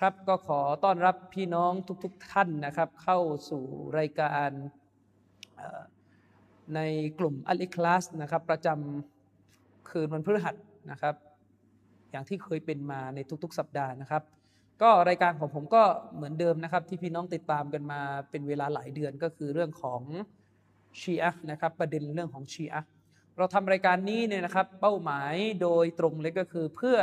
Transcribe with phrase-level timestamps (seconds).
[0.00, 1.72] ครับก็ขอต้อนรับพี่น้อง
[2.04, 3.18] ทุกๆทท่านนะครับ เข้า
[3.50, 3.64] สู่
[3.98, 4.50] รายการ
[6.74, 6.80] ใน
[7.18, 10.54] กลุ่มอัลอิคลาสนะครับ ประจำคืนวันพฤหัส
[10.90, 11.14] นะครับ
[12.10, 14.22] อย่างที่เคยเป็นมาในทุกๆ สัปดาห์นะครับ
[14.82, 15.82] ก็รายการของผมก็
[16.14, 20.00] เหมือนเดิมนะครับ ที่พี่น้องติดตามกันมาเป็นเวลาหลายเดือนก็คือเรื่องของ
[21.00, 22.82] ชีอะนะครับ ประเด็นเรื่องของชีอะ
[23.36, 26.98] เราทำรายการนี้เนี่ยนะครับ เป้าหมายโดยตรงเลยก็คือเพื่อ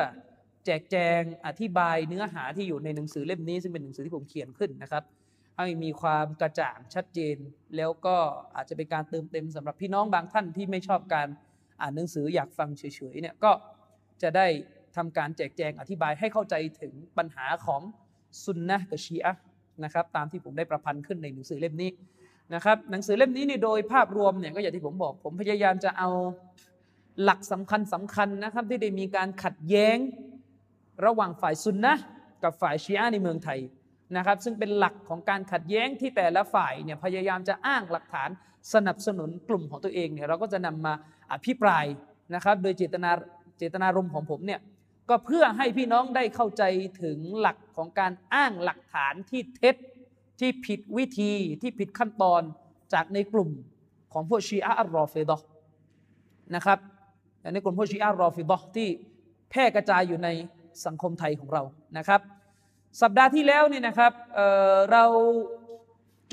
[0.67, 5.03] จกแจงอธิบายเนื้อหาที่อยู่ในหนังสือเล่มนี้ซึ่งเป็นหนังสือที่ผมเขียนขึ้นนะครับ
[5.57, 7.37] ให้มีความกระจ่างชัดเจน
[7.77, 8.15] แล้วก็
[8.55, 11.27] อาจจะเป็นการเติมเต็มสำหรับพี่น้องบางท่านที่ไม่ชอบการ
[11.81, 13.51] อ่านหนังสืออยากฟังเฉยๆเนี่ยก็
[14.21, 14.47] จะได้
[14.95, 17.81] ทำการแจกแจงอธิบายให้เข้าใจถึงปัญหาของ
[18.43, 19.33] ซุนนะกับชีอะ
[19.83, 21.91] นะครับตามที่ผมได้ประพันธ์ขึ้นในหนังสือเล่มนี้
[22.53, 26.09] นะครับหนังสือเล่มนี้เนี่ยโดยภาพรวมเนี่ยก็อย่างที่ผมบอก ผมพยายามจะเอา
[27.23, 29.97] หลักสำคัญสำคัญนะครับที่ได้มีการขัดแย้ง
[31.05, 31.93] ระหว่างฝ่ายซุนนะ
[32.43, 33.59] กับฝ่ายชีอะในเมืองไทย
[34.17, 38.29] นะครับ ซึ่งเป็นหลักของการขัดแย้งที่แต่ละฝ่ายเนี่ยพยายามจะอ้างหลักฐาน
[38.73, 40.93] สนับสนุนกลุ่มของตัวเองเนี่ยเราก็จะนำมา
[41.31, 41.85] อภิปราย
[42.35, 43.11] นะครับ โดยเจตนา
[43.57, 44.59] เจตนารมณ์ของผมเนี่ย
[45.09, 46.63] ก็เพื่อให้พี่น้องได้เข้าใจ
[47.03, 49.75] ถึงหลักของการอ้างหลักฐานที่เท็จ
[50.39, 52.41] ที่ผิดวิธีที่ผิดขั้นตอน
[52.93, 53.49] จากในกลุ่ม
[54.13, 55.41] ของพวกชีอะอัลรอฟิดะ
[56.55, 56.79] นะครับ
[57.53, 58.87] ในกลุ่มพวกชีอะห์รอฟิดะที่
[59.49, 60.29] แพร่กระจายอยู่ใน
[60.85, 61.63] สังคมไทยของเรา
[61.97, 62.21] นะครับ
[63.01, 65.03] สัปดาห์ที่แล้วเนี่ยนะครับเเรา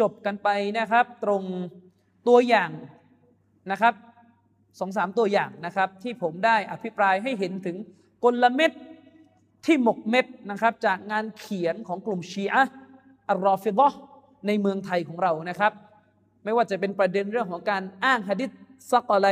[0.00, 1.42] จบกันไปนะครับ ตรง
[2.28, 2.70] ตัวอย่าง
[3.70, 3.94] นะครับ
[4.80, 7.76] สองสามตัวอย่างนะครับ ที่ผมได้อภิปรายให้เห็นถึง
[8.24, 8.72] กลเม็ด
[9.66, 12.62] ที่หมกเม็ดนะครับ จากงานเขียนของกลุ่มชีอะ
[13.28, 13.98] อัลรอฟิดะห์
[14.46, 15.72] ในเมืองไทยของเรานะครับ
[16.44, 18.50] ไม่ว่าจะเป็นประเด็นเรื่องของการอ้างหะดิษ
[18.90, 19.28] ซักอะไร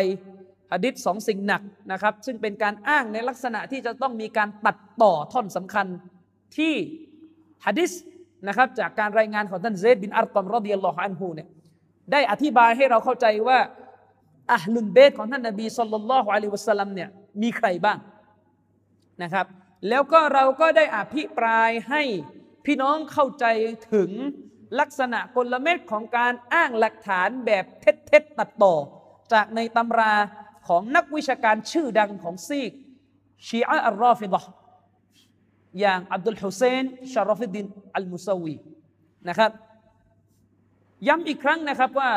[0.72, 1.62] หะดิษสองสิ่งหนัก
[1.92, 5.86] นะครับ ซึ่งเป็นการอ้างในลักษณะที่จะต้องมีการตัดต่อท่อนสำคัญ
[6.56, 6.74] ที่
[7.66, 7.90] หะดิษ
[8.48, 11.48] นะครับจากการรายงานของท่านเซดบินอัรตอมรอดิยัลลอฮุอันฮูเนี่ย
[12.12, 13.58] ได้อธิบายให้เราเข้าใจว่า
[14.54, 17.08] อัลลุนเบตของท่านนบีสุลต่านละฮ์อะลัยวะสัลลัมเนี่ย
[17.42, 17.98] มีใครบ้าง
[19.22, 19.46] นะครับ
[19.88, 22.02] แล้วก็เราก็ได้อภิปรายให้
[22.66, 23.44] พี่น้องเข้าใจ
[23.94, 24.10] ถึง
[24.80, 28.74] ลักษณะกลเม็ดของการอ้างหลักฐานแบบเท็จๆตัดต่อ
[29.32, 30.14] จากในตำรา
[30.68, 32.72] ของนักวิชาการชื่อดังของซีก
[33.46, 34.42] ชีอะอัลรอฟิดะ
[35.80, 38.56] อย่างอับดุลฮุเซนชารอฟิดินอัลมุซาวี
[39.28, 39.50] นะครับ
[41.06, 42.10] ย้ำอีกครั้งนะครับว่า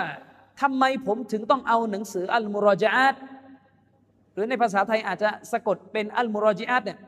[0.62, 3.16] ทำไมผมถึงต้องเอาหนังสืออัลมุรอจาต
[4.34, 7.00] หรือในภาษาไทยอาจจะสะกดเป็นอัลมุรอจาตเนี่ย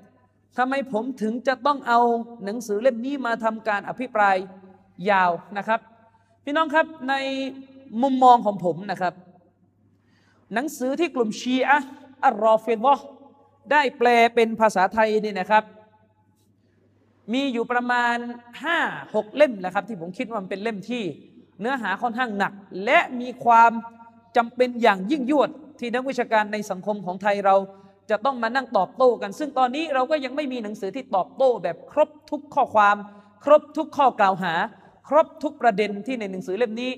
[0.58, 2.00] ทำไมผมถึงจะต้องเอา
[2.46, 4.36] หนังสือเล่มนี้มาทำการอภิปราย
[5.10, 5.80] ยาวนะครับ
[6.44, 7.14] พี่น้องครับใน
[8.02, 9.14] มุมมองของผมนะครับ
[10.54, 11.80] หนังสือที่กลุ่มชีอะ
[12.26, 13.00] อัลรอฟิดะ
[13.72, 15.64] ได้แปลเป็นภาษาไทยนี่นะครับ
[17.34, 18.18] มีอยู่ประมาณ
[18.76, 21.04] 5-6 เล่มนะครับ ที่ผมคิดว่ามันเป็นเล่มที่
[21.60, 22.54] เนื้อหาค่อนข้างหนัก
[22.86, 23.72] และมีความ
[24.38, 25.50] จำเป็นอย่างยิ่งยวด
[25.80, 27.56] ที่นักวิชาการในสังคมของไทยเรา
[28.10, 32.96] จะต้องมานั่งตอบโต้กัน ซึ่งตอนนี้เราก็ยังไม่มีหนังสือที่ตอบโต้แบบครบทุกข้อความ
[33.44, 34.54] ครบทุกข้อกล่าวหา
[35.10, 36.92] ครบทุกประเด็นที่ในหนังสือเล่มนี้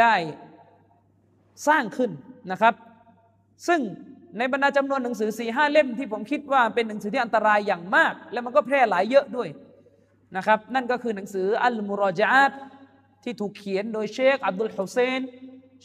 [0.00, 0.14] ได้
[1.68, 2.10] สร้างขึ้น
[2.50, 2.74] นะครับ
[3.66, 3.80] ซึ่ง
[4.38, 9.48] ในบรรดาจำนวนหนังสือสี่ห้าเล่มที่ผมคิดว่าเป็นหนังสือที่อันตรายอย่างมาก และมันก็แพร่หลายเยอะด้วย
[10.36, 12.50] นะครับ นั่นก็คือหนังสืออัลมุรอจาต
[13.24, 15.20] ที่ถูกเขียนโดยเชคอับดุลฮุเซน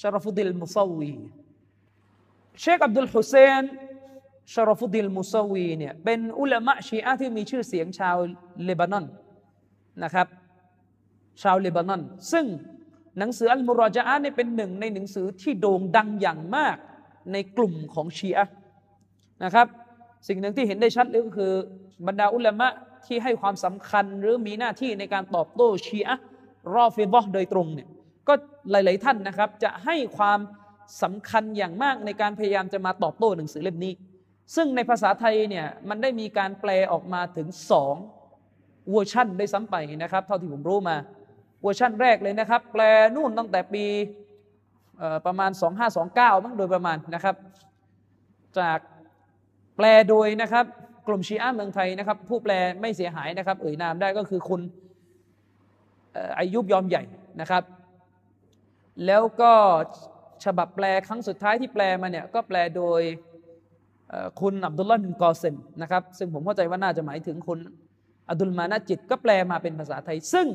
[0.01, 1.13] ชารฟุดิลมุซาวี
[2.61, 3.63] เชคอับดุลฮุเซน
[4.53, 8.17] ชารฟุดิลมุซาวีเนี่ยเป็นอุลามะชีอะที่มีชื่อเสียงชาว
[8.65, 9.05] เลบานอน
[10.03, 10.27] นะครับ
[11.41, 12.01] ชาวเลบานอน
[12.31, 12.45] ซึ่ง
[13.19, 16.77] หนังสืออัลมุรอจาตเนี่ยเป็นหนึ่งในหนังสือที่โด่งดังอย่างมาก
[17.33, 18.47] ในกลุ่มของชีอะ
[19.43, 19.67] นะครับ
[20.27, 21.53] สิ่งหนึ่งที่เห็นได้ชัดเลยก็คือ
[22.07, 22.67] บรรดาอุลามะ
[23.05, 26.15] ที่ให้ความสำคัญหรือมีหน้าที่ในการตอบโต้ชีอะ
[26.75, 27.87] รอฟิดะโดยตรงเนี่ย
[28.27, 28.33] ก็
[28.71, 30.39] หลาย ๆ ท่านนะครับ จะให้ความ
[31.03, 33.93] สำคัญอย่างมากในการพยายามจะมาตอบโต้หนังสือเล่มนี้
[34.55, 37.95] ซึ่งในภาษาไทยเนี่ยมันได้มีการแปลออกมาถึงสอง
[38.91, 40.95] เวอร์ชันด้วยซ้ำไปนะครับ เท่าที่ผมรู้มา
[41.61, 42.81] เวอร์ชันแรกเลยนะครับ แปล
[43.15, 43.85] นู่นตั้งแต่ปี
[45.25, 45.51] ประมาณ
[45.97, 47.35] 2529 มั้งโดยประมาณนะครับ
[48.59, 48.79] จาก
[49.77, 50.65] แปลโดยนะครับ
[51.07, 54.61] กลุ่มชีอะเมืองไทยนะครับ ผู้แปลไม่เสียหายนะครับ เอ่ยนามได้ก็คือคุณ
[56.39, 57.03] อายุบยอมใหญ่
[57.41, 57.63] นะครับ
[59.05, 59.53] แล้วก็
[60.45, 63.01] ฉบับแปลครั้งสุดท้ายที่แปลมาเนี่ยก็แปลโดย
[64.41, 67.59] คุณอับดุลลาห์บินกอเซนนะครับ ซึ่งผมเข้าใจว่าน่าจะหมายถึงคุณ
[68.29, 70.47] อับดุลมานาจิตก็แปลมาเป็นภาษาไทย ซึ่ง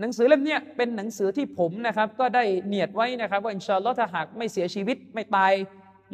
[0.00, 5.52] หนังสือเล่มนี้เป็นหนังสือที่ผมนะครับ ก็ได้เนียดไว้นะครับ ว่าอินชาอัลลอฮ์ถ้าหากไม่เสียชีวิตไม่ตาย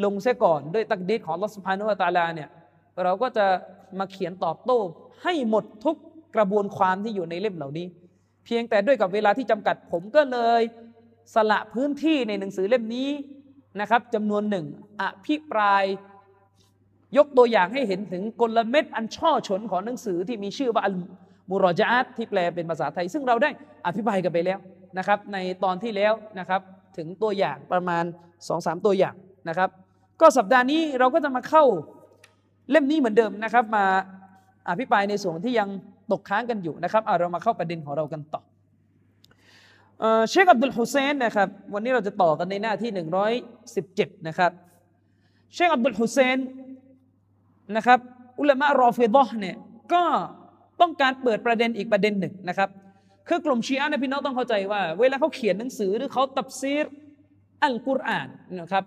[0.05, 2.49] ลงเสียก่อน ด้วยตักดีของลอสพานุวตาลาเนี่ย
[3.05, 3.47] เราก็จะ
[3.99, 4.79] มาเขียนตอบโต้
[5.23, 5.97] ให้หมดทุก
[6.37, 7.87] กระบวนความที่อยู่ในเล่มเหล่านี้
[8.45, 10.63] เพียงแต่ด้วยกับเวลาที่จำกัดผมก็เลย
[11.35, 13.11] สละพื้นที่ในหนังสือเล่มนี้
[13.81, 14.67] นะครับจำนวนหนึ่ง
[15.01, 15.85] อภิปราย
[17.17, 20.89] ยกตัวอย่างให้เห็นถึงกลเม็ดอันช่อฉนของหนังสือที่มีชื่อว่าอ
[21.51, 23.51] มุรจาตที่แปลเป็นภาษาไทย ซึ่งเราได้
[23.87, 24.59] อธิบายกันไปแล้ว
[24.99, 26.61] นะครับในตอนที่แล้วนะครับ
[26.97, 29.15] ถึงตัวอย่างประมาณ2อสตัวอย่าง
[29.49, 29.71] นะครับ
[30.21, 31.65] ก็สัปดาห์นี้เราก็จะมาเข้า
[32.71, 33.85] เล่มนี้เหมือนเดิมนะครับ มา
[34.69, 35.69] อภิปรายในส่วนที่ยัง
[36.13, 38.43] ตกค้างกันอยู่นะครับเอาเรามาเข้าประเด็นของเรากันต่อ
[40.31, 42.91] เชคอับดุลฮุเซนนะครับวันนี้เราจะต่อกันในหน้าที่
[43.59, 44.53] 117 นะครับ
[45.55, 46.39] เชคอับดุลฮุเซน
[47.77, 47.99] นะครับ
[48.41, 49.57] อุลามะรอฟิดะเนี่ย
[49.93, 50.03] ก็
[50.81, 52.69] ต้องการเปิดประเด็นอีกประเด็นหนึ่งนะครับ
[53.29, 56.85] คือกลุ่มชีอะนะพี่น้องต้องเข้าใจว่า เวลาเขาเขียนหนังสือหรือเขาตับซีร
[57.65, 58.29] อัลกุรอาน
[58.61, 58.85] นะครับ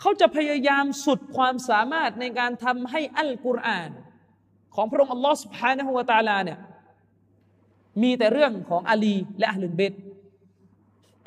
[0.00, 3.90] เขาจะพยายามสุดความสามารถในการทำให้อัลกุรอาน
[4.74, 6.58] ของพระองค์อัลลอฮฺสุภานะฮุวาตาลาเนี่ย
[8.02, 9.92] มีแต่เรื่องของอาลีและอัลลุนเบต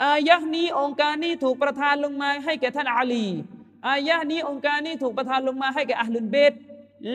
[0.03, 3.25] อายะนี้องค์การนี้ถูกประทานลงมาให้แก่ท่านอาลี
[3.88, 6.53] อายะนี้องค์การนี้ถูกประทานลงมาให้แก่อัลลุนเบต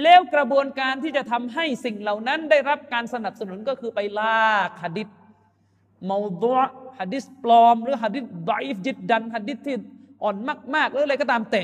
[0.02, 5.08] แล้วกระบวนการที่จะทำให้สิ่งเหล่านั้นได้รับการสนับสนุนก็คือไปลากหะดิษ
[6.10, 9.74] มาดะหะดิษปลอม หรือหะดิษดอยฟจิตดันหะดิษที่
[10.22, 10.36] อ่อน
[10.74, 11.62] มากๆหรืออะไรก็ตามแต่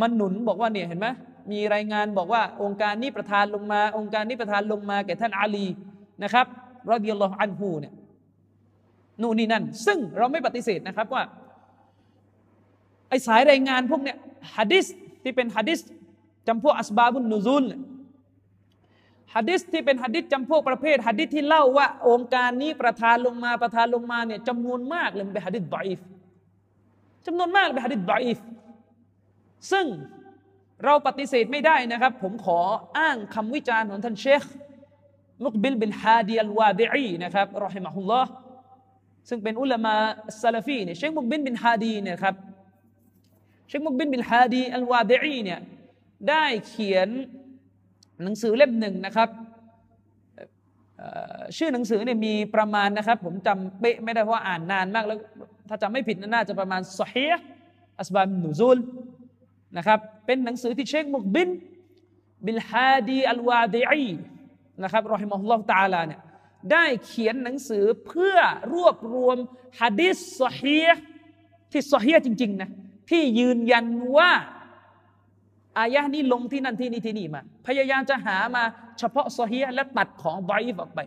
[0.00, 1.08] มันหนุนบอกว่าเนี่ยเห็นไหม
[1.52, 5.66] มีรายงานบอกว่าองค์การนี้ประทานลงมา องค์การนี้ประทานลงมาแก่ท่านอาลี
[6.22, 6.46] นะครับ
[6.90, 7.92] รอดิยัลลอฮอันฮูเนี่ย
[9.22, 11.22] นู่นนี่นั่น ซึ่งเราไม่ปฏิเสธนะครับว่า
[13.08, 14.16] ไอสายรายงานพวกเนี้ย
[14.56, 14.86] ฮะดิษ
[15.22, 15.80] ที่เป็นฮะดิษ
[16.48, 17.64] จำพวกอัสบาบุนนูซุล
[19.34, 26.00] ฮะดิษที่เป็นฮะดิษจำพวกประเภทฮะดิษที่เล่าว่า องค์การนี้ประทานลงมาประทานลงมาเนี่ยจำนวนมากเลยเป็นฮะดิษดอยฟ
[27.26, 28.38] จำนวนมากเป็นฮะดิษดอยฟ
[29.72, 29.86] ซึ่ง
[30.84, 32.58] เราปฏิเสธไม่ได้นะครับ ผมขอ
[32.98, 34.42] อ้างคำวิจารณ์ของท่านเชค
[35.44, 38.30] มุกบิลบินฮาดีอัลวาดิอีนะครับรอฮิมะฮุลลอฮ์
[39.28, 39.94] ซึ่งเป็นอุลามะ
[40.42, 42.34] ซาลฟีเนี่ยเชคมุกบินบินฮาดีเนี่ยครับ
[43.68, 45.60] เชคมุกบินบินฮาดีอัลวาดิอีเนี่ย
[46.28, 47.08] ได้เขียน
[48.22, 49.28] หนังสือเล่มหนึ่งนะครับ
[51.56, 55.18] ชื่อหนังสือเนี่ยมีประมาณนะครับ ผมจำเป๊ะไม่ได้เพราะอ่านนานมากแล้ว
[55.68, 57.28] ถ้าจำไม่ผิดน่าจะประมาณสฮี
[58.00, 58.78] อัสบามนูซูล
[59.76, 61.48] นะครับเป็นหนังสือที่เชคมุกบิน
[62.44, 64.08] บิลฮาดีอัลวาดีอี
[64.82, 66.20] นะครับรอฮิมะฮุลลอฮ์ตาลาเนี่ย
[66.72, 68.36] ได้เขียนหนังสือเพื่อ
[68.74, 69.36] รวบรวม
[69.80, 70.80] ฮะดิษสฮี
[71.72, 72.70] ที่สฮีจริงๆนะ
[73.10, 73.86] ที่ยืนยัน
[74.16, 74.30] ว่า
[75.78, 78.62] อายะนี้ลงที่นั่นที่นี่ที่นี่มา พยายามจะหามา
[78.98, 81.00] เฉพาะซอฮีและตัดของไบอออกไป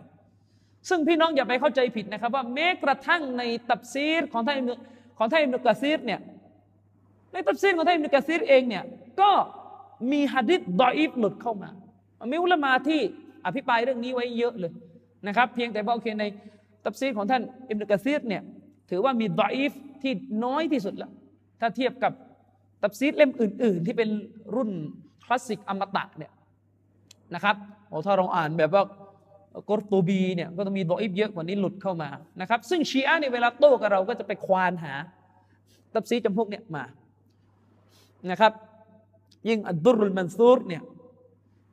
[0.88, 4.58] ซึ่งพี่น้องอย่าไปเข้าใจผิดนะครับ ว่าแม้กระทั่งในตับซีรของท่าน
[5.18, 6.20] ของท่านอิมนุกะซีรเนี่ย
[7.32, 8.84] ในตับซีรของท่านอิมนุกะซีรเองเนี่ย
[9.20, 9.30] ก็
[10.12, 11.70] มีฮะดิษดอยฟหลุดเข้ามา
[12.32, 13.00] มีอุลามาที่
[13.46, 14.72] อภิปรายเรื่องนี้ไว้เยอะเลย
[15.26, 16.24] นะครับเพียงแต่บอกโอเคใน
[16.84, 18.42] ตับซีรของท่านอิมนุกะซีรเนี่ย
[18.90, 20.12] ถือว่ามีดอยฟที่
[20.44, 21.10] น้อยที่สุดแล้ว
[21.60, 22.12] ถ้าเทียบกับ
[22.86, 24.10] ตับซีดเล่มอื่น ๆ ที่เป็น
[24.54, 24.70] รุ่น
[25.24, 26.32] คลาสสิกอมตะเนี่ย
[27.34, 27.56] นะครับ
[27.88, 28.82] โอ้ถ้าเราอ่านแบบว่า
[29.68, 32.08] กอรตูบีเนี่ยก็ต้องมีดออิบเยอะกว่านี้หลุดเข้ามา
[32.40, 34.94] นะครับ ซึ่งชีอะในเวลาโต้กับเราก็จะไปควานหา
[35.94, 36.84] ตับซีจำพวกเนี่ยมา
[38.30, 38.52] นะครับ
[39.48, 40.82] ยิ่งอัดดุรุลมันซูรเนี่ย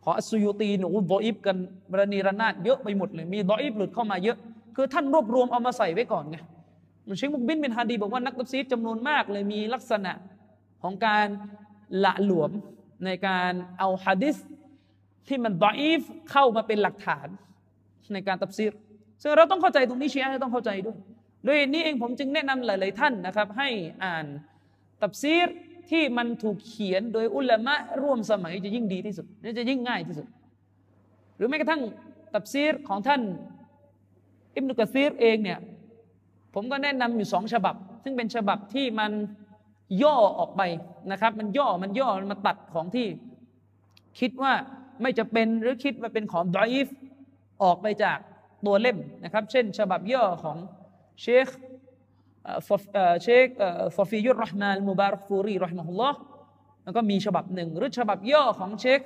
[0.03, 1.55] ขออัสุยุตีหนูดออิบกัน
[1.91, 4.37] บรณีรนาดเยอะไปหมดเลยมีดออิบหลุดเข้ามาเยอะ
[4.75, 6.37] คือท่านรวบรวมเอามาใส่ไว้ก่อนไง
[7.07, 10.11] มันเชคมุกบินเป็นฮาดีบอกว่านักตับซีดจำนวนมากเลยมีลักษณะ
[10.83, 11.27] ของการ
[12.03, 12.51] ละหลวม
[13.05, 14.37] ในการเอาฮะดิษ
[15.27, 17.27] ที่มันดอีฟเข้ามาเป็นหลักฐาน
[18.13, 18.73] ในการตับซีร
[19.21, 20.97] ซึ่งเราต้องเข้าใจตรงนี้เชียร์ต้องเข้าใจด้วย
[21.47, 23.69] ด้วยนี้เองผมจึงแนะนำหลาย ๆ ท่านนะครับ ให้
[24.03, 24.25] อ่าน
[25.01, 25.47] ตับซีร
[25.91, 30.27] ที่มันถูกเขียนโดยอุลามะร่วมสมัยจะยิ่งดีที่สุดนี่จะยิ่งง่ายที่สุด
[31.35, 31.81] หรือแม้กระทั่ง
[32.33, 33.21] ตับซีรของท่าน
[34.55, 35.59] อิบนุกะซีรเองเนี่ย
[36.53, 39.11] ผมก็แนะนำอยู่สองฉบับ ซึ่งเป็นฉบับที่มัน
[40.03, 40.61] ย่อออกไป
[41.11, 43.07] นะครับ มันย่อมันย่อมันมาตัดของที่
[44.19, 44.53] คิดว่า
[45.01, 46.87] ไม่จะเป็นหรือคิดว่าเป็นของดอยฟ
[47.63, 48.17] ออกไปจาก
[48.65, 50.57] ตัวเล่มนะครับ เช่น ฉบับย่อของ
[51.21, 51.47] เชค
[53.23, 53.47] เชค
[53.95, 56.17] ฟอฟิยุรรห์มานมุบารฟูรีรอฮิมะฮุลลอฮ์
[56.83, 59.01] แล้วก็มีฉบับหนึ่งหรือฉบับย่อของเชค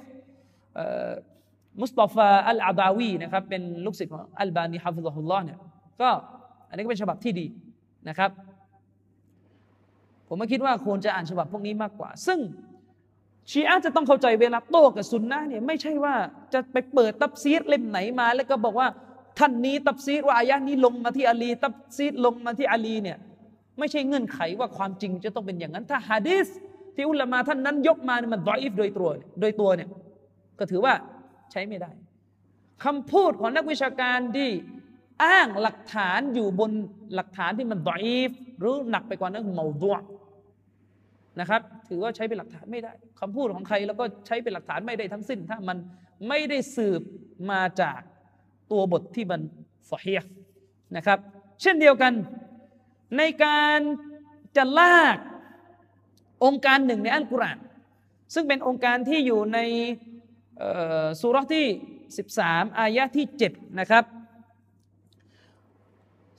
[1.81, 5.57] มุสตาฟาอัลอาดาวีนะครับเป็นลูกศิษย์ของอัลบานีฮะฟิซฮุลลอฮ์เนี่ย
[6.01, 6.09] ก็
[6.69, 7.47] อันนี้ก็เป็นฉบับที่ดี
[8.09, 8.31] นะครับ
[10.27, 12.39] ผมไม่คิดว่าควรจะอ่านฉบับพวกนี้มากกว่า ซึ่ง
[13.51, 16.15] ชีอะจะต้องเข้าใจเวลาโต้กับซุนนะเนี่ยไม่ใช่ว่า
[16.53, 18.87] จะไปเปิดตับซีดเล่มไหนมา แล้วก็บอกว่า
[19.39, 23.17] ท่านนี้ตับซีดว่าอายะนี้ลงมาที่อาลี ตับซีดลงมาที่อาลีเนี่ย
[23.79, 26.47] ไม่ใช่เงื่อนไขว่าความจริงจะต้องเป็นอย่างนั้น ถ้าฮะดีษ
[26.95, 29.09] ที่อุลามาท่านนั้นยกมาเนี่ยมันดอยฟโดยตัว
[29.41, 29.89] โดยตัวเนี่ย
[30.59, 30.93] ก็ถือว่า
[31.51, 31.91] ใช้ไม่ได้
[32.83, 34.49] คำพูดของนักวิชาการที่
[35.23, 36.71] อ้างหลักฐานอยู่บน
[37.15, 39.95] หลักฐานที่มันดอยฟหรือหนักไปกว่านั้นเมาดัว
[41.39, 45.77] นะครับ ถือว่าใช้เป็นหลักฐานไม่ได้คำพูดของใครแล้วก็ใช้เป็นหลักฐานไม่ได้ทั้งสิ้น ถ้ามัน
[46.27, 47.01] ไม่ได้สืบ
[47.51, 47.99] มาจาก
[48.71, 49.41] ตัวบทที่มัน
[49.91, 50.21] สเฮีย
[50.97, 51.19] นะครับ
[51.61, 52.13] เช่นเดียวกัน
[53.17, 53.79] ในการ
[54.57, 55.17] จะลาก
[56.45, 57.59] องค์การหนึ่งในอัลกุรอาน
[58.33, 59.59] ซึ่งเป็นองค์การที่อยู่ใน
[61.21, 61.65] สุรที่
[62.21, 64.03] 13 อายะที่ 7 นะครับ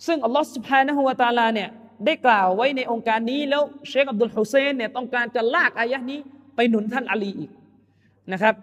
[0.06, 1.70] ซึ่งอัลลอฮฺสุบฮานะฮูวตาลาเนี่ย
[2.06, 6.18] ได้กล่าวไว้ในองค์การนี้ แล้วเชคอับดุลฮุเซนเนี่ยต้องการจะลากอายะนี้
[6.56, 7.50] ไปหนุนท่านอาลีอีก
[8.32, 8.54] นะครับ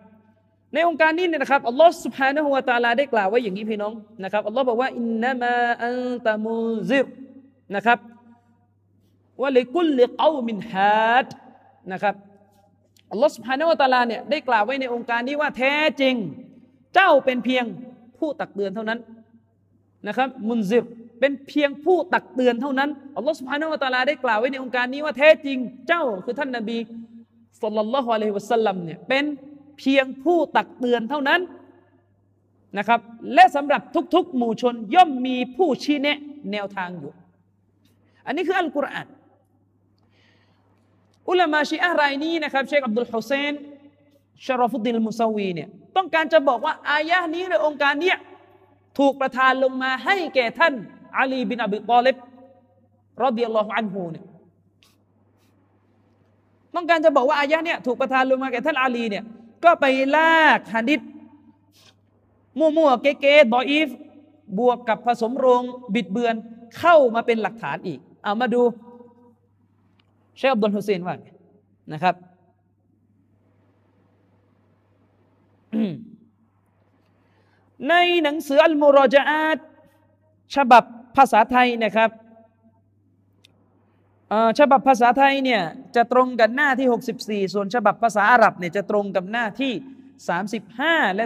[0.73, 6.57] ในองค์การนี้เนี่ยนะครับอัลลอฮฺสุบฮานะฮูวาตาลาได้กล่าวไว้อย่างนี้พี่น้องนะครับอัลลอฮ์บอกว่าอินนามาอันตะมู
[6.89, 7.05] ซิร
[7.75, 7.99] นะครับ
[9.41, 11.27] ว่าลิกุลลิกอมินฮัด
[11.93, 12.15] นะครับ
[13.11, 16.15] อัลลอฮฺสุบฮานาวะตาลาเนี่ยได้กล่าวไว้ในองค์การนี้ว่าแท้จริง
[16.95, 17.65] เจ้าเป็นเพียง
[18.19, 18.99] ผู้ตักเตือนเท่านั้น
[20.07, 20.85] นะครับมุนซิร
[21.19, 25.57] เป็นเพียงผู้ตักเตือนเท่านั้นอัลลอฮฺสุบฮานาวะตาลาได้กล่าวไว้ในองค์การนี้ว่าแท้จริง
[25.87, 26.77] เจ้าคือท่านนบี
[27.61, 29.25] สุลลัลลอฮุอะลัยฮิวะสัลลัมเนี่ยเป็น
[29.79, 31.41] เพียงผู้ตักเตือนเท่านั้น
[32.77, 32.99] นะครับ
[33.33, 33.81] และสำหรับ
[34.15, 36.17] ทุกๆ หมู่ชนย่อมมีผู้ชี้แนะ
[36.51, 37.11] แนวทางอยู่
[38.25, 39.07] อันนี้คืออัลกุรอาน
[41.29, 43.53] อุลามาชีอะรายนี้นะครับเชคอับดุลฮุเซน
[44.45, 48.17] ชารฟุดดินมุซาวีเนี่ยต้องการจะบอกว่าอายะนี้ในองค์การเนี้ย
[48.99, 50.73] ถูกประทานลงมาให้แก่ท่าน
[51.17, 52.15] อาลีบินอบิตอเลบ
[53.23, 54.25] รอดิยัลลอฮุอันฮูเนี่ย
[56.75, 59.23] ต้องการจะบอกว่าอายะเนี่ยถูกประทานลงมาแก่ท่านอาลีเนี่ย
[59.63, 61.01] ก็ไปลากฮะดิษ
[62.59, 63.89] มั่วๆเก๊ๆบออีฟ
[64.59, 65.61] บวกกับผสมโรง
[65.95, 66.35] บิดเบือน
[66.77, 68.61] เข้ามาเป็นหลักฐานอีกเอามาดู
[70.37, 71.15] เชคอับดุลฮุเซนว่า
[71.93, 72.15] นะครับ
[77.89, 77.93] ใน
[78.23, 79.57] หนังสืออัลมุรจาต
[80.55, 80.83] ฉบับ
[81.17, 82.09] ภาษาไทยนะครับ
[84.59, 85.61] ฉบับภาษาไทยเนี่ย
[85.95, 89.73] จะตรงกันหน้าที่ 64 ส่วนฉบับภาษาอาหรับเนี่ยจะตรงกับหน้าที่
[90.43, 91.25] 35 และ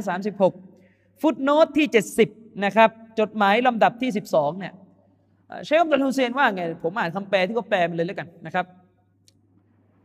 [0.59, 1.87] 36 ฟุตโนตที่
[2.25, 4.73] 70 นะครับ จดหมายลำดับที่ 12 เนี่ย
[5.65, 8.65] เชคอับดุลฮุเซนว่าไง ผมอ่านคำแปลที่เขาแปลมาเลยแล้วกันนะครับ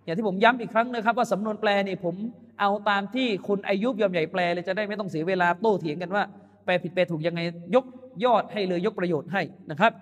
[0.05, 2.15] อย่างที่ผมย้ำอีกครั้งนะครับ ว่าสำนวนแปลนี่ผม
[2.61, 6.25] เอาตามที่คุณอายุบยอมใหญ่แปลเลยจะได้ไม่ต้องเสียเวลาโต้เถียงกันว่า
[6.65, 7.41] แปลผิดแปลถูกยังไง
[7.75, 7.85] ยก
[8.25, 9.93] ยอดให้เลยยกประโยชน์ให้นะครับ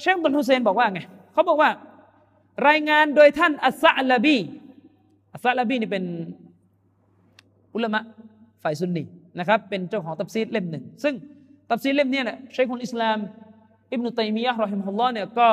[0.00, 1.00] เชคบุนฮุเซนบอกว่าไง
[1.32, 1.70] เขาบอกว่า
[2.68, 4.36] รายงานโดยท่านอัสซาลาบี
[5.32, 6.04] อัสซาลาบีนี่เป็น
[7.74, 8.00] อุลามะ
[8.62, 9.02] ฝ่ายซุนนี
[9.38, 11.14] นะครับเป็นเจ้าของตับซีดเล่มหนึ่ง ซึ่ง
[11.70, 13.18] ตับซีดเล่มนี้เนี่ยเชคคนอิสลาม
[13.92, 15.48] อิบนุตัยมียะห์رحمه الله เนี่ยก็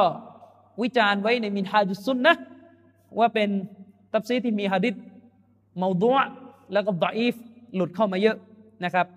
[0.82, 2.34] วิจารณ์ไว้ในมินฮาจุสุนนะ
[3.20, 3.50] ว่าเป็น
[4.14, 4.96] ตับซีดที่มีฮะดิษ
[5.78, 6.18] เมาดัว
[6.74, 7.36] แล้วก็ดออีฟ
[7.76, 8.38] หลุดเข้ามาเยอะ
[8.86, 9.08] นะครับ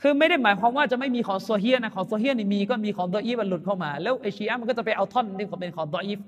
[0.00, 6.18] คือไม่ได้หมายความว่าจะไม่มีของ صحيح นะของ صحيح นี่มีก็มีของ ضعيف มันหลุดเข้ามา แล้วไอชีอะมันก็จะไปเอาท่อนที่เป็นของ ضعيف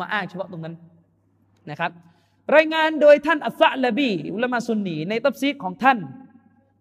[0.00, 0.74] มาอ้างเฉพาะตรงนั้น
[1.70, 1.90] นะครับ
[2.56, 5.98] รายงานโดยท่านอัสซะลบีอุลามาซุนนีในตัฟซีรของท่าน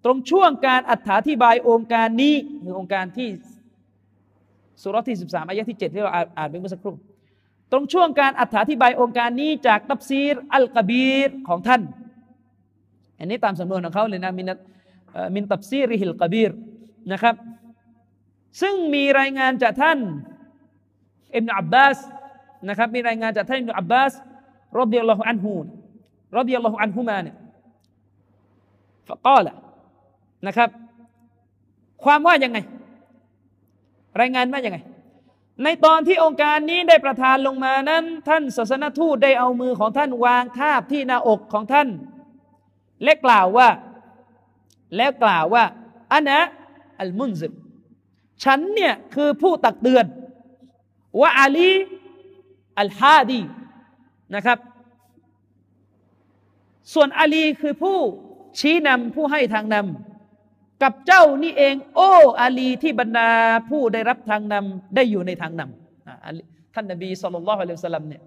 [0.06, 0.94] ตรงช่วงการอ
[1.28, 3.30] ธิบายองค์การนี้คือองค์การที่
[4.82, 6.96] สุรที่13อายะที่ 7 ที่เราอ่านไปเมื่อสักครู่
[7.72, 11.82] ตรงช่วงการอธิบายองค์การนี้จากตับซีรอัลกบีรของท่าน
[13.20, 14.52] อันนี้ตามสำนวนของเขาเลยนะมิน
[15.36, 16.52] มินตับซีริฮิลกบีร
[17.14, 17.36] นะครับ
[18.62, 20.00] ซึ่งมีรายงานจากท่าน
[21.36, 21.98] อิบนาอับบาส
[22.70, 24.12] นะครับมีรายงานจากท่านอิบนาอับบาส
[24.80, 25.54] รดิยัลลอฮุอันฮู
[26.38, 27.36] รดิยัลลอฮุอันฮูมาเนี่ย
[29.08, 29.54] ฟะกาละ
[30.48, 30.70] นะครับ
[32.04, 32.58] ความว่ายังไง
[34.22, 34.80] รายงานว่าอย่างไง
[35.64, 41.88] ในตอนที่องค์การนี้ได้ประทานลงมานั้น ท่านศาสนทูตได้เอามือของท่านวางทาบที่หน้าอกของท่าน
[43.04, 43.68] และกล่าวว่า
[44.96, 45.64] แล้วกล่าวว่า
[46.14, 46.40] อันนะ
[47.02, 47.52] อัลมุนซิบ
[48.44, 50.06] ฉันเนี่ยคือผู้ตักเตือน
[51.22, 51.72] ว่าอาลี
[52.80, 53.42] อัลฮาดี
[54.36, 54.58] นะครับ
[56.94, 57.98] ส่วนอาลีคือผู้
[58.60, 62.12] ชี้นำผู้ให้ทางนำกับเจ้านี่เอง โอ้
[62.42, 63.30] อาลีที่บรรดา
[63.70, 68.22] ผู้ได้รับทางนำได้อยู่ในทางนำท่านนบีสุลต่านละฮ์อัลลอฮฺสัลลัมเนี่ย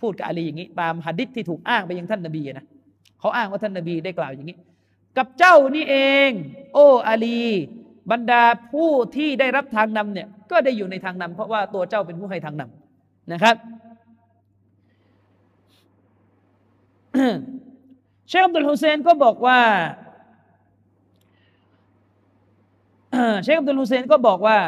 [0.00, 2.66] พูดกับอาลีอย่างนี้ตามหะดิษที่ถูกอ้างไปยังท่านนบีนะ
[3.20, 4.56] เขาอ้างว่าท่านนบีได้กล่าวอย่างนี้
[5.18, 5.96] กับเจ้านี่เอ
[6.28, 6.30] ง
[6.74, 7.42] โอ้อาลี
[8.10, 8.42] บรรดา
[8.72, 13.56] ผู้ที่ได้รับทางนำเนี่ยก็ได้อยู่ในทางนำเพราะว่าตัวเจ้าเป็นผู้ให้ทางนำนะครับ
[18.28, 19.60] เชคอับดุลฮุเซนก็บอกว่า
[23.42, 24.58] เชคอับดุลฮุเซนก็บอกว่า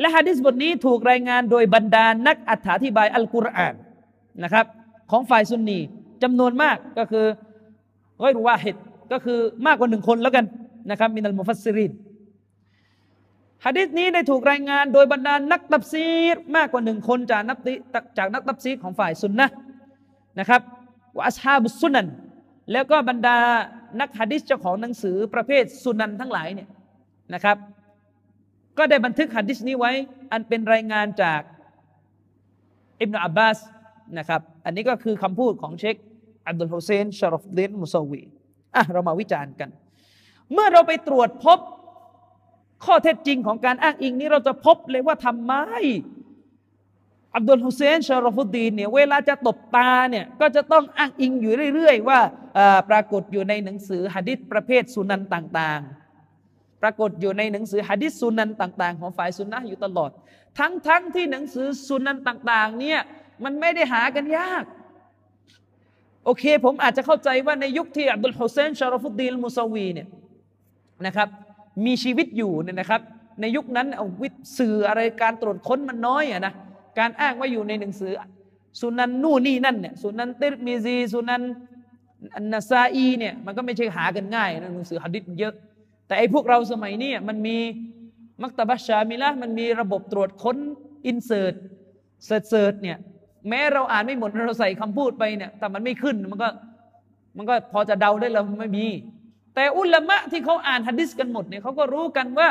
[0.00, 2.52] และฮะดิษบทนี้ถูกรายงานโดยบรรดานักอ
[2.84, 3.74] ธิบายอัลกุรอาน
[4.42, 4.66] นะครับ
[5.10, 5.80] ของฝ่ายซุนนี
[6.22, 7.26] จำนวนมากก็คือ
[8.22, 8.80] ร้อยรู้ว่าเหตุ
[9.12, 10.44] ก็คือมากกว่าหนึ่งคนแล้วกัน
[10.90, 11.92] นะครับมินัลมุฟัสซิริน
[13.64, 17.58] ฮะดิษนี้ได้ถูกรายงานโดยบรรดานักตับซีรมากกว่าหนึ่งคนจากนัก
[18.18, 19.46] จากนักตับซีรของฝ่ายซุนนะ
[20.38, 20.60] นะครับ
[21.14, 22.06] ว่าอัชฮาบุสุนัน
[22.72, 23.36] แล้วก็บรรดา
[24.00, 26.68] นักฮะดิษเจ้าของหนังสือประเภทสุนันทั้งหลายเนี่ย
[27.34, 27.56] นะครับ
[28.78, 29.92] ก็ได้บันทึกฮะดิษนี้ไว้
[30.32, 31.40] อันเป็นรายงานจาก
[33.00, 33.58] อิบนาอับบาส
[34.18, 35.96] นะครับ อันนี้ก็คือคำพูดของเชค
[36.48, 38.22] อับดุลฮุเซนชารอฟเดนมุซวี
[38.74, 39.70] อะเรามาวิจารณ์กัน
[40.52, 41.58] เมื่อเราไปตรวจพบ
[42.84, 45.52] ข้อเท็จจริงของการอ้างอิงนี้เราจะพบเลยว่าทำไม
[47.34, 52.20] อับดุลฮุเซนชารฟุดดีนเนี่ยเวลาจะตบตาเนี่ยก็จะต้องอ้างอิงอยู่เรื่อย ๆ ว่า
[52.90, 60.10] ปรากฏอยู่ในหนังสือฮะดิษประเภทสุนันต่างๆ ปรากฏอยู่ในหนังสือฮะดิษสุนันต่าง ๆ ของฝ่ายสุนนะอยู่ตลอด
[60.58, 63.00] ทั้งๆทที่หนังสือสุนันต่างๆเนี่ย
[63.44, 64.64] มันไม่ได้หากันยาก
[66.26, 70.08] โอเค ผมอาจจะเข้าใจว่าในยุคที่อับดุลฮุเซนชารฟุดดีนมุซาวีเนี่ย
[71.06, 71.28] นะครับ
[71.84, 73.00] มีชีวิตอยู่เนี่ยนะครับ
[73.40, 74.28] ในยุคนั้นเอาวิ
[74.58, 76.54] สื่ออะไรการตรวจค้นมันน้อยอะนะ
[76.98, 78.12] การอ้างว่าอยู่ในหนังสือ
[78.80, 81.42] สุนันนู่นนี่นั่นเนี่ยสุนันติมิซีสุนัน
[82.36, 85.54] อันนาซาอีเนี่ยมันก็ไม่ใช่หากันง่ายนะหนังสือฮะดิษเยอะ
[86.06, 87.56] แต่ไอ้พวกเราสมัยนี้มันมี
[88.42, 90.56] มักตะบัชชามิละมันมีระบบตรวจค้น
[91.06, 91.54] อินเสิร์ต
[92.24, 92.98] เสิร์ชเสิร์ชเนี่ย
[93.48, 96.48] แม้เราอ่านไม่หมดเราใส่คำพูดไปเนี่ยแต่มันไม่ขึ้นมันก็
[97.36, 98.86] มันก็พอจะเดาได้แล้วไม่มี
[99.54, 102.48] แต่อุลามะที่เขาอ่านฮะดิษกันหมดเนี่ยเขาก็รู้กันว่า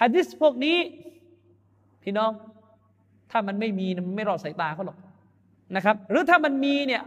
[0.00, 0.76] ฮะดิษพวกนี้
[2.02, 2.30] พี่น้อง
[3.30, 4.98] ถ้ามันไม่มีมันไม่รอดสายตาเขาหรอก
[5.76, 7.02] นะครับ หรือถ้ามันมีเนี่ย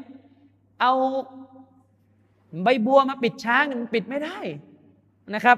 [0.81, 0.93] เอา
[2.63, 4.37] ใบบัวมาปิดช้างมันปิดไม่ได้
[5.35, 5.57] นะครับ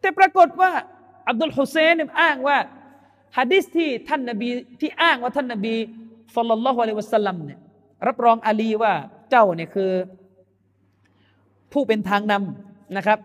[0.00, 0.70] แต่ปรากฏว่า
[1.28, 2.58] อับดุลฮุเซนอ้างว่า
[3.36, 4.48] ฮะดิษที่ท่านนบี
[4.80, 5.74] ที่อ้างว่าท่านนบี
[6.36, 7.58] สุลลัลลอฮุอะลัยวะสัลลัมเนี่ย
[8.08, 8.92] รับรองอาลีว่า
[9.30, 9.90] เจ้าเนี่ยคือ
[11.72, 13.18] ผู้เป็นทางนำนะครับ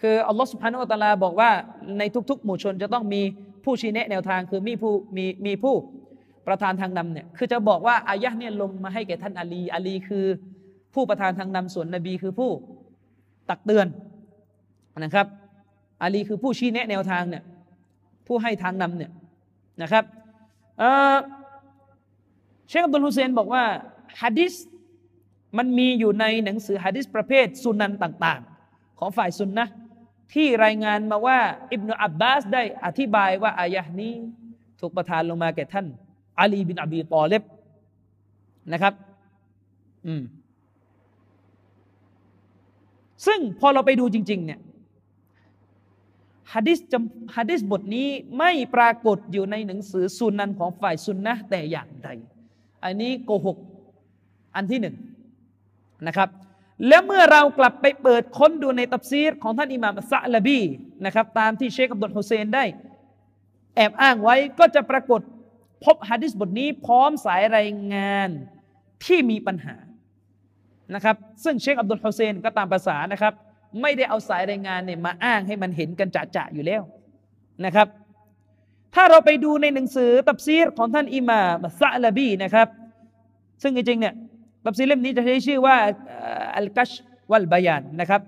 [0.00, 1.50] คืออัลลอฮฺสุบฮานุอัตลาบอกว่า
[1.98, 3.22] ในทุก ๆ หมู่ชนจะต้องมี
[3.64, 5.74] ผู้ชี้แนะแนวทางคือมีผู้มีมีผู้
[6.46, 10.24] ประธานทางนำเนี่ยคือจะบอกว่าอายะเนี่ยลงมาให้แก่ท่านอาลีอาลีคือ
[10.94, 12.50] ผู้ประธานทางนำส่วนนบีคือผู้
[13.50, 13.86] ตักเตือน
[14.98, 15.26] นะครับ
[16.02, 17.42] อาลีคือผู้ชี้แนะแนวทางเนี่ย
[18.26, 19.12] ผู้ให้ทางนำเนี่ย
[19.82, 20.04] นะครับ
[22.68, 23.64] เชคอับดุลฮุเซนบอกว่า
[24.20, 24.54] ฮะดิษ
[25.58, 29.66] มันมีอยู่ในหนังสือฮะดิษประเภทสุนันต่างๆ ของฝ่ายสุนนะ
[30.34, 31.38] ที่รายงานมาว่า
[31.72, 34.12] อิบนาอับบาสได้อธิบายว่าอายะนี้
[34.80, 35.86] ถูกประทานลงมาแก่ท่าน
[36.38, 37.42] อาลีบินอบีตอเลบ
[38.72, 38.94] นะครับ
[40.06, 40.22] อืม
[43.26, 44.60] ซึ่งพอเราไปดูจริง ๆ เนี่ย
[46.54, 46.94] ฮะดิษจ
[47.36, 52.08] ฮะดิษบทนี้ไม่ปรากฏอยู่ในหนังสือสุนันของฝ่ายสุนนะแต่อย่างใด
[52.84, 53.56] อันนี้โกหก
[54.56, 54.96] อันที่หนึ่ง
[56.06, 56.28] นะครับ
[56.88, 60.60] แล้วเมื่อเรากลับไปเปิดค้นดูในตับซีรของท่านอิหม่ามซะลบี
[61.04, 62.64] นะครับตามที่เชคอับดุลฮุเซนได้
[63.76, 65.20] แอบอ้างไว้ก็จะปรากฏ
[65.84, 68.28] พบฮะดิษบทนี้พร้อมสายรายงาน
[69.04, 69.76] ที่มีปัญหา
[70.94, 73.34] นะครับ ซึ่งเชคอับดุลฮุเซนก็ตามภาษานะครับ
[73.80, 76.82] ไม่ได้เอาสายรายงานเนี่ยมาอ้างให้มันเห็นกันจะๆอยู่แล้ว
[77.64, 77.88] นะครับ
[78.94, 82.68] ถ้าเราไปดูในหนังสือตับซีรของท่านอิหม่ามซะลบีนะครับ
[83.62, 84.14] ซึ่งจริงๆเนี่ย
[84.64, 85.76] ตับซีรเล่มนี้จะใช้ชื่อว่า
[86.56, 86.90] อัลกัช
[87.30, 88.20] วัลบายานนะครับ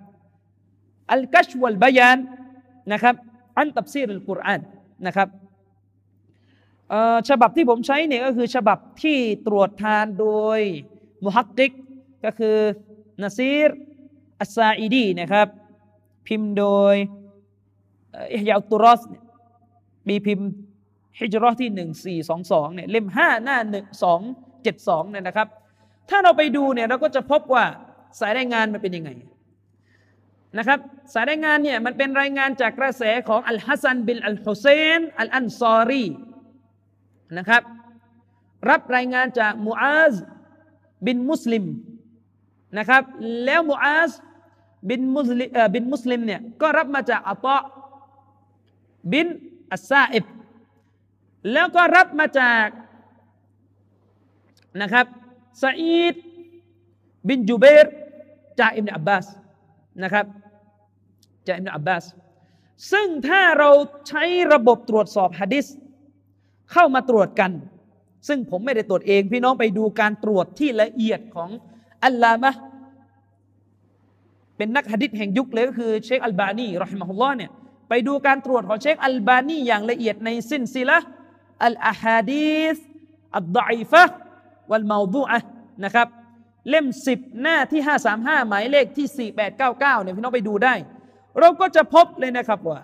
[1.12, 2.18] อัลกัชวัลบายาน
[2.92, 3.14] นะครับ
[3.58, 4.60] อันตับซีรอัลกุรอาน
[5.06, 5.28] นะครับ
[7.28, 10.60] ฉบับที่ผมใช้เนี่ยก็คือฉบับที่ตรวจทานโดย
[11.24, 11.72] มุฮักกิก
[12.24, 12.56] ก็คือ
[13.22, 13.70] นาซีร
[14.40, 15.48] อัสซาอีดีนะครับ
[16.26, 16.94] พิมพ์โดย
[18.34, 19.00] อิฮยาอุตุรอส
[20.08, 20.48] มีพิมพ์
[21.18, 24.20] ฮิจรอที่หนึ่งสี่สองสองเนี่ยเล่มห้าหน้าหนึ่งสอง
[24.62, 25.48] เจ็ดสองเนี่ยนะครับ
[26.08, 27.64] ถ้าเราไปดูเนี่ยเราก็จะพบว่า
[28.20, 29.10] สายรายงานมันเป็นยังไง
[30.58, 30.78] นะครับ
[31.12, 34.66] สายรายงานเนี่ยมันเป็นรายงานจากกระแสของอัลฮัสซันบินอัลฮุเซ
[34.98, 36.04] นอัลอันซอรี
[37.38, 37.62] นะครับ
[38.70, 40.14] รับรายงานจากมูอาซ
[41.06, 41.64] บินมุสลิม
[42.78, 43.02] นะครับ
[43.44, 44.10] แล้วมูอาซ
[44.88, 47.58] บินมุสลิมบินมุสลิมเนี่ยก็รับมาจากอัตะ
[49.12, 49.26] บิน
[49.72, 50.24] อัสซาอิบ
[51.52, 52.66] แล้วก็รับมาจาก
[54.80, 55.06] นะครับ
[55.62, 56.14] ซาอีด
[57.28, 57.86] บินจูเบร
[58.60, 59.26] จากอิบนาอับบาส
[60.02, 60.26] นะครับ
[61.46, 62.04] จากอิบนาอับบาส
[62.92, 63.70] ซึ่งถ้าเรา
[64.08, 65.66] ใช้ระบบตรวจสอบฮะดิษ
[66.72, 67.52] เข้ามาตรวจกัน
[68.28, 71.50] ซึ่งผมไม่ได้ตรวจเอง พี่น้องไปดูการตรวจที่ละเอียดของ
[72.04, 72.52] อัลลามะ
[74.58, 77.50] เป็นนักฮะดิษแห่งยุคเลยก็คือเชคอัลบานีรอฮิมะฮุลลอฮ์เนี่ย
[77.88, 80.98] ไปดูการตรวจของเชคอัลบานีอย่างละเอียดในสินซิละ
[81.64, 82.76] อัลอาฮาดีส
[83.36, 84.02] อัลดอยฟะ
[84.70, 85.38] วัลมาดูอะ
[85.84, 86.08] นะครับ
[86.68, 90.74] เล่มสิบหน้าที่ห้าสามห้าหมายเลขที่สี่แปดเก้าเก้าเนี่ยพี่น้องไปดูได้
[91.38, 92.80] เราก็จะพบเลยนะครับว่า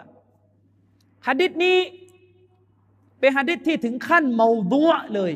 [1.26, 1.78] ฮะดิษนี้
[3.20, 5.32] เป็นฮะดิษที่ถึงขั้นเมาดัวเลย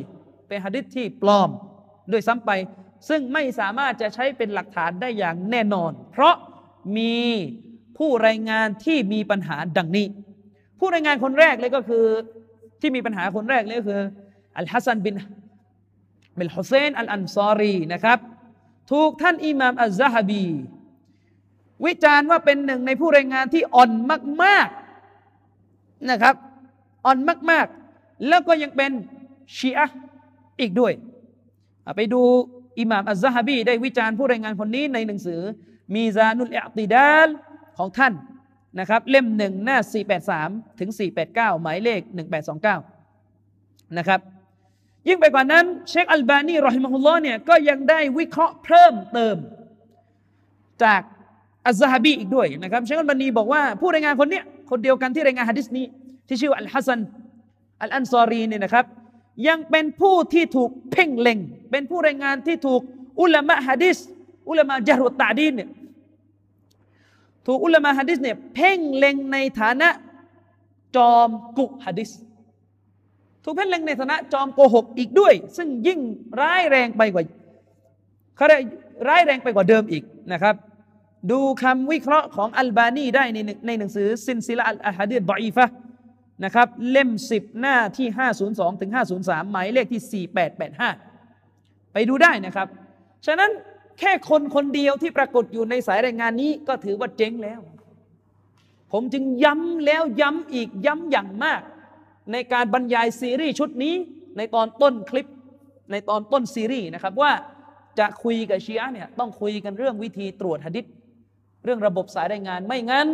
[0.48, 1.50] เป็นฮะดิษที่ปลอม
[2.10, 2.50] โดยซ้ำไป
[3.08, 6.34] ซึ่งไม่สามารถจะใช้เป็นหลักฐานได้อย่างแน่นอน เพราะ
[6.96, 7.16] มี
[7.98, 10.06] ผู้รายงานที่มีปัญหาดังนี้
[10.78, 12.04] ผู้รายงานคนแรกเลยก็คือ
[12.80, 14.00] ที่มีปัญหาคนแรกเลยก็คือ
[14.58, 15.14] อัลฮัสซันบิน
[16.38, 18.18] บินฮุเซนอัลอันซอรีนะครับ
[18.90, 20.44] ถูกท่านอิหม่ามอัลซาฮบี
[21.86, 23.90] วิจารณ์ว่าเป็นหนึ่งในผู้รายงานที่อ่อน
[24.42, 26.34] มากๆนะครับ
[27.06, 27.18] อ่อน
[27.50, 28.90] มากๆ แล้วก็ยังเป็น
[29.56, 29.86] ชีอะ
[30.60, 30.92] อีกด้วย
[31.96, 32.22] ไปดู
[32.80, 35.40] อิหม่ามอัลซาฮบีได้วิจารณ์ผู้รายงานคนนี้ในหนังสือ
[35.94, 37.28] มีซานุลอิติดาล
[37.78, 38.12] ของท่าน
[38.80, 39.78] นะครับ เล่มหนึ่งหน้า
[40.28, 40.90] 483 ถึง
[41.26, 42.00] 489 หมายเลข
[43.18, 44.20] 1829 นะครับ
[45.08, 49.36] ยิ่งไปกว่านั้น เชคอัลบานีรอฮิมะฮุลลอเนี่ยก็ยังได้วิเคราะห์เพิ่มเติม
[50.84, 51.02] จาก
[51.66, 55.86] อัลซาฮบีอีกด้วยนะครับ เชคอัลบานีบอกว่าผู้รายงานคนเนี้ยคนเดียวกันที่รายงานฮะดิษนี้
[56.28, 57.00] ที่ชื่ออัลฮัสซัน
[57.82, 58.84] อัลอันซอรีเนี่ยนะครับ
[59.46, 61.38] ยังเป็นผู้ที่ถูกเพ่งเล็ง
[61.70, 62.80] เป็นผู้รายงานที่ถูก
[63.20, 63.98] อุลามะฮะดิษ
[64.48, 65.70] อุลามะจารุตตาดีนเนี่ย
[67.46, 69.88] ถูกอุลามะฮะดิษเนี่ยเพ่งเล็งในฐานะ
[70.96, 72.10] จอมกุฮะดิษ
[73.44, 76.00] ถูกเพ่งเล็งในฐานะจอมโกหกอีกด้วย ซึ่งยิ่ง
[76.40, 77.24] ร้ายแรงไปกว่า
[78.36, 78.58] เขาได้
[79.08, 80.54] ร้ายแรงไปกว่าเดิมอีกนะครับ
[81.30, 85.64] ดูคำวิเคราะห์ของอัลบานีได้ในในหนังสือซินซิลาอัลฮะดีษบอีฟะ
[86.44, 88.08] นะครับเล่ม 10 หน้าที่
[88.44, 90.26] 502 ถึง 503 หมายเลขที่
[91.08, 92.68] 4885 ไปดูได้นะครับ
[93.26, 93.50] ฉะนั้น
[93.98, 97.60] แค่คนคนเดียวที่ปรากฏอยู่ในสายรายงานนี้ก็ถือว่าเจ๊งแล้ว
[98.92, 101.60] ผมจึงย้ำแล้วย้ำอีกย้ำอย่างมาก
[102.32, 103.94] ในการบรรยายซีรีส์ชุดนี้
[104.36, 105.26] ในตอนต้นคลิป
[105.90, 107.32] ในตอนต้นซีรีส์นะครับว่า
[107.98, 110.84] จะคุยกับชียะเนี่ยต้องคุยกันเรื่องวิธีตรวจหะดิษ
[111.64, 113.06] เรื่องระบบสายรายงานไม่งั้น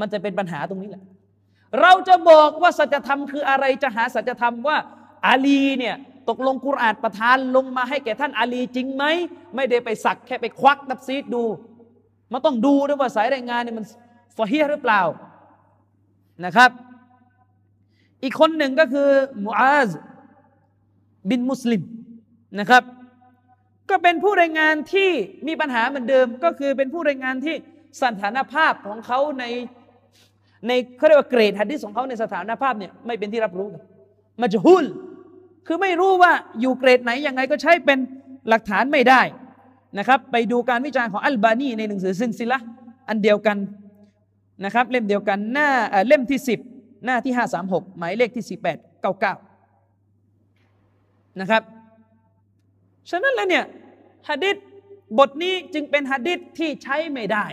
[0.00, 1.04] มันจะเป็นปัญหาตรงนี้แหละ
[1.80, 4.76] เราจะบอกว่าสัจธรรมคืออะไรจะหาสัจธรรมว่า
[5.26, 5.96] อาลีเนี่ย
[6.28, 9.04] ตกลงกุรอานประทานลงมาให้แก่ท่านอาลีจริงไหม
[9.54, 11.44] ไม่ได้ไปสักแค่ไปควักตับซีดดู
[12.32, 13.86] มันต้องดูด้วยว่าสายรายงานเนี่ยมัน
[14.36, 15.02] ฟอฮีหรือเปล่า
[16.44, 16.70] นะครับ
[18.22, 19.08] อีกคนหนึ่งก็คือ
[19.44, 19.90] มูอาซ
[21.30, 21.82] บินมุสลิม
[22.60, 22.82] นะครับ
[23.90, 25.10] ก็เป็นผู้รายงานที่
[25.46, 27.54] มีปัญหาเหมือนเดิม ก็คือเป็นผู้รายงานที่
[28.02, 29.44] สถานภาพของเขาใน
[30.66, 33.68] ในเขาเรียกว่าเกรดฮัดดิสของเขาในสถานภาพเนี่ยไม่เป็นที่รับรู้
[34.40, 34.84] มาจะหุล
[35.66, 37.98] คือไม่รู้ว่าอยู่เกรดไหนยังไงก็ใช้เป็น
[38.48, 39.20] หลักฐานไม่ได้
[39.98, 42.58] นะครับ ไปดูการวิจารณ์ของอัลบานีในหนังสือซินซิละ
[43.08, 43.58] อันเดียวกัน
[44.64, 45.68] นะครับเล่มเดียวกันหน้า
[46.06, 46.40] เล่มที่
[46.72, 47.34] 10 หน้าที่
[47.66, 48.58] 536 หมายเลขที่
[49.72, 51.62] 4899 นะครับ
[53.10, 53.64] ฉะนั้นแล้วเนี่ย
[54.28, 54.56] ฮะดิษ
[55.18, 57.46] บทนี้จึงเป็นฮะดิษที่ใช้ไม่ได้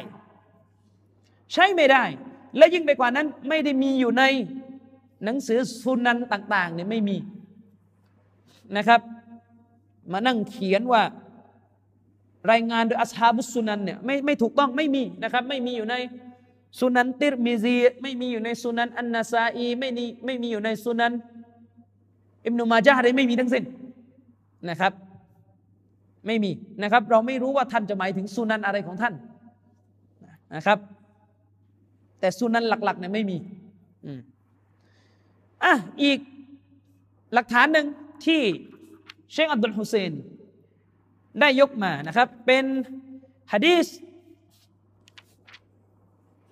[1.54, 2.04] ใช้ไม่ได้
[2.58, 4.24] และยิ่งไปกว่านั้นไม่ได้มีอยู่ใน
[5.24, 7.18] หนังสือสุนันต่างๆเนี่ยไม่มี
[8.78, 9.02] นะครับ
[10.12, 11.04] มานั่งเขียนว่า
[12.52, 15.96] รายงานโดยอัสฮาบุสุนันเนี่ยไม่ไม่ถูกต้องไม่มีนะครับ ไม่มีอยู่ใน
[16.80, 21.14] สุนันติรมิซีไม่มีอยู่ในสุนันอันนาซาอีไม่มีไม่มีอยู่ในสุนัน
[22.46, 23.64] อิมนุมาจาอะไรไม่มีทั้งสิ้น
[24.70, 24.94] นะครับ
[26.28, 26.52] ไม่มี
[26.84, 29.14] นะครับ เราไม่รู้ว่าท่านจะหมายถึงสุนันอะไรของท่าน
[30.56, 30.78] นะครับ
[32.22, 33.38] แต่สุนันหลักๆเนี่ยไม่มี
[35.64, 36.20] อะอีก
[37.34, 37.88] หลักฐานหนึ่ง
[38.26, 38.42] ที่
[39.32, 40.12] เชคอับดุลฮุเซน
[41.40, 42.66] ได้ยกมานะครับ เป็น
[43.52, 43.88] ฮะดีษ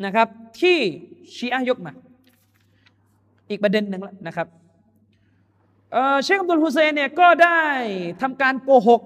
[0.06, 0.28] นะครับ
[0.62, 0.78] ที่
[1.36, 1.94] ชีอะยกมา
[3.50, 4.48] อีกประเด็นหนึ่งแล้วนะครับ
[6.24, 7.62] เชคอับดุลฮุเซนเนี่ยก็ได้
[8.22, 9.02] ทำการโกหก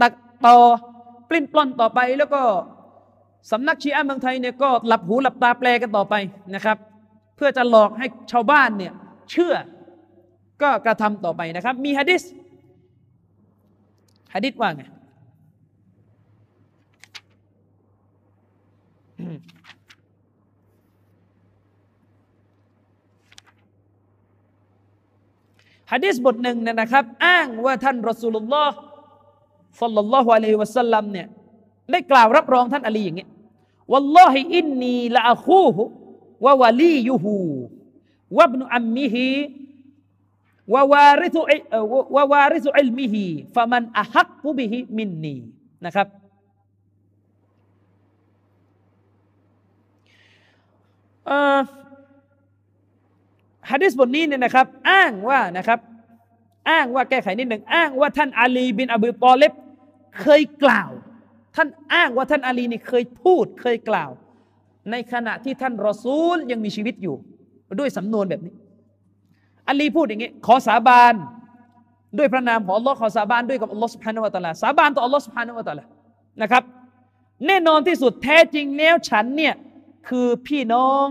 [0.00, 0.12] ตัก
[0.46, 0.56] ต่อ
[1.28, 2.42] ปลิ้นปล้อนต่อไปแล้วก็
[3.50, 6.14] สำนักชีอะเมืองไทยเนี่ยก็หลับหูหลับตาแปลกันต่อไป
[6.54, 6.76] นะครับ
[7.36, 8.92] เพื่อจะหลอกให้ชาวบ้านเนี่ย
[9.30, 9.54] เชื่อ
[10.62, 12.22] ก็กระทำต่อไปนะครับ มีฮะดิษ
[14.34, 14.84] ฮะดิษว่าไง
[25.92, 28.76] ฮะดิษบทหนึ่งเนี่ยนะครับ อ้างว่าท่านรอสูลุลลอฮ์
[29.80, 31.26] สัลลัลลอฮุอะลัยฮิวะสัลลัมเนี่ย
[31.92, 33.30] ได้กล่าวรับรองท่านอาลีอย่างเงี้ย
[33.92, 45.36] والله إني لأخوه ووليه وابن عمه ووارث ووارث علمه فمن أحق به مني
[45.86, 46.06] นะครับ
[53.70, 55.78] ฮะดิษบทนี้เนี่ยนะครับ อ้างว่านะครับ
[56.70, 59.52] อ้างว่าแก้ไขนิดหนึ่งอ้างว่าท่านอาลีบินอบูตอเลบ
[60.20, 60.90] เคยกล่าว
[61.58, 64.10] ท่านอ้างว่าท่านอาลีนี่เคยพูดเคยกล่าว
[64.90, 67.16] ในขณะที่ท่านรอซูลยังมีชีวิตอยู่
[67.78, 68.54] ด้วยสำนวนแบบนี้
[69.68, 71.14] อาลีพูดอย่างนี้ ขอสาบาน
[72.18, 75.84] ด้วยพระนามของอัลลอฮ์ขอสาบานด้วยกับอัลลอฮ์สุบฮานาวะตะลาสาบานต่ออัลลอฮ์สุบฮานาวะตะลา
[76.42, 76.62] นะครับ
[77.46, 79.54] แน่นอนที่สุดแท้จริงแล้วฉันเนี่ย
[80.08, 81.06] คือพี่น้อง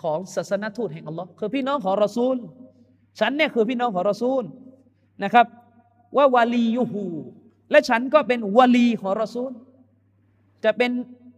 [0.00, 2.36] ของศาสนทูตแห่งอัลลอฮ์คือพี่น้องของรอซูล
[3.20, 4.42] ฉันเนี่ยคือพี่น้องของรอซูล
[5.24, 5.46] นะครับ
[6.16, 7.04] ว่าวาลียูฮู
[7.70, 9.52] และฉันก็เป็นวลีของรอซูล
[10.64, 10.90] จะเป็น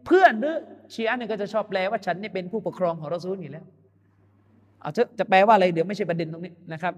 [0.07, 0.57] เพื่อนหรือ
[0.95, 3.65] ชีอะเนี่ยก็จะชอบแปลว่าฉันนี่เป็นผู้ปกครองของรอซูลอยู่แล้ว
[4.81, 6.95] เอาจะจะแปลว่าอะไรเดี๋ยวไม่ใช่ประเด็นตรงนี้นะครับ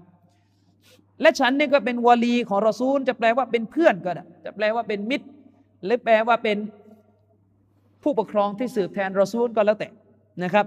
[1.21, 5.27] และฉันเนี่ยก็เป็นวลีของรอซูล จะแปลว่าเป็นเพื่อนก็ได้จะแปลว่าเป็นมิตร
[5.85, 6.57] หรือแปลว่าเป็น
[8.03, 9.89] ผู้ปกครองที่สืบแทนรอซูลก็แล้วแต่
[10.43, 10.65] นะครับ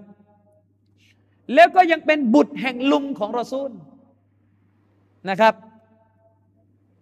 [1.55, 3.70] แล้วก็ยังเป็นบุตรแห่งลุงของรอซูล
[5.31, 5.55] นะครับ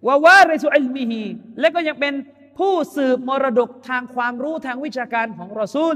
[0.06, 1.22] วาวาเรซุอิลมิฮี
[1.60, 2.14] และก็ยังเป็น
[2.58, 5.94] ผู้สืบมรดกทางความรู้ทางวิชาการของรอซูล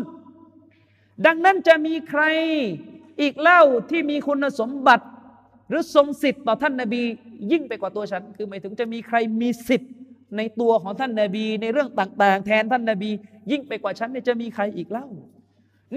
[1.27, 2.23] ดังนั้นจะมีใคร
[3.21, 5.07] อีกเล่าที่มีคุณสมบัติ
[5.69, 7.03] หรือทรงสิทธิ์ต่อท่านนาบี
[7.53, 9.93] ยิ่งไปกว่าตัวฉัน คือหมายถึงจะมีใครมีสิทธิ์
[10.37, 13.11] ในตัวของท่านนาบี ในเรื่องต่างๆ แทนท่านนาบี
[13.51, 15.07] ยิ่งไปกว่าฉันเนี่ยจะมีใครอีกเล่า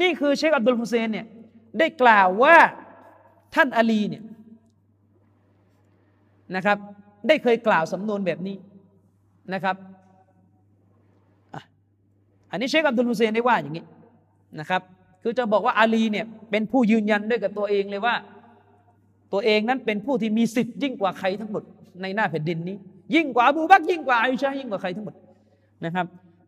[0.02, 1.28] นี่คือเชคอับดุลฮุเซนเนี่ย
[1.80, 2.58] ได้กล่าวว่า
[3.56, 4.24] ท่านอาลีเนี่ย
[6.56, 6.78] นะครับ
[7.28, 8.56] ได้เคยกล่าวสำนวนแบบนี้
[9.54, 9.76] นะครับ
[12.52, 13.86] อันนี้เชคอับดุลฮุเซนได้ว่าอย่างนี้
[14.60, 14.82] นะครับ
[15.24, 18.16] คือจะบอกว่าอาลีเนี่ยเป็นผู้ยืนยันด้วยกับตัวเองเลยว่า
[19.34, 21.64] ตัวเองนั้นเป็นผู้ที่มีสิทธิ์ยิ่งกว่าใครทั้งหมด
[22.02, 22.78] ในหน้าแผ่นดินนี้
[23.16, 25.16] ยิ่งกว่าอบูบักยิ่งกว่าอิชายิ่งกว่าใครทั้งหมด
[25.86, 26.06] นะครับ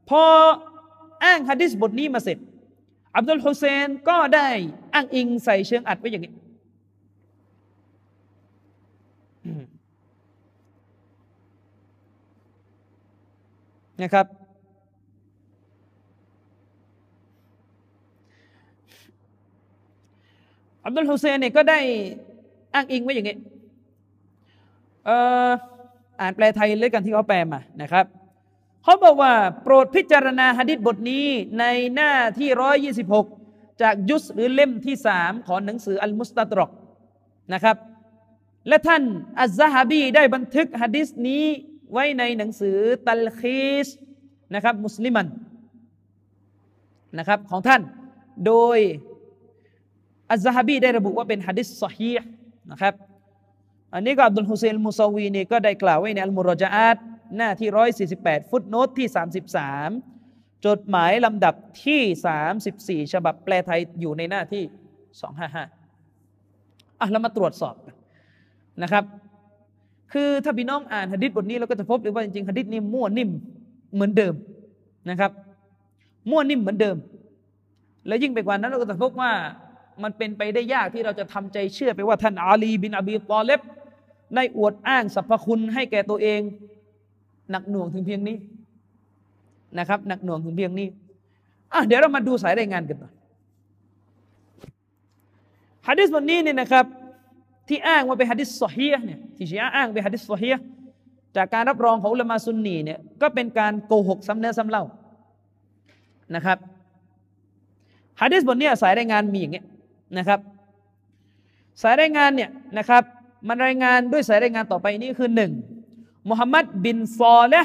[0.09, 0.21] พอ
[1.23, 2.37] อ้างฮะดิษบทนี้มาเสร็จ
[3.15, 4.47] อับดุลฮุเซนก็ได้
[4.93, 6.33] อ้างอิงใส่เชิงอัดไว้อย่างนี้
[14.01, 14.25] นะครับ
[20.85, 21.79] อับดุลฮุเซนเนี่ยก็ได้
[22.73, 23.37] อ้างอิงไว้อย่างนี้
[25.05, 25.49] เอ่อ
[26.21, 28.05] อ่านแปลไทยเลยกันที่เขาแปลมานะครับ
[28.83, 31.25] เขาบอกว่าโปรดพิจารณาหะดิษบทนี้
[31.59, 33.25] ในหน้าที่ร้อยยี่สิบหก
[33.81, 36.71] จากยุสหรือเล่มที่สามของหนังสืออัลมุสตัดรอก
[37.53, 37.77] นะครับ
[38.67, 39.03] และท่าน
[39.39, 41.43] อัซซาฮบีได้บันทึกหะดิษนี้
[41.93, 42.77] ไว้ในหนังสือ
[43.07, 43.87] ตัลคีส
[44.55, 45.27] นะครับมุสลิมัน
[47.17, 47.81] นะครับของท่าน
[48.47, 48.77] โดย
[50.31, 52.11] อัซซาฮบีได้ระบุว่าเป็นหะดิษสฮี
[52.71, 52.93] นะครับ
[53.93, 56.97] อันนี้ก็อับดุลฮุเซนมุซาวีนี่ก็ได้กล่าวไว้ในอัลมุรจาอัต
[57.37, 59.89] หน้าที่ร้อยสี่สิบแปดฟุตโนตที่สามสิบสาม
[60.65, 64.63] จดหมายลำดับที่สามสิบสี่ฉบับแปลไทยอยู่ในหน้าที่
[65.21, 65.65] สองห้าห้า
[66.99, 67.75] อะเรามาตรวจสอบ
[68.83, 69.03] นะครับ
[70.13, 73.29] คือถ้าพี่น้องอ่านหะดิษบทนี้เราก็จะพบเลยว่าจริงๆหะดิษนี้มั่วนิ่ม
[73.93, 74.33] เหมือนเดิม
[75.09, 75.31] นะครับ
[76.29, 76.97] มั่วนิ่มเหมือนเดิม
[78.07, 79.31] แล้วยิ่งไปกว่านั้นเราก็จะพบว่า
[80.03, 83.61] มันเป็นไปได้ยากที่เราจะทำใจเชื่อไปว่าท่านอาลีบินอบีตอเลบ
[84.35, 86.41] ได้อวดอ้างสรรพคุณให้แก่ตัวเอง
[87.51, 88.37] หนักหน่วงถึงเพียงนี้
[89.79, 90.87] นะครับ หนักหน่วงถึงเพียงนี้
[91.73, 93.13] อะเดี๋ยวเรามาดูสายรายงานกันหน่อย
[95.87, 96.85] ฮะดิษบทนี้เนี่ยนะครับ
[97.67, 100.49] ที่อ้างว่าเป็นฮะดิษสฮีเนี่ยที่ชียอ้างเป็นฮะดิษสฮี
[101.35, 104.83] จากการรับรองของอุลามาซุนนีเนี่ยก็เป็นการโกหกซ้ำเนื้อซ้ำเล่า
[106.35, 106.57] นะครับ
[108.21, 109.65] ฮะดิษบทนี้สายรายงานมีอย่างเงี้ย
[110.17, 110.39] นะครับ
[111.81, 113.03] สายรายงานเนี่ยนะครับ
[113.47, 115.51] มันรายงานด้วยสายรายงานต่อไปนี้คือหนึ่ง
[116.29, 117.55] มุฮัมมัดบินซอเล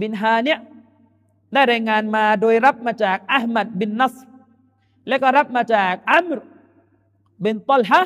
[0.00, 0.58] บินฮาเนี่ย
[1.52, 4.14] ได้รายงานมาโดยรับมาจากอัลมัดบินนัส
[5.08, 6.38] และก็รับมาจากอัมร
[7.44, 8.02] บินตัลฮะ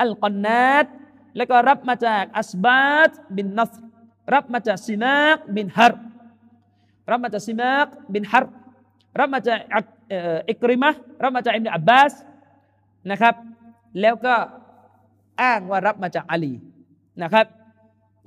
[0.00, 0.86] อัลกอนนัด
[1.36, 3.72] และก็รับมาจากอัสบาตบินนัส
[4.34, 5.92] รับมาจากซิมาคบินฮาร
[7.10, 8.44] รับมาจากซิมาคบินฮาร
[9.18, 9.58] รับมาจาก
[10.50, 10.90] อิกริมะ
[11.22, 12.12] รับมาจากอิบนอับบาส
[13.10, 13.34] นะครับ
[14.00, 14.34] แล้วก็
[15.42, 16.54] อ้างว่ารับมาจากอาลี
[17.22, 17.46] นะครับ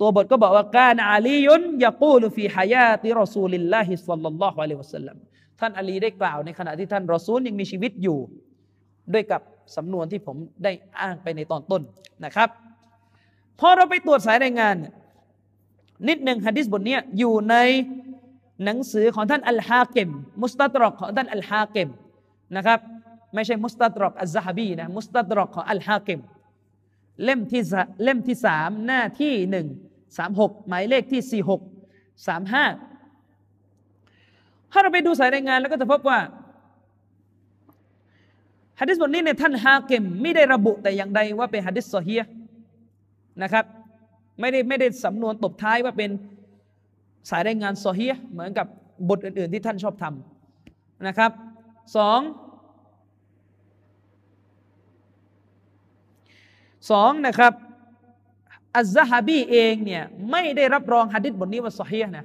[0.00, 5.16] ตัวบทก็บอกว่าكان علي يقول في حياة رسول الله صلى الله عليه وسلم
[5.60, 8.18] ท่านอาลีได้กล่าวในขณะที่ท่านรอซูลยังมีชีวิตอยู่
[9.12, 9.40] ด้วยกับ
[9.76, 11.82] สำนวนที่ผมได้อ้างไปในตอนต้น
[12.24, 12.48] นะครับ
[13.60, 14.76] พอเราไปตรวจสายรายงาน
[16.08, 17.56] นิดหนึ่งฮะดิษบทนี้อยู่ใน
[18.64, 20.10] หนังสือของท่านอัลฮาเกม
[20.42, 21.88] มุสตัดรอกของท่านอัลฮาเกม
[22.56, 22.80] นะครับ
[23.34, 26.20] ไม่ใช่มุสตัดรอกอัลซาฮบีนะมุสตัดรอกของอัลฮาเกม
[27.24, 27.62] เล่มที่
[28.04, 29.66] เล่มที่สามหน้าที่หนึ่ง
[30.18, 31.60] สามหกหมายเลขที่สี่หก
[32.26, 32.64] สามห้า
[34.72, 36.18] ถ้าเราไปดูสายรายงานแล้วก็จะพบว่า
[38.82, 42.16] ฮะดิษบทนี้ในท่านฮาเกมไม่ได้ระบุแต่อย่างใดว่าเป็นฮะดิษซอฮี
[43.42, 43.64] นะครับ
[44.40, 46.10] ไม่ได้ไม่ได้สำนวนตบท้ายว่าเป็น
[47.30, 48.66] สายรายงานซอฮีเหมือนกับ
[49.08, 51.30] บทอื่น ๆ ที่ท่านชอบทำนะครับ
[51.96, 52.20] สอง
[56.90, 57.52] สองนะครับ
[58.76, 62.24] อัลซะฮบีเองเนี่ยไม่ได้รับรองฮะดิษบทนี้ว่าซอฮีนะ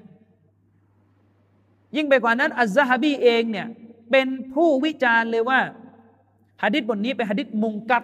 [1.95, 3.67] ยิ่งไปกว่านั้นอัลซะฮบีเองเนี่ย
[4.11, 5.59] เป็นผู้วิจารณ์เลยว่า
[6.63, 8.03] ฮะดิษบทนี้เป็นฮะดิษมุงกัด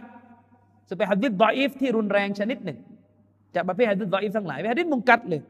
[0.87, 2.79] จะเป็นฮะดิษดออีฟที่รุนแรงชนิดหนึ่ง
[3.55, 5.41] จากประเภทฮะดิษดออีฟทั้งหลายเป็นฮะดิษมุงกัดเลย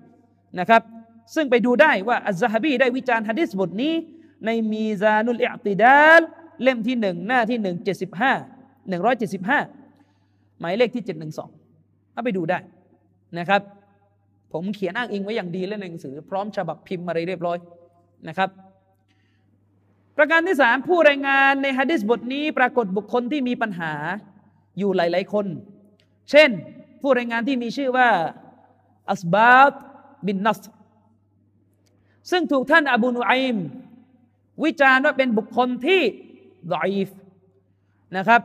[0.59, 0.81] นะครับ
[1.35, 3.93] ซึ่งไปดูได้ว่าอัลซะฮบีได้วิจารณ์ฮะดิษบทนี้
[4.45, 6.21] ในมีซานุลอิอติดาล
[6.63, 8.31] เล่มที่หนึ่งหน้าที่หนึ่งเจ็ดสิบห้า
[8.89, 9.59] หนึ่งร้อยเจ็ดสิบห้า
[10.59, 11.49] หมายเลขที่เจ็ดหนึ่งสอง
[12.13, 12.59] เอาไปดูได้
[13.39, 13.61] นะครับ
[14.53, 17.57] ผมเขียนอ้างอิงไว้อย่างดีแล้วในหนังสือ พร้อมฉบับพิมพ์อะไรเรียบร้อย
[18.27, 18.49] นะครับ
[20.17, 23.93] ประการที่สามผู้รายงานในฮะดิษบทนี้ปรากฏบุคคลที่มีปัญหา
[24.77, 25.45] อยู่หลาย ๆ คน
[26.31, 26.49] เช่น
[27.01, 28.09] ผู้รายงานที่มีชื่อว่า
[29.09, 29.71] อัสบาบ
[30.25, 30.61] บินนัส
[32.31, 33.57] ซึ่งถูกท่านอบูนุอิม
[34.63, 36.01] วิจารณ์ว่าเป็นบุคคลที่
[36.73, 37.09] ดอยฟ
[38.17, 38.41] นะครับ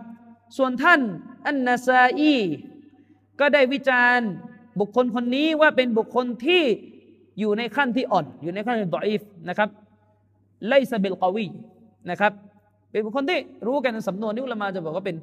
[0.57, 1.01] ส่วนท่าน
[1.47, 2.35] อันนาซาอี
[3.41, 4.29] ก็ได้วิจารณ์
[4.81, 6.63] บุคคลคนนี้ว่าเป็นบุคคลที่
[7.39, 9.69] อยู่ในขั้นที่อ่อน อยู่ในขั้นที่ดอยฟนะครับ
[10.67, 11.47] ไลซาเบลกาวี
[12.11, 12.33] นะครับ
[12.91, 15.17] เป็นบุคคลที่รู้กันในสำนวนนี้อุลามาจะบอกว่าเป็น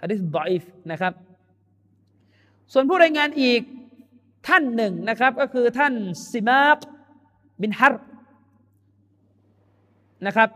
[0.00, 1.12] ฮะดิษดอยฟนะครับ
[2.72, 3.60] ส่วนผู้รายงานอีก
[4.48, 5.94] ท่านหนึ่งนะครับ ก็คือท่าน
[6.30, 6.78] ซิมาบ
[7.62, 7.94] บินฮาร
[10.26, 10.48] นะครับ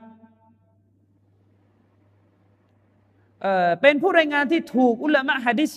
[3.42, 5.72] เเป็นผู้รายงานที่ถูกอุลามะฮะดิษ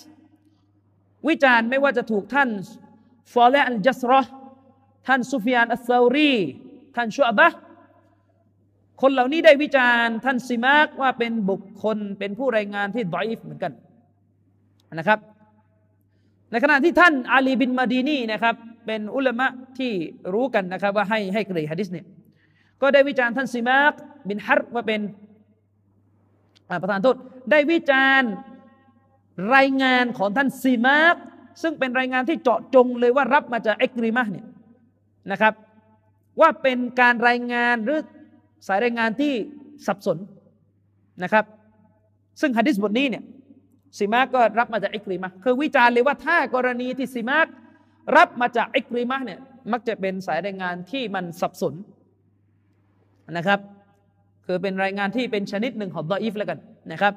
[1.28, 2.50] วิจารณ์ไม่ว่าจะถูกท่าน
[3.34, 4.22] ฟอเลอัลจัสรอ
[5.08, 6.34] ท่านซุฟยานอัสซารี
[6.96, 7.48] ท่านชุอบะ
[9.02, 13.74] คนเหล่านี้ได้วิจารณ์ท่านซิมากว่าเป็นบุคคลเป็นผู้รายงานที่ดอยฟเหมือนกัน
[14.94, 15.20] นะครับ
[16.52, 18.56] ในขณะที่ท่านอาลีบินมาดีนีนะครับ
[18.86, 19.92] เป็นอุลามะที่
[20.34, 22.06] รู้กันนะครับว่าให้ให้กรดฮะดิษเนี่ย
[22.82, 23.94] ก็ได้วิจารณ์ท่านซิมาก
[24.30, 25.02] บินฮารว่าเป็น
[26.82, 27.16] ประธานโทษ
[27.52, 28.32] ได้วิจารณ์
[29.56, 31.24] รายงานของท่านซีมาร์
[31.62, 34.46] ซึ่งเป็นรายงานที่เจาะจงเลยว่ารับมาจากเอกริมาเนี่ย
[35.32, 35.54] นะครับ
[36.40, 38.00] ว่าเป็นการรายงานหรือ
[38.68, 39.34] สายรายงานที่
[39.88, 40.18] สับสน
[41.24, 41.46] นะครับ
[42.42, 43.24] ซึ่งฮะดิษบทนี้เนี่ย
[43.98, 47.54] ซีมากก็รับมาจากอิกริมะคือวิจารณ์เลยว่าถ้ากรณีที่ซีมาก
[48.18, 49.40] รับมาจากอิกริมะเนี่ย
[49.72, 51.74] มักจะเป็นสายรายงานที่มันสับสน
[53.32, 53.60] นะครับ
[54.46, 56.60] คือเป็นรายงานที่เป็นชนิดหนึ่งของ ضعيف แล้วกัน
[56.92, 57.14] นะครับ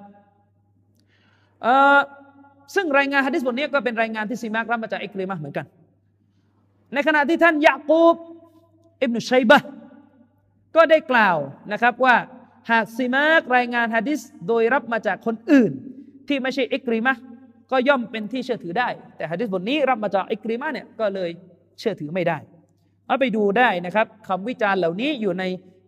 [2.75, 5.67] ซึ่งรายงานฮะดิษบทนี้ก็เป็นรายงานที่ซีมากรับมาจากอิกริมะเหมือนกัน
[6.95, 8.17] ในขณะที่ท่านยะกูบ
[9.03, 9.59] อิบนุชัยบะ
[10.77, 11.37] ก็ได้กล่าว
[11.73, 12.17] นะครับว่า
[12.71, 15.73] หากซีมากรายงานฮะดิษโดยรับมาจากคนอื่น
[16.29, 17.17] ที่ไม่ใช่อิกริมะ
[17.71, 21.31] ก็ย่อมเป็นที่เชื่อถือได้ แต่ฮะดิษบทนี้รับมาจากอิกริมะเนี่ยก็เลย
[21.79, 22.39] เชื่อถือไม่ได้
[23.07, 25.45] เอาไปดูได้นะครับคำวิจารณ์เหล่านี้อยู่ใน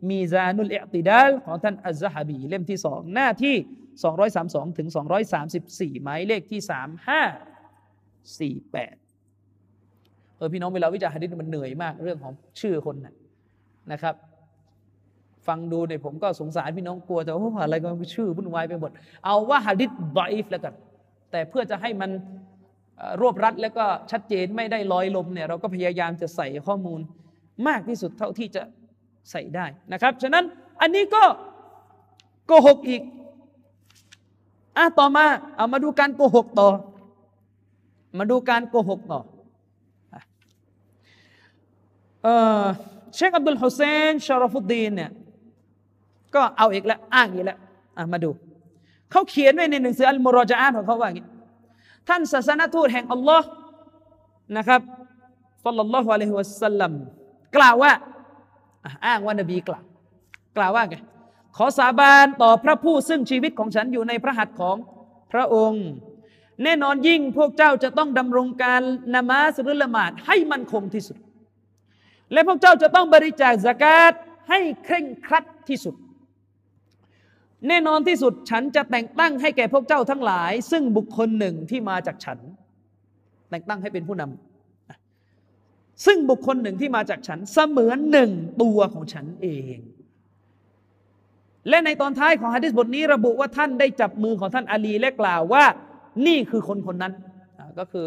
[0.09, 3.57] มีซานุลเอติดาลของท่านอัลซะฮบีเล่มที่สองหน้าที่
[4.17, 4.89] 232ถึง
[5.47, 6.61] 234 หมายเลขที่
[8.69, 13.15] 3548 เออพี่น้องเวลาวิจารณ์ฮะดิษมันเหนื่อยมากเรื่องของชื่อคนนะ
[13.93, 14.15] นะครับ
[15.47, 18.91] ฟังดูเนี่ยผมก็สงสารพี่น้องกลัวแต่ว่าอะไรก็ชื่อวุ่นวายไปหมด
[19.25, 20.75] เอาว่าฮะดิษบอยฟแล้วกัน
[21.31, 22.11] แต่เพื่อจะให้มัน
[23.21, 27.01] รวบรัดแล้วก็ชัดเจนไม่ได้ลอยลมเนี่ยเราก็พยายามจะใส่ข้อมูล
[27.69, 28.63] มากที่สุดเท่าที่จะ
[29.31, 30.45] ใส่ได้นะครับ ฉะนั้น
[30.81, 31.23] อันนี้ก็
[32.47, 33.03] โกหกอีก
[34.77, 35.25] อะต่อมา
[35.57, 36.69] เอามาดูการโกหกต่อ
[38.19, 39.21] มาดูการโกหกต่อ
[42.23, 42.29] เอ
[42.61, 42.63] อ
[43.15, 45.11] เชคอับดุลฮุเซนชารฟุดดีนเนี่ย
[46.35, 47.59] ก็เอาอีกแล้วอ้างอีกแล้ว
[48.13, 48.31] มาดู
[49.11, 51.27] เขาเขียนไว้ในหนังสืออัลมุรจาอนของเขาว่าอย่างนี้
[52.09, 53.49] ท่านศาสนทูตแห่งอัลลอฮ์
[54.57, 54.81] นะครับ
[55.65, 56.93] สัลลัลลอฮุอะลัยฮิวะสัลลัม
[57.57, 57.93] กล่าวว่า
[59.07, 59.85] อ้างว่านบีกล่าว
[60.57, 60.97] กล่าวว่าไง
[61.57, 64.77] ขอสาบานต่อพระผู้ซึ่งชีวิตของฉันอยู่ในพระหัตถ์ของ
[65.33, 65.85] พระองค์
[66.65, 68.83] แน่นอนยิ่งพวกเจ้าจะต้องดำรงการ
[69.15, 71.17] นมาสหรือละหมาดให้มันคงที่สุด
[72.33, 74.13] และพวกเจ้าจะต้องบริจาคสกาด
[74.51, 75.95] ให้เคร่งครัดที่สุด
[77.69, 82.39] แน่นอนที่สุดฉันจะแต่งตั้งให้แก่พวกเจ้าทั้งหลาย ซึ่งบุคคลหนึ่งที่มาจากฉัน
[83.51, 88.31] แต่งตั้งให้เป็นผู้นำซึ่งบุคคลหนึ่งที่มาจากฉันเสมือนหนึ่ง
[88.63, 89.79] ตัวของฉันเอง
[91.69, 95.65] และในตอนท้ายของฮะดิษบทนี้ระบุว่าท่านได้จับมือของท่านอาลีและกล่าวว่า
[96.27, 97.13] นี่คือคนคนนั้น
[97.79, 98.07] ก็คือ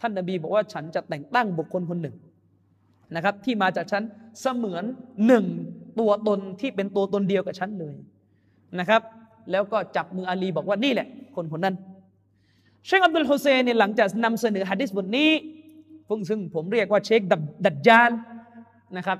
[0.00, 2.16] ท่านนบีบอกว่าฉันจะแต่งตั้งบุคคลคนหนึ่ง
[3.14, 4.02] นะครับ ที่มาจากฉัน
[4.40, 4.84] เสมือน
[5.26, 5.44] หนึ่ง
[6.00, 7.96] ตัวตนที่เป็นตัวตนเดียวกับฉันเลย
[8.80, 9.02] นะครับ
[9.50, 11.74] แล้วก็จับมืออาลีบอกว่านี่แหละ คนคนนั้น
[12.86, 15.30] เชคอับดุลฮุเซนเนี่ยหลังจากนำเสนอฮะดิษบทนี้
[16.28, 17.20] ซึ่งผมเรียกว่าเชค
[17.66, 18.10] ดัดจาล
[18.96, 19.18] นะครับ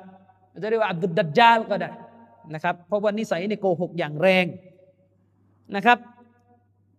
[0.62, 1.90] จะเรียกว่าอับดุลดัดจาลก็ได้
[2.54, 4.46] นะครับ เพราะว่านิสัยในโกหกอย่างแรง
[5.76, 5.98] นะครับ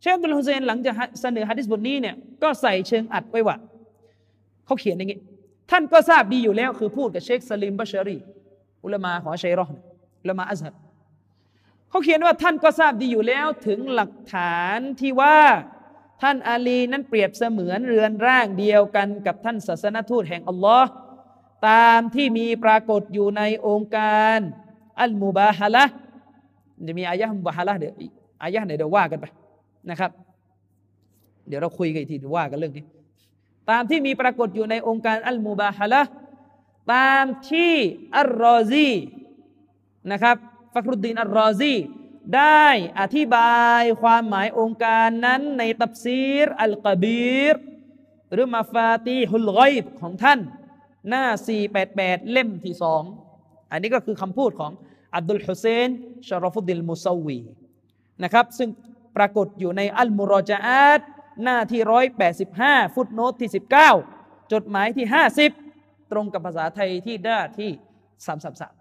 [0.02, 3.56] เชคอับดุลฮุเซนหลังจากเสนอฮะดิษบทนี้เนี่ยก็ใส่เชิงอัดไว้ว่า
[4.66, 5.20] เขาเขียนอย่างนี้
[5.72, 8.18] ท่านก็ทราบดีอยู่แล้วคือพูดกับเชคสลิมบัชรี
[8.84, 9.74] อุลามาของชัยรอห์
[10.22, 10.74] อุลามาอัซฮัด
[11.90, 15.38] เขาเขียนว่าท่านก็ทราบดีอยู่แล้วถึงหลักฐานที่ว่า
[16.22, 20.90] ท่านอาลีนั้นเปรียบเสมือนเรือนร่างเดียวกันกับท่านศาสนทูตแห่งอัลลอฮ์
[21.70, 24.38] ตามที่มีปรากฏอยู่ในองค์การ
[25.02, 25.84] อัลมุบาฮะละ
[26.88, 27.94] จะมีอายะห์มุบาฮะละเดี๋ยว
[28.44, 29.26] อายะห์ไหนเดี๋ยวว่ากันไป
[29.90, 30.12] นะครับ
[31.48, 32.86] เดี๋ยวเราคุยกันอีกทีว่ากันเรื่องนี้
[33.70, 36.02] ตามที่มีปรากฏอยู่ในองค์การอัลมุบาฮะละ
[36.94, 37.74] ตามที่
[38.18, 38.92] อัลรอซี
[40.12, 40.38] นะครับ
[40.74, 41.76] ฟักรุดดีนอัลรอซี
[42.36, 42.66] ได้
[43.00, 47.56] อธิบายความหมายองค์การนั้นในตับซีรอัลกบีร
[48.34, 50.40] หรือมาฟาตีฮุลไกบของท่าน
[51.10, 51.26] หน้า
[51.78, 53.04] 488 เล่มที่สอง
[53.72, 54.72] อันนี้ก็คือคำพูดของ
[55.16, 55.90] อับดุลฮุเซน
[56.28, 57.40] ชารฟุดดิลมุซาวี
[58.24, 58.70] นะครับ ซึ่ง
[59.18, 61.00] ปรากฏอยู่ในอัลมุรอจาต
[61.44, 61.82] หน้าที่
[62.38, 63.50] 185 ฟุตโนตที่
[64.02, 65.06] 19 จดหมายที่
[65.60, 68.79] 50 ตรงกับภาษาไทยที่ด้าที่ 333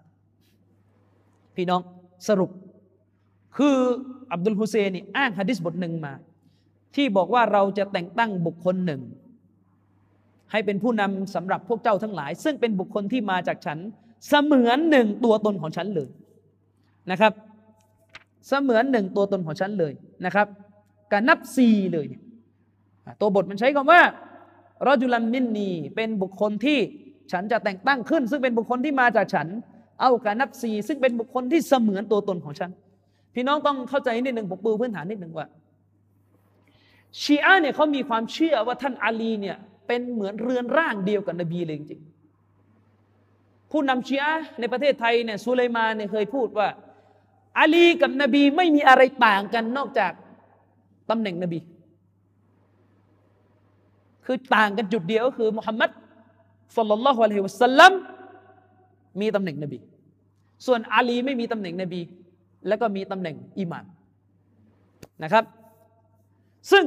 [1.59, 1.81] พี่น้อง
[2.27, 2.51] สรุป
[3.57, 3.75] คือ
[4.31, 6.13] อับดุลฮุเซนนี่อ้างฮะดิษบทหนึ่งมา
[6.95, 9.01] ที่บอกว่าเราจะแต่งตั้งบุคคลหนึ่ง
[10.51, 13.77] ให้เป็นผู้นำสำหรับพวกเจ้าทั้งหลาย ซึ่งเป็นบุคคลที่มาจากฉัน
[14.27, 16.09] เสมือนหนึ่งตัวตนของฉันเลย
[17.11, 17.33] นะครับ
[18.47, 19.93] เสมือนหนึ่งตัวตนของฉันเลย
[20.25, 20.47] นะครับ
[21.11, 22.07] การนับซีเลย
[23.21, 24.01] ตัวบทมันใช้คำว่า
[24.85, 26.79] รอจุลัมมินนีเป็นบุคคลที่
[27.31, 29.47] ฉันจะแต่งตั้งขึ้น ซึ่งเป็นบุคคลที่มาจากฉัน
[30.01, 32.71] เอาการนับซีซึ่งเป็นบุคคลที่เสมือนตัวตนของฉัน
[33.33, 35.47] พี่น้องต้องเข้าใจนิดหนึ่งผมปูพื้นฐานนิดหนึ่งว่า
[37.21, 42.01] ชีอะเนี่ยเขามีความเชื่อว่าท่านอาลีเนี่ยเป็นเหมือนเรือนร่างเดียวกับนบีเลยจริง
[43.71, 46.67] ผู้นำชีอะในประเทศไทยเนี่ยสุไลมานเนี่ยเคยพูดว่า
[47.59, 50.11] อาลีกับนบีไม่มีอะไรต่างกันนอกจาก
[51.09, 51.59] ตำแหน่งนบี
[54.25, 55.89] คือต่างกันจุดเดียวก็คือมุฮัมมัด
[56.77, 57.93] สุลลัลลอฮุอะลัยฮิวะสัลลัม
[59.21, 59.79] มีตำแหน่งนบี
[60.65, 62.01] ส่วนอาลีไม่มีตำแหน่งนบี
[62.67, 63.85] แล้วก็มีตำแหน่งอิหมาน
[65.23, 65.43] นะครับ
[66.71, 66.83] ซึ่ง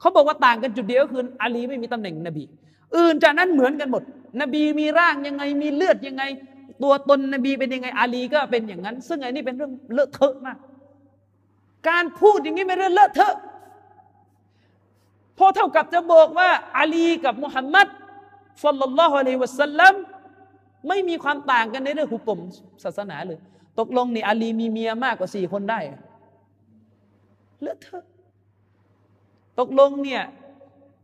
[0.00, 2.44] เขาบอกว่าต่างกันจุดเดียวคืออาลีไม่มีตำแหน่งนบี
[2.96, 4.02] อื่นจากนั้นเหมือนกันหมด
[4.40, 6.22] นบีมีร่างยังไงมีเลือดยังไง
[6.82, 10.58] ตัวตนนบีเป็นยังไงอาลีก็เป็นอย่างนั้น ซึ่งอันนี้เป็นเรื่องเลอะเทอะมาก
[11.88, 13.34] การพูดอย่างนี้เป็นเรื่องเลอะเทอะ
[15.38, 16.48] พอเท่ากับจะบอกว่า
[16.78, 17.88] อาลีกับมุฮัมมัด
[18.64, 19.94] สุลลัลลอฮุอะลัยฮิวะสัลลัม
[20.88, 22.40] ไม่มีความต่างกันในเรื่องหุกกลม
[22.84, 23.38] ศาสนาเลย
[23.78, 25.80] ตกลงนี่อาลีมีเมียมากกว่าสี่คนได้
[27.62, 28.02] เลอเทอ
[29.58, 30.22] ตกลงเนี่ย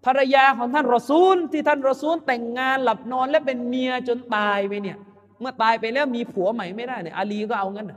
[0.04, 4.98] ภรรยาของท่านรอซูล ที่ท่านรอซูลแต่งงานหลับนอนและเป็นเมียจนตายไปเนี่ย
[5.40, 7.92] เมื่อตายไปแล้วมีผัวใหม่ไม่ได้เนี่ยอาลีก็เอางั้น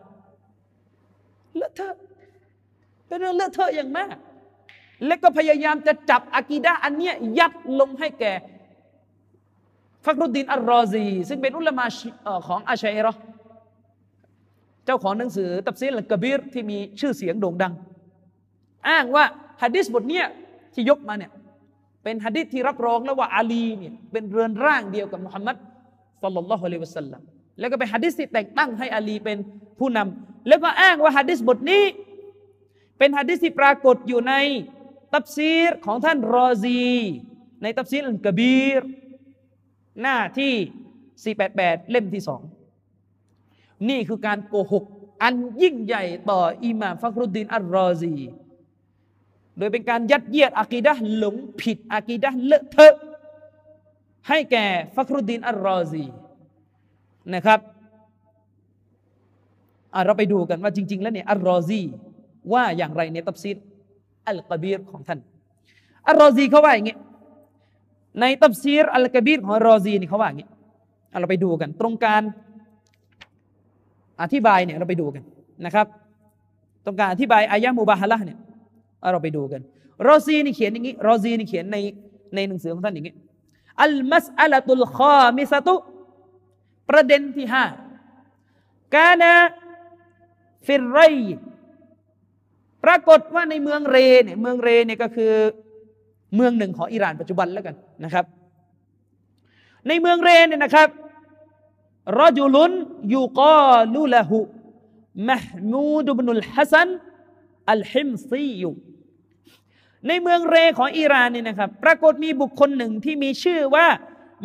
[1.56, 1.94] เลอะเทอะ
[3.08, 4.16] เป็นเรื่องเลอะเทอะอย่างมาก
[5.06, 8.34] และก็พยายามจะจับ عقيدة อันเนี้ยยัดลงให้แก่
[10.06, 11.86] ฟักรุดดินอัลรอซี ซึ่งเป็นอุลามะ
[12.48, 13.14] ของอาชัยรอ
[14.86, 17.74] เจ้าของหนังสือตัฟซีรุลกะบีรที่มีชื่อเสียงโด่งดัง
[18.90, 19.26] อ้างว่า
[19.62, 20.26] ฮะดิษบทเนี้ย
[20.74, 21.32] ที่ยกมาเนี่ย
[22.04, 25.56] เป็นฮะดิษที่รับรองแล้วว่าอาลีเนี่ยเป็นเรือนร่างเดียวกับมุฮัมมัด
[26.24, 27.22] صلى الله عليه وسلم
[27.60, 29.38] แล้วก็เป็นฮะดิษที่แต่งตั้งให้อาลีเป็น
[29.80, 31.84] ผู้นำแล้วก็อ้างว่าฮะดิษบทนี้
[32.98, 34.34] เป็นฮะดิษที่ปรากฏอยู่ใน
[35.14, 36.84] ตับซีรของท่านรอซี
[37.64, 38.82] ในตับซีรอัลกะบีร
[40.02, 42.42] หน้าที่ 488 เล่มที่สอง
[43.90, 44.84] นี่คือการโกหก
[45.24, 48.14] อันยิ่งใหญ่ต่ออิหม่ามฟักรุดดินอัลรอซี
[49.58, 52.96] โดยเป็นการยัดเยียดอากีดะหลงผิดอากีดะเลอะเทอะ
[54.30, 54.66] ให้แก่
[54.96, 56.06] ฟักรุดดินอัลรอซี
[57.34, 57.60] นะครับ
[60.06, 61.82] เราไปดูกันว่าจริง ๆ แล้วเนี่ยอัลรอซี
[62.54, 63.58] ว่าอย่างไรในตัฟซีร
[64.28, 65.20] อัลกบีรของท่าน
[66.08, 66.98] อัลรอซีเขาว่าอย่างงี้
[68.20, 70.48] ในตัฟซีรอัลกบีรของรอซีนี่เขาว่าอย่างงี้
[71.20, 72.24] เราไปดูกัน ตรงการ
[74.22, 75.24] อธิบายเนี่ยเราไปดูกัน
[75.66, 75.88] นะครับ
[76.86, 78.40] ต้องการอธิบายอายะมูบาฮะละเนี่ย
[79.12, 79.62] เราไปดูกัน
[80.08, 81.78] รอซีนี่เขียนอย่างนี้รอซีนี่เขียนใน
[82.36, 83.16] ในหนังสือของท่านอย่างนี้
[83.84, 85.76] المسألة الخامسة
[86.90, 87.66] ประเด็นที่ห้า
[88.96, 91.00] كان في الري
[92.84, 95.34] ปรากฏว่าในเมืองเรเนี่ยเมืองเรเนี่ยก็คือ
[96.36, 98.26] เมืองหนึ่งของอิหร่านปัจจุบันแล้วกันนะครับ
[99.88, 100.90] ในเมืองเรเนี่ยนะครับ
[102.20, 104.40] رجل يقال له
[105.30, 106.90] محمود بن الحسن
[107.72, 108.72] الحمصي
[110.08, 113.88] ในเมืองเรของอิหร่านนี่นะครับ ปรากฏมีบุคคลหนึ่งที่มีชื่อว่า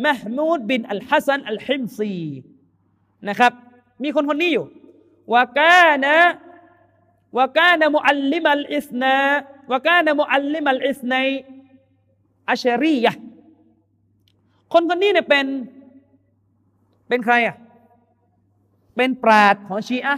[0.05, 2.13] มหมูดบินอัลฮัสันอัลฮิมซี
[3.29, 3.51] นะครับ
[4.03, 4.65] มีคนคนนี้อยู่
[5.33, 11.13] وكان وكان معلم الاثنا وكان معلم الاثني
[12.49, 13.13] عشرية
[14.73, 15.45] คนคนนี้เนี่ยเป็น
[17.07, 17.57] เป็นใครอะ
[18.95, 20.15] เป็นปราชญ์ของชีอะ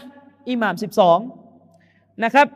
[0.49, 1.19] อิหม่ามสิบสอง
[2.23, 2.47] นะครับ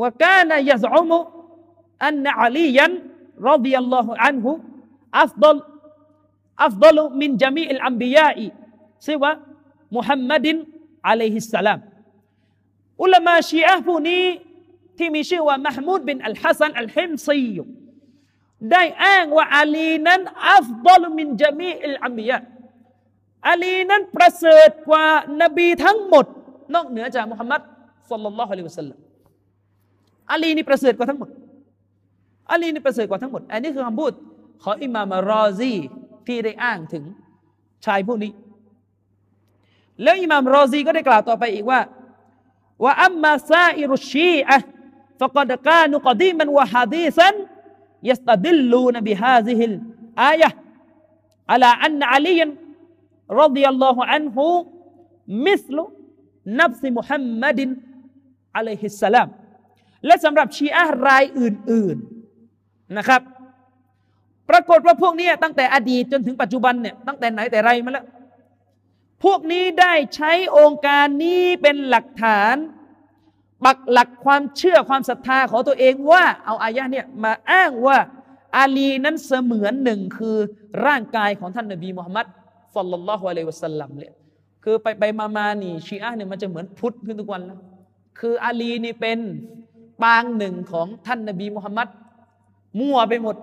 [0.00, 5.56] وكان يزعم أن عليا رضي الله عنه أفضل
[6.64, 10.56] أفضل من جميع الأنبياء سوى محمد عليه
[11.08, 11.78] السلام
[13.02, 14.24] อุลามาชีอะผู้นี้
[14.98, 17.46] ที่มีชื่อว่ามหมูดบินอัลฮัสซันอัลฮิมซี
[18.70, 22.38] ได้อ้างว่าอาลีนั้นอัฟดลมินจามีอิลอัมบิยา
[23.48, 25.04] อาลีนั้นประเสริฐกว่า
[25.42, 26.26] นบีทั้งหมด
[26.74, 27.60] นอกเหนือจากมุฮัมมัด
[28.10, 28.98] สัลลัลลอฮุอะลัยฮิวะสัลลัม
[30.32, 31.30] อาลีนี่ประเสริฐกว่าทั้งหมด
[32.50, 34.12] อาลีนี่ประเสริฐกว่าทั้งหมด อันนี้คือคำพูด
[34.62, 35.74] ของอิมามรอซี
[36.26, 37.04] ที่ได้อ้างถึง
[37.84, 38.32] ชายผู้นี้
[40.02, 41.80] แล้วอิมามรอซีก็ได้กล่าวต่อไปอีกว่า
[42.84, 44.56] ว่าอัมมาซาอิรุชีอะ
[48.10, 49.74] يستدلون بهذه الآية
[50.22, 54.46] على أن عليا رضي الله عنه
[55.46, 55.56] มิ
[60.06, 61.96] และสำหรับชีอะห์รายอื่น
[62.46, 63.22] ๆนะครับ
[64.50, 68.06] ปรากฏว่าพวกนี้ตั้งแต่อดีตจนถึงปัจจุบันเนี่ยตั้งแต่ไหนแต่ไรมาแล้ว
[69.24, 72.54] พวกนี้ได้ใช้โองการนี้เป็นหลักฐาน
[73.64, 77.98] ปักหลักความเชื่อความศรัทธาของตัวเองว่า เอาอายะเนี่ยมาอ้างว่า
[78.56, 80.36] อาลีนั้นเสมือนหนึ่งคือ
[80.86, 82.26] ร่างกายของท่านนบีมุฮัมมัด
[82.76, 84.12] สัลลัลลอฮุอะลัยฮิวะสัลลัมเนี่ย
[84.64, 87.58] คือไปไปมามานี่ชีอะเนี่ยมันจะเหมือนพุทธขึ้นทุกวันแล้ว
[88.20, 89.18] คืออาลีนี่เป็น
[90.02, 91.88] ปางหนึ่งของท่านนบีมุฮัมมัด
[92.80, 93.36] มั่วไปหมด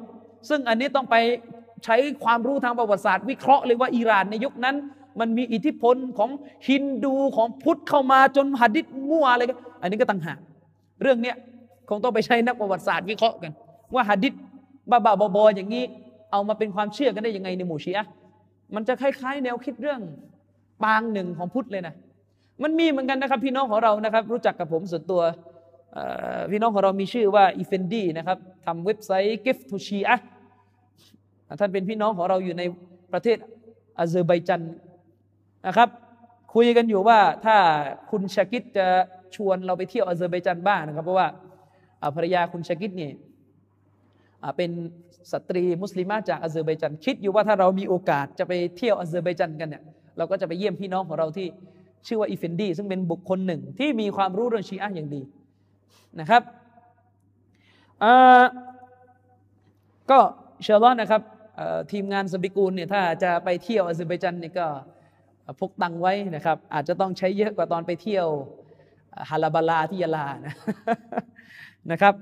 [0.50, 1.16] ซึ่งอันนี้ต้องไป
[1.86, 4.76] ใช้ความรู้ทางประวัติศาสตร์ วิเคราะห์เลยว่าอิหร่านในยุคนั้น
[5.20, 6.30] มันมีอิทธิพลของ
[6.68, 10.38] ฮินดูของพุทธเข้ามาจนหัดดิษมั่วอะไรกันอันนี้ก็ต่างหาก
[11.02, 11.36] เรื่องเนี้ย
[11.90, 13.52] คงต้องไปใช้นักประวัติศาสตร์วิเคราะห์กัน
[13.94, 14.34] ว่าหัดดิษ
[14.90, 15.84] บ้าๆบอๆอย่างนี้
[16.32, 18.06] เอามาเป็นความเชื่อกันได้ยังไงในหมู่ชีอะ
[18.76, 20.02] มันจะคล้าย ๆ แนวคิดเรื่อง
[20.84, 21.96] ปางหนึ่งของพุทธเลยนะ
[22.64, 25.22] มันมีเหมือนกันนะครับ พี่น้องของเรานะครับ รู้จักกับผมส่วนตัว
[26.52, 30.16] พี่น้องของเรามีชื่อว่าอีเฟนดี้นะครับทำเว็บไซต์ Gift to Shia
[31.60, 32.64] ท่านเป็นพี่น้องของเราอยู่ใน
[33.14, 33.38] ประเทศ
[33.98, 34.62] อาเซอร์ไบจัน
[35.68, 35.90] นะครับ
[36.54, 37.58] คุยกันอยู่ว่าถ้า
[38.12, 38.88] คุณชากิดจะ
[39.36, 41.28] ชวนเราไปเที่ยวอาเซอร์ไบจันบ้างนะครับ เพราะว่า
[42.16, 43.14] ภรรยาคุณชากิดเนี่ย
[44.58, 44.72] เป็น
[45.32, 49.84] สตรีมุสลิมจากอาเซอร์ไบจันคิดอยู่ว่าถ้าเรามีโอกาสจะไปเที่ยวอาเซอร์ไบจันกันเนี่ย
[50.18, 51.48] เราก็จะไปเยี่ยมพี่น้องของเราที่
[52.08, 55.22] ชื่อว่าอีเฟนดี ซึ่งเป็นบุคคลหนึ่งที่มีความรู้เรื่องชีอะห์อย่างดี
[56.20, 56.42] นะครับ
[60.12, 60.20] ก็
[60.64, 61.22] เชื่อว่านะครับ
[61.92, 64.68] ทีมงานสบิกูลเนี่ยถ้าจะไปเที่ยวอาเซอร์ไบจันเนี่ยก็
[65.60, 68.28] พกตังไว้นะครับ อาจจะต้องใช้เยอะกว่าตอนไปเที่ยว
[69.30, 70.56] ฮาลาบาลาที่ยาลานะ
[71.92, 72.14] นะครับ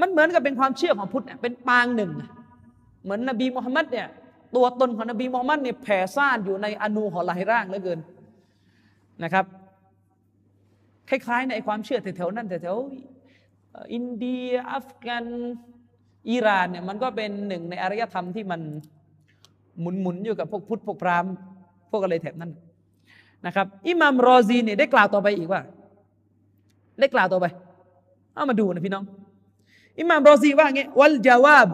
[0.00, 2.12] มันเหมือนกับเป็นความเชื่อของพุทธเป็นปางหนึ่ง
[3.02, 4.08] เหมือนนบีมุฮัมมัดเนี่ย
[4.56, 8.00] ตัวตนของนบีมุฮัมมัดเนี่ยแผ่ซ่านอยู่ในอนูของหลายร่างเหลือเกิน
[9.22, 9.44] นะครับ
[11.08, 15.24] คล้ายๆ ในความเชื่อแถวๆนั้นแถวๆอินเดียอัฟกัน
[16.30, 18.60] อิหร่านเนี่ยมันก็เป็นหนึ่งในอารยธรรมที่มัน
[19.80, 21.32] หมุนหมุนอยู่กับพวกพุทธพวกพราหมณ์
[21.90, 22.52] พวกอะไรแถบนั้น
[23.46, 25.60] นะครับ อิหมามรอซีเนี่ยได้กล่าวต่อไปอีกว่า
[27.00, 27.46] ได้กล่าวต่อไป
[28.34, 29.04] เอามาดูนะพี่น้อง
[30.00, 31.70] อิหมามรอซีว่าไงวัลจาวาบ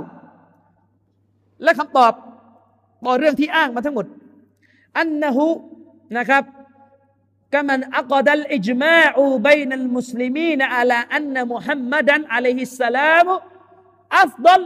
[1.62, 2.12] และคำตอบ
[3.04, 4.06] ต่อเรื่องที่อ้างมาทั้งหมด
[4.98, 5.48] อันนะฮุ
[6.16, 6.42] นะครับ
[7.54, 13.28] กมันอักดัลอิจมาอูบนัลมุสลิมีนอัลาอันมุฮัมมัดันอะลัยฮิสสลาม
[14.20, 14.62] อัฟดัล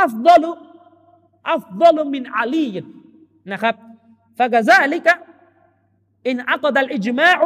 [0.00, 0.44] อัฟดัล
[1.45, 2.83] أفضل من علي
[3.51, 3.75] นะครับ
[4.37, 5.07] فكذلك
[6.27, 7.37] إن عقد الإجماع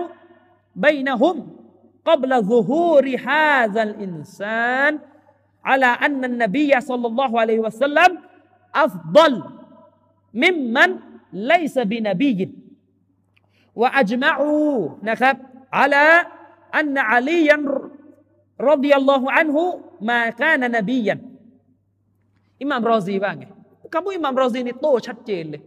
[0.75, 1.35] بينهم
[2.05, 4.99] قبل ظهور هذا الإنسان
[5.65, 8.11] على أن النبي صلى الله عليه وسلم
[8.75, 9.43] أفضل
[10.33, 10.89] ممن
[11.33, 12.39] ليس بنبي
[13.75, 15.37] وأجمعوا نخب
[15.73, 16.25] على
[16.75, 17.57] أن عليا
[18.61, 19.57] رضي الله عنه
[20.01, 21.33] ما كان نبيا
[22.61, 23.45] อิหม่ามรอซีว่าไง
[23.92, 25.62] คำพูดอิหม่ามรอซีนี่โต้ชัดเจนเลย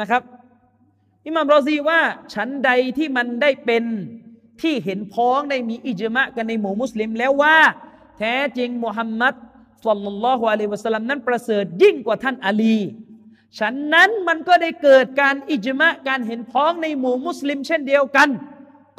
[0.00, 0.22] นะครับ
[1.26, 2.00] อิหม่ามรอซีว่า
[2.34, 3.84] ฉันใดที่มันได้เป็น
[4.60, 7.58] ที่เห็นพ้องได้มีอิจมะกันในหมู่มุสลิมแล้วว่า
[8.18, 9.34] แท้จริงมุฮัมมัด
[9.84, 12.78] صلى الله عليه وسلم นั้นประเสริฐยิ่งกว่าท่านอาลี
[13.58, 18.28] ฉันนั้นมันก็ได้เกิดการอิจมะการเห็นพ้องในหมู่มุสลิม เช่นเดียวกัน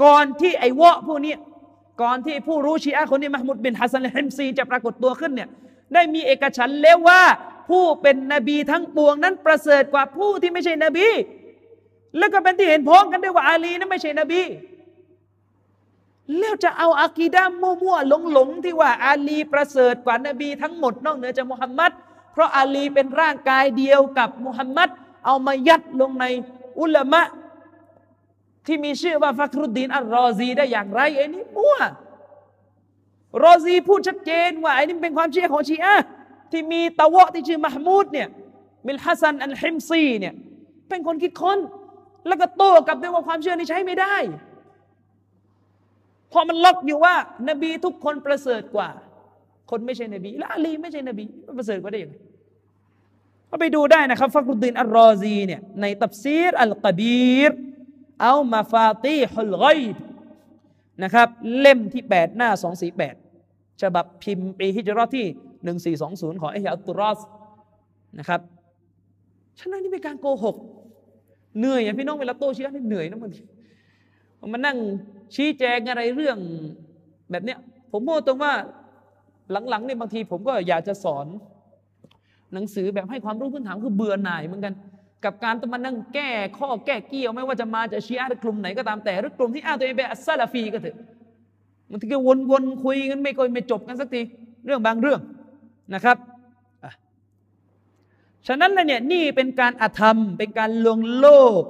[0.03, 1.35] ก่อนที่ไอ้วะพวกนี้
[2.01, 5.49] ก่อนที่ผู้รู้ชีอะคนนี้มหมุดบินฮัสซันเฮิมซีจะปรากฏตัวขึ้นเนี่ย
[5.93, 7.21] ได้มีเอกฉันท์แล้วว่า
[7.69, 11.07] ผู้เป็นนบีทั้งปวงนั้นประเสริฐกว่าผู้ที่ไม่ใช่นบี
[12.17, 14.41] แล้วก็เป็นที่เห็นพ้องกันด้วยว่าอาลีนั้นไม่ใช่นบี
[16.37, 21.91] แล้วจะเอาอากีดามั่วๆหลงๆที่ว่าอาลีประเสริฐกว่านบีทั้งหมดนอกเหนือจากมุฮัมมัด
[22.33, 24.89] เพราะอาลีเป็นร่างกายเดียวกับมุฮัมมัด
[25.25, 26.25] เอามายัดลงใน
[26.79, 27.21] อุลามะ
[28.65, 31.77] ที่มีชื่อว่าฟักรุดดีนอัลรอซีได้อย่างไรไอ้นี่มั่ว
[33.43, 35.95] รอซีพูดชัดเจนว่าไอ้นี่เป็นความเชื่อของชีอะ
[36.51, 38.27] ที่มีตะวะที่ชื่อมหมูดเนี่ย
[38.85, 40.33] บินฮัสซันอัลฮิมซีเนี่ย
[40.89, 41.59] เป็นคนคิดค้น
[42.27, 44.15] แล้วก็โต้กลับด้วยว่าความเชื่อนี้ใช้ไม่ได้
[46.31, 47.15] พอมันล็อกอยู่ว่า
[47.49, 48.89] นบีทุกคนประเสริฐกว่า
[49.69, 51.23] คนไม่ใช่นบีและอาลีไม่ใช่นบี
[51.57, 52.15] ประเสริฐกว่าได้ยังไง
[53.49, 57.51] ก็ไปดูได้นะครับฟักรุดดินอัลรอซีเนี่ยในตับซีรอัลกบีร
[58.21, 59.95] เอามาฟาตีฮุลไกบ
[61.03, 61.27] นะครับ
[61.59, 62.49] เล่มที่ 8 หน้า
[63.15, 65.27] 248 ฉบับพิมพ์ปีฮิจรัตที่
[65.75, 67.19] 1420 ของอิฮอัลตุรอส
[68.19, 68.41] นะครับ
[69.59, 70.55] ฉะนั้นนี่เป็นการโกหก
[71.59, 73.41] เหนื่อยอะพี่น้องเวลาโตเชียนี่เหนื่อยนะบางที
[74.53, 74.77] มานั่ง
[75.35, 76.37] ชี้แจงอะไรเรื่อง
[77.31, 77.57] แบบเนี้ย
[77.91, 78.53] ผมพูดตรงว่า
[79.69, 81.25] หลังๆเนี่ยบางทีผมก็อยากจะสอน
[82.53, 84.73] หนังสือแบบให้ความรู้พื้นฐานคือเบื่อหน่ายเหมือนกัน
[85.25, 90.97] กับการต้องมานั่งแก้ข้อแก้เกี่ยวไม่ว่าจะมาจากชีอะหรือกลุ่มไหนก็ตามแต่หรือกลุ่มที่อ้างตัวเองเป็นอัสซาลาฟีก็เถอะ
[91.89, 94.21] มันถึงก็วนๆคุยกันไม่ค่อยไม่จบกันสักที
[94.65, 95.19] เรื่องบางเรื่อง
[95.93, 96.17] นะครับ
[98.47, 101.27] ฉะนั้นเลยเนี่ยนี่เป็นการอธรรม เป็นการลวงโล
[101.61, 101.63] ก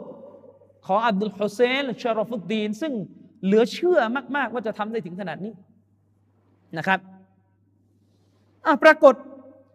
[0.85, 2.93] ของอับดุลฮุเซนชารอฟุดดีน ซึ่ง
[3.43, 3.99] เหลือเชื่อ
[4.35, 5.53] มาก ๆ ว่าจะทำได้ถึงขนาดนี้
[6.77, 6.99] นะครับ
[8.65, 9.15] อะปรากฏ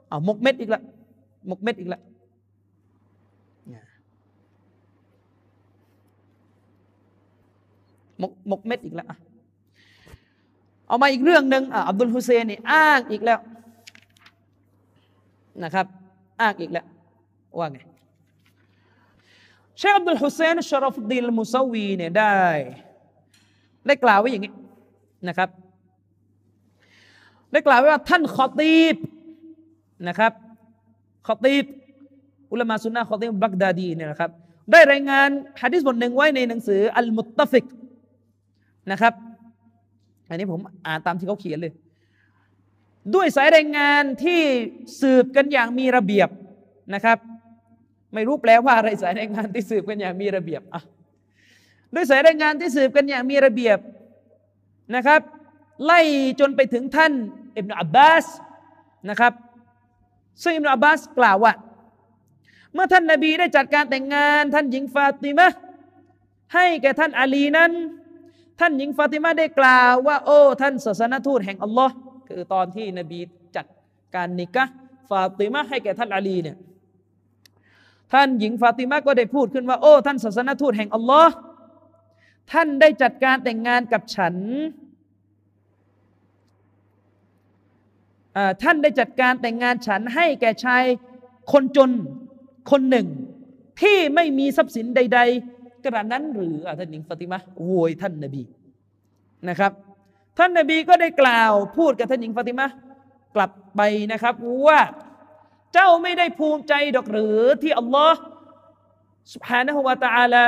[0.08, 0.82] เอ่ามกเม็ดอีกละ
[1.50, 2.00] มกเม็ดอีกละ
[8.22, 9.06] มกมกเม็ดอีกแล้ว
[10.86, 13.38] เอามาอีกเรื่องหนึ่งอับดุลฮุเซนนี่อ้างอีกแล้ว
[15.64, 15.86] นะครับ
[16.40, 16.86] อ้างอีกแล้ว
[17.58, 17.78] ว่าไง
[19.76, 22.36] เชคอับดุลฮุเซนชารอฟดดีนมุซาวีเนี่ยได้
[23.86, 24.52] ได้กล่าวไว้อย่างนี้
[25.28, 25.48] นะครับ
[27.52, 28.96] ได้กล่าวไว้ว่าท่านขอตีบ
[30.08, 30.32] นะครับ
[31.26, 31.64] ขอตีบ
[32.52, 34.30] อุลามาสุนนะขอตีบบักดาดีเนี่ยนะครับ
[34.70, 35.28] ได้รายงาน
[35.62, 37.66] ฮะดิษบทหนึ่งไว้ในหนังสืออัลมุตตฟิก
[38.90, 39.14] นะครับ
[40.28, 41.72] อันนี้ผมอ่านตามที่เขาเขียนเลย
[43.14, 44.40] ด้วยสายรายงานที่
[45.00, 46.28] สืบกันอย่างมีระเบียบ
[46.94, 47.18] นะครับ
[48.14, 50.82] ไม่รู้แปลว่าอะไรสายรายงานที่สืบกันอย่างมีระเบียบอะ
[51.94, 53.78] ด้วยสายรายงานที่สืบกันอย่างมีระเบียบ
[54.94, 55.20] นะครับ
[55.84, 56.00] ไล่
[56.40, 57.12] จนไปถึงท่าน
[57.56, 58.26] อิบนาอับบาส
[59.10, 59.32] นะครับ
[60.42, 61.52] ซึ่งอิบนาอับบาสกล่าวว่า
[62.72, 65.48] เมื่อท่านนาบีได้จัดการแต่งงาน ท่านหญิงฟาติมะ
[66.54, 67.72] ให้แก่ท่านอาลีนั้น
[68.60, 71.94] ท่านหญิงฟาติมะได้กล่าวว่า โอ้ ท่านศาสนทูตแห่งอัลลอฮ์
[72.32, 73.18] คือตอนที่นบี
[73.56, 73.66] จัด
[74.14, 74.64] การนิกะ
[75.08, 76.56] ฟาติมะให้แก่ท่านอาลีเนี่ย
[78.12, 81.34] ท่านหญิงฟาติมาก็ได้พูดขึ้นว่า โอ้ ท่านศาสนทูตแห่งอัลลอฮ์
[82.52, 84.34] ท่านได้จัดการแต่งงานกับฉัน
[88.62, 90.84] ท่านได้จัดการแต่งงานฉันให้แก่ชาย
[91.52, 91.90] คนจน
[92.70, 93.06] คนหนึ่ง
[93.80, 95.20] ที่ไม่มีทรัพย์สินใด
[95.52, 98.42] ๆ กระนั้นหรือท่านหญิงฟาติมาโวยท่านนบี
[99.48, 99.72] นะครับ
[100.38, 102.68] ท่านนบีก็ได้กล่าวพูดกับท่านหญิงฟาติมะ
[103.36, 103.80] กลับไป
[104.12, 104.34] นะครับ
[104.68, 104.80] ว่า
[105.74, 108.18] เจ้าไม่ได้ภูมิใจดอกหรือที่อัลลอฮ์
[109.32, 110.44] สุภานะฮุวาตาลา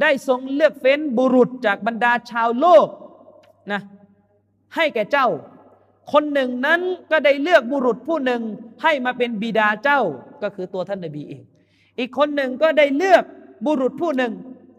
[0.00, 2.88] ได้ทรงเลือกเฟ้นบุรุษจากบรรดาชาวโลก
[3.72, 3.80] นะ
[4.76, 5.28] ให้แก่เจ้า
[6.12, 6.80] คนหนึ่งนั้น
[7.10, 8.42] ก็ได้เลือกบุรุษผู้หนึ่ง
[8.82, 10.00] ให้มาเป็นบิดาเจ้า
[10.42, 11.42] ก็คือตัวท่านนบีเอง
[11.98, 13.24] อีกคนหนึ่งก็ได้เลือก
[13.66, 14.32] บุรุษผู้หนึ่ง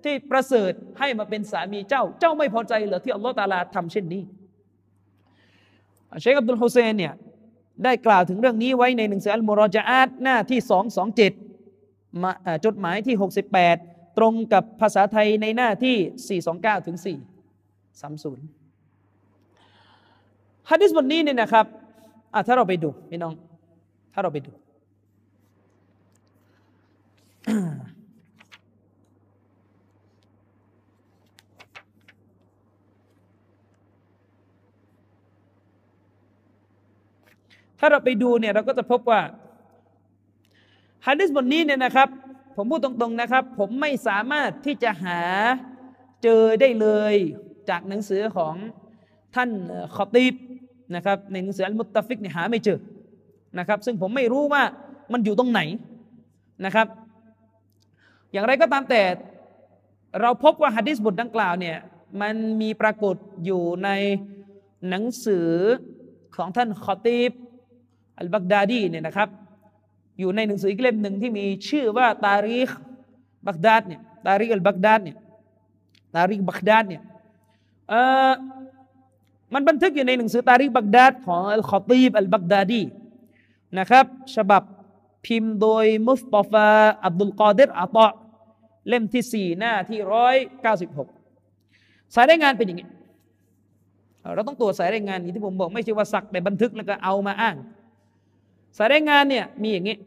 [0.03, 4.21] ที่ประเสริฐให้มาเป็นสามีเจ้า เจ้าไม่พอใจเหรอที่อัลลอฮ์ตาลาทำเช่นนี้
[6.21, 7.13] เชคอับดุลฮุเซนเนี่ย
[7.83, 10.59] ได้กล่าวถึงเรื่องนี้ไว้ในหนังสืออัลมุรจาตหน้าที่
[11.63, 13.15] 227จดหมายที่
[13.61, 17.07] 68 ตรงกับภาษาไทยในหน้าที่ 429 ถึง 430
[20.69, 21.65] ฮะดิษบทนี้เนี่ยนะครับ
[22.47, 23.33] ถ้าเราไปดูพี่น้อง
[24.13, 24.51] ถ้าเราไปดู
[37.85, 39.21] ถ้าเราไปดูเนี่ยเราก็จะพบว่า
[41.05, 42.09] ฮะดิษบทนี้เนี่ยนะครับ
[42.55, 45.21] ผมพูดตรงๆนะครับ ผมไม่สามารถที่จะหา
[46.23, 47.15] เจอได้เลย
[47.69, 48.55] จากหนังสือของ
[49.35, 49.49] ท่าน
[49.95, 50.33] ขอตีบ
[50.95, 52.79] นะครับในหนังสืออัลมุตตฟิกเนี่ยหาไม่เจอ
[53.59, 54.63] นะครับ ซึ่งผมไม่รู้ว่า
[55.13, 55.61] มันอยู่ตรงไหน
[56.65, 56.87] นะครับ
[58.31, 59.01] อย่างไรก็ตามแต่
[60.21, 61.77] เราพบว่าฮะดิษบทดังกล่าวเนี่ย
[62.21, 63.15] มันมีปรากฏ
[63.45, 63.89] อยู่ใน
[64.89, 65.49] หนังสือ
[66.35, 67.31] ของท่านขอตีบ
[68.19, 69.29] อัลบักดาดีเนี่ยนะครับ
[70.19, 72.69] อยู่ในหนังสืออีกเล่มหนึ่งที่มีชื่อว่าตารีค
[73.47, 75.17] บักดาดเนี่ยตารีคอัลบักดาดเนี่ย
[76.15, 77.01] ตารีคบักดาดเนี่ย
[77.89, 77.99] เอ่
[78.29, 78.31] อ
[79.53, 82.81] มันบันทึกอยู่ในหนังสือตารีคบักดาดของอัลขอตีบอัลบักดาดี
[83.79, 84.05] นะครับ
[84.35, 84.63] ฉบับ
[85.25, 86.67] พิมพ์โดยมุสตอฟา
[87.05, 88.11] อับดุลกอดิรอัตะ
[88.87, 91.07] เล่มที่สี่หน้าที่ร้อยเก้าสิบหก
[92.15, 92.87] สายรายงานเป็นอย่างนี้
[94.35, 97.55] เราต้องตรวจสายรายงานอย่างที่ผมบอก ไม่ใช่ว่าสักแต่บันทึกแล้วก็เอามาอ้าง
[98.77, 99.97] สายรายงานเนี่ยมีอย่างนี้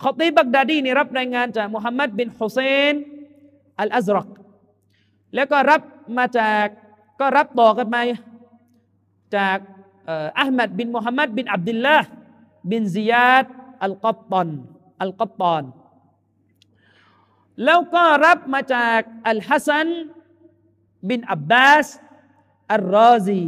[0.00, 2.58] ขอตีบักดาดีนี่รับรายงานจากมุฮัมมัดบินฮุเซ
[2.92, 2.94] น
[3.80, 4.28] อัลอัซรัก
[5.34, 5.82] แล้วก็รับ
[6.18, 6.66] มาจาก
[7.20, 8.02] ก็รับต่อกันมา
[9.36, 9.58] จาก
[10.40, 12.06] อัลมัดบินมุฮัมมัดบินอับดุลลาห์
[12.70, 13.44] บินซิยาด
[13.84, 14.48] อัลกัตตอน
[15.02, 15.62] อัลกัตตอน
[17.64, 19.88] แล้วก็รับมาจากอัลฮัสซัน
[21.08, 21.86] บินอับบาส
[22.74, 23.46] อัลรอซี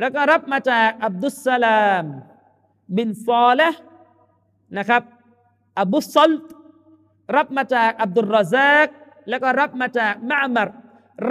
[0.00, 2.04] แล้วก็รับมาจากอับดุสสลาม
[2.96, 3.70] บินซอละ
[4.78, 5.02] นะครับ
[5.80, 6.30] อับุสซล
[7.36, 8.88] รับมาจากอับดุลรซัก
[9.28, 10.68] แล้วก็รับมาจากมะมร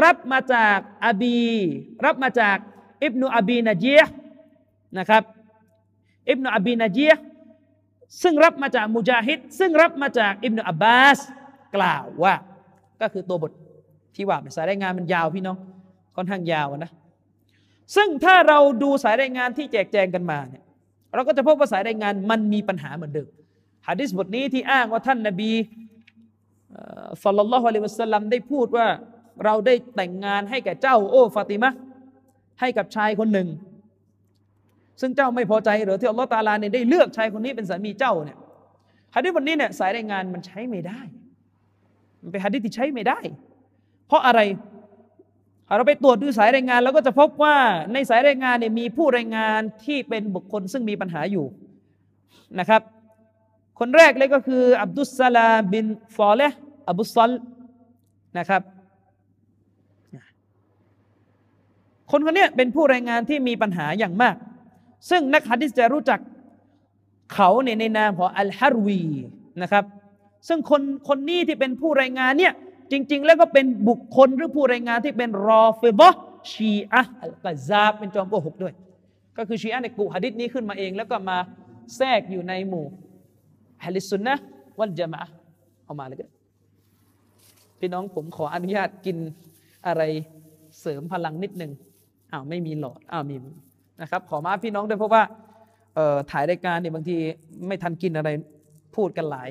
[0.03, 1.39] รับมาจากอบี
[2.05, 2.57] รับมาจาก
[3.03, 4.01] อิบนุอบีนาจีย
[4.97, 5.23] นะครับ
[6.29, 7.13] อิบนุอบีนาจีย
[8.21, 11.19] ซึ่งรับมาจากมุจาฮิดซึ่งรับมาจากอิบนุอับบาส
[11.75, 12.35] กล่าวว่า
[13.01, 13.51] ก็คือตัวบท
[14.15, 15.57] ที่ว่าสายรายงานมันยาวพี่น้อง
[16.15, 16.91] ค่อนข้างยาวนะ
[17.95, 20.63] ซึ่งถ้าเราดูสายรายงานที่แจกแจงกันมาเนี่ย
[21.15, 23.29] เราก็จะพบว่าสายรายงานมันมีปัญหาเหมือนเดิม
[23.87, 25.51] ฮะดิษบทนี้ที่อ้างว่าท่านนบี
[27.23, 28.87] สัลลัลลอฮุอะลัยฮิวะสัลลัมได้พูดว่า
[29.45, 31.69] เราได้แต่งงานให้แก่เจ้า โอ้ฟาติมะ
[32.59, 33.47] ให้กับชายคนหนึ่ง
[35.01, 38.37] ซึ่งเจ้าไม่พอใจหรือที่อัลลอฮฺตาลาเนี่ยได้เลือกชายคนนี้เป็นสามีเจ้าเนี่ย
[39.15, 41.01] ฮะดิษบทนี้เนี่ยสายรายงานมันใช้ไม่ได้
[42.21, 43.19] มันเป็นฮะดิษที่ใช้ไม่ได้
[44.07, 44.39] เพราะอะไร
[45.75, 47.55] เราไปตรวจดูสายรายงานเราก็จะพบว่า
[47.93, 51.45] ในสายรายงานเนี่ยมีผู้รายงานที่เป็นบุคคลซึ่งมีปัญหาอยู่
[52.59, 52.81] นะครับ
[53.79, 56.41] คนแรกเลยก็คืออับดุสซาลาบินฟอเล
[56.89, 57.31] อับุซอล
[58.37, 58.61] นะครับ
[62.11, 64.35] คนคนนี้เป็นผู้รายงานที่มีปัญหาอย่างมาก
[65.09, 66.19] ซึ่งนักฮะดิษจะรู้จัก
[67.33, 69.01] เขาเนี่ยในนามของอัลฮารวี
[69.61, 69.85] นะครับ
[70.47, 72.53] ซึ่งคนคนนี้ที่เป็นผู้รายงานเนี่ย
[72.91, 76.15] จริง ๆ แล้วก็เป็นบุคคลหรือผู้รายงานที่เป็นรอฟิบะ
[76.51, 78.73] ชีอะอัลกซาบเป็นจอมโกหกด้วย
[79.37, 81.37] ก็คือชีอะในกุฮะดิษนี้ขึ้นมาเอง แล้วก็มา
[81.95, 82.85] แทรกอยู่ในหมู่
[83.85, 84.35] ฮะลิสุนนะ
[84.79, 85.21] วัลจามะ
[85.85, 86.29] เอามาเลยกัน
[87.79, 89.17] พี่น้องผมขออนุญาตกิน
[89.87, 90.01] อะไร
[90.79, 91.71] เสริมพลังนิดหนึ่ง
[92.31, 93.35] อ้าวไม่มีหลอดอ้าวมี
[94.01, 95.23] นะครับ ขอมาพี่น้องด้วยเพราะว่า
[96.31, 97.15] ถ่ายรายการเนี่ยบางที
[97.67, 98.29] ไม่ทันกินอะไร
[98.95, 99.49] พูดกันหลาย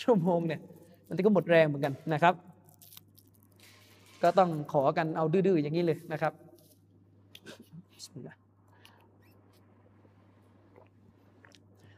[0.00, 0.60] ชั่วโมงเนี่ย
[1.08, 2.34] มันก็หมดแรงเหมือนกันนะครับ
[4.22, 6.32] ก็ต้องขอกันเอาดื้อๆอย่างนี้เลยนะครับ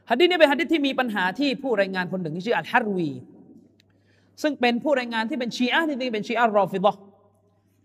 [0.09, 3.09] ฮัดดิษนี้เป็นฮัดดิษที่มีปัญหาที่ผู้รายงานคนหนึ่งที่ชื่ออัลฮารวี
[4.41, 6.97] ซึ่งเป็นผู้รายงานที่เป็นชีอะห์ที่เป็นชีอะห์รอฟิดะ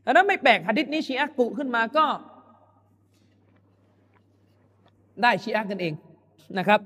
[0.05, 2.07] ดังนั้นไม่แปลกฮัดดิษนี้ชีอะห์กุขึ้นมาก็
[5.23, 5.95] ได้ชีอะห์กันเอง
[6.59, 6.81] นะครับ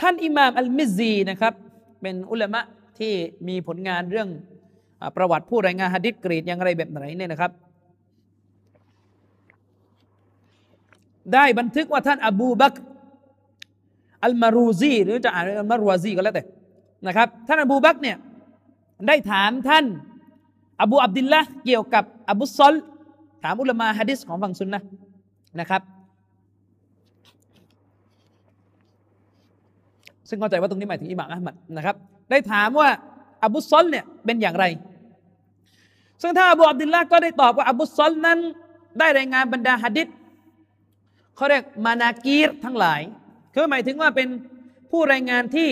[0.00, 1.54] ท่านอิหม่ามอัลมิซีนะครับ
[2.02, 2.60] เป็นอุลามะ
[2.98, 3.12] ที่
[3.48, 4.28] มีผลงานเรื่อง
[5.16, 7.50] ประวัติผู้รายงานฮะดิษกรีดอย่างไรแบบไหนเนี่ยนะครับ
[11.32, 12.74] ได้บันทึกว่าท่านอบูบัก
[14.24, 16.44] อัลมารูซีหรือจะอ่านอัลมารวซีก็แล้วแต่
[17.06, 18.16] นะครับ ท่านอบูบักเนี่ย
[19.08, 19.84] ได้ถามท่าน
[20.82, 22.74] อบูอับดิลละเกี่ยวกับอบูซอล
[23.42, 24.82] ถามอุลามาฮะดิษของฝั่งซุนนะ
[25.60, 25.82] นะครับ
[30.28, 31.96] ซึ่งเข้าใจว่าตรงนี้หมายถึงอิหม่ามอัลมัดนะครับ
[32.30, 32.88] ได้ถามว่า
[33.44, 34.64] อบูซอลเนี่ยเป็นอย่างไร
[36.22, 38.38] ซึ่งถ้าอบูอับดุลละก็ได้ตอบว่าอบูซอลนั้น
[38.98, 40.08] ได้รายงานบรรดาหะดิษ
[41.36, 43.00] เขาเรียกมานากีรทั้งหลาย
[43.54, 44.28] คือหมายถึงว่าเป็น
[44.90, 45.68] ผู้รายงานที่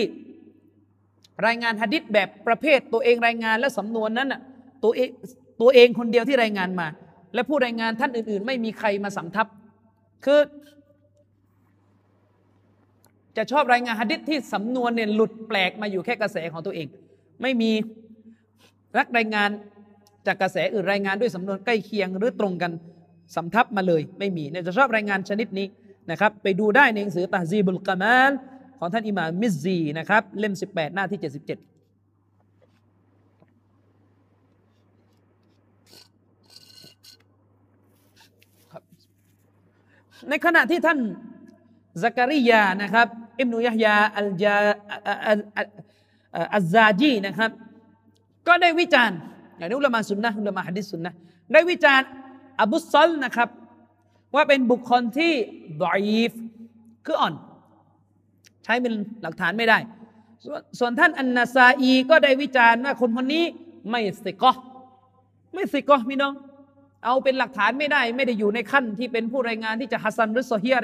[1.47, 4.41] รายงานหะดิษแบบประเภทตัวเองรายงานและสำนวนนั้นอะ
[4.83, 5.09] ตัวเอง
[5.61, 6.87] ตัวเองคนเดียวที่รายงานมา
[7.33, 9.47] และผู้รายงานท่านอื่น ๆ ไม่มีใครมาสำทับ
[10.25, 10.39] คือ
[13.37, 16.87] จะชอบรายงานหะดิษที่สำนวนเนี่ยหลุดแปลกมาอยู่แค่กระแสของตัวเอง
[17.41, 17.71] ไม่มี
[18.97, 19.49] รักรายงาน
[20.27, 22.71] จากกระแสอื่นรายงานด้วยสำนวนใกล้เคียงหรือตรงกัน
[23.35, 25.67] สำทับมาเลยไม่มีเนี่ยจะชอบรายงานชนิดนี้
[26.11, 28.31] นะครับไปดูได้ในหนังสือตาซีบุลกามาน
[28.79, 31.29] ของท่านอิหม่ามมิซซีนะครับเล่ม 18 หน้าที่ 77
[40.29, 40.99] ในขณะที่ท่าน
[42.03, 43.07] ซักริยานะครับ
[43.39, 44.55] อิบนุยะฮยาอัลจา
[46.53, 47.51] อัลซาจีนะครับ
[48.47, 49.19] ก็ได้วิจารณ์
[49.61, 51.13] อย่างนี้อุลามาสุนนะอุลามาฮะดิษสุนนะ
[51.53, 52.07] ได้วิจารณ์
[52.61, 53.49] อบุซอลนะครับ
[54.35, 55.33] ว่าเป็นบุคคลที่
[55.81, 56.31] ดอยฟ
[57.05, 57.33] คืออ่อน
[58.63, 59.77] ใช้เป็นหลักฐานไม่ได้
[60.79, 63.43] ส่วนท่านอันนาซาอีก็ได้วิจารณ์ว่าคนคนนี้
[63.89, 64.53] ไม่สิกอ
[65.53, 66.33] ไม่สิกอพี่น้อง
[67.05, 70.77] เอาเป็นหลักฐานไม่ได้ ไม่ได้อยู่ในขั้นที่เป็นผู้รายงานที่จะฮัสซันหรือโซเฮีย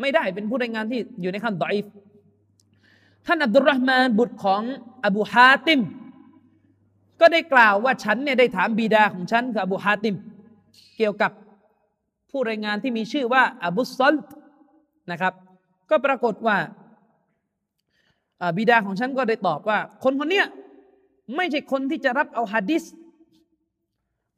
[0.00, 1.84] ไม่ได้เป็นผู้รายงานที่อยู่ในขั้นดอยฟ
[3.26, 4.62] ท่านอับดุลรห์มานบุตรของ
[5.06, 5.80] อบูฮาติม
[7.20, 10.16] ก็ได้กล่าวว่าฉันเนี่ยได้ถามบิดาของฉันคืออบูฮาติม
[10.98, 11.32] เกี่ยวกับ
[12.30, 14.14] ผู้รายงานที่มีชื่อว่าอบุซอล
[15.10, 15.32] นะครับ
[15.90, 16.56] ก็ปรากฏว่า
[18.56, 20.42] บิดาของฉันก็ได้ตอบว่า คนคนนี้
[21.36, 22.84] ไม่ใช่คนที่จะรับเอาฮะดิษ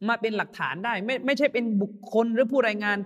[0.08, 2.98] มาเป็นหลักฐานได้ ไม่ไม่ใช่เป็นบุคคลหรือผู้รายงาน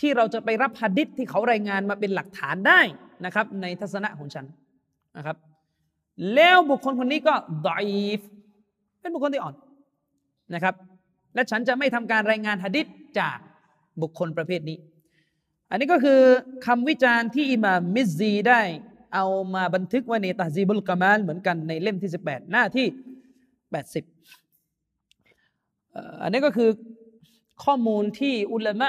[0.00, 2.80] ที่เราจะไปรับฮะดิษที่เขารายงานมาเป็นหลักฐานได้
[3.24, 4.46] นะครับ ในทัศนะของฉัน
[5.16, 5.36] นะครับ
[6.34, 7.34] แล้วบุคคลคนนี้ก็
[7.66, 7.86] ดอย
[8.18, 8.20] ฟ
[9.02, 9.54] เป็นบุคคลที่อ่อน
[10.54, 10.74] นะครับ
[11.34, 12.86] และฉันจะไม่ทำการรายงานฮะดิษ
[13.18, 13.38] จาก
[14.02, 14.78] บุคคลประเภทนี้
[15.70, 16.20] อันนี้ก็คือ
[16.66, 18.60] คำวิจารณ์ที่อิหม่ามมิซีได้
[19.14, 22.86] เอามาบันทึกไว้ในตาซีบุลกามานเหมือนกันในเล่มที่ 18 หน้าที่
[23.74, 24.02] 80
[26.22, 26.70] อันนี้ก็คือ
[27.64, 28.88] ข้อมูลที่อุลามะ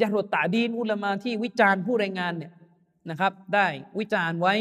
[0.00, 2.52] ยะรุตตาดีนอุลามะที่วิจารณ์ผู้รายงานเนี่ย
[3.10, 3.66] นะครับ ได้
[3.98, 4.54] วิจารณ์ไว้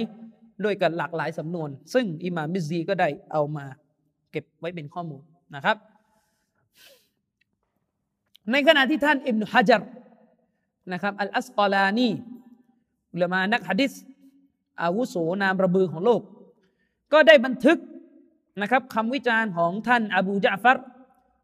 [0.64, 3.66] ด้วยกันหลากหลายสำนวน ซึ่งอิหม่ามมิซีก็ได้เอามา
[4.32, 5.24] เก็บไว้เป็นข้อมูล
[5.56, 5.78] นะครับ
[8.52, 9.82] ในขณะที่ท่านอิบนุฮะจัร
[10.94, 12.10] นะครับอัลอัสกอลานี
[13.14, 13.94] อุลามะนักฮะดิษ
[14.82, 16.22] อาวุโสนามระบือของโลก
[17.14, 17.78] ก็ได้บันทึก
[18.62, 20.78] นะครับคำวิจารณ์ของท่านอบูจาฟัร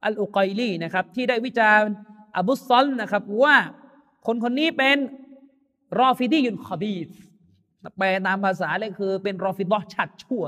[0.05, 1.91] อัลอุกัยลีนะครับที่ได้วิจารณ์
[2.37, 3.55] อบุซอลนะครับว่า
[4.25, 4.97] คนคนนี้เป็น
[5.99, 7.09] รอฟิดียุนขบีส
[7.97, 10.43] แปลตามภาษาเลยคือเป็นรอฟิดอชาติชั่ว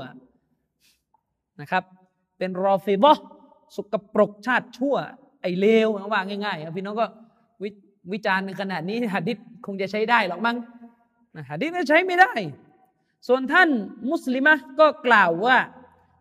[1.60, 1.84] นะครับ
[2.40, 3.12] เป็นรอฟิดอ
[3.76, 4.96] สุกปรกชาติชั่ว
[5.42, 7.06] ไอเลวว่าง่ายๆพี่น้องก็
[7.62, 7.64] ว
[8.12, 10.56] วิจารณ์ในขณะนี้หัดดิษคงจะใช้ได้หรอกมั้ง
[11.50, 12.32] หัดดิษใช้ไม่ได้
[13.28, 13.68] ส่วนท่าน
[14.10, 15.56] มุสลิมะก็กล่าวว่า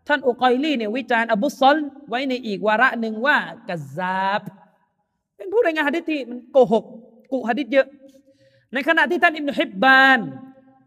[0.08, 1.78] ท่านอุกอยลีเนี่ยวิจารณ์อบุซอล
[2.10, 3.38] ไว้ในอีกวาระหนึ่งว่า
[3.70, 4.42] กะซาบ
[5.38, 6.84] เป็นผู้รายงานฮะดิษที่มันโกหก
[7.32, 7.88] กุฮะดิษเยอะ
[8.74, 10.20] ในขณะที่ท่านอิมนุฮิบบาน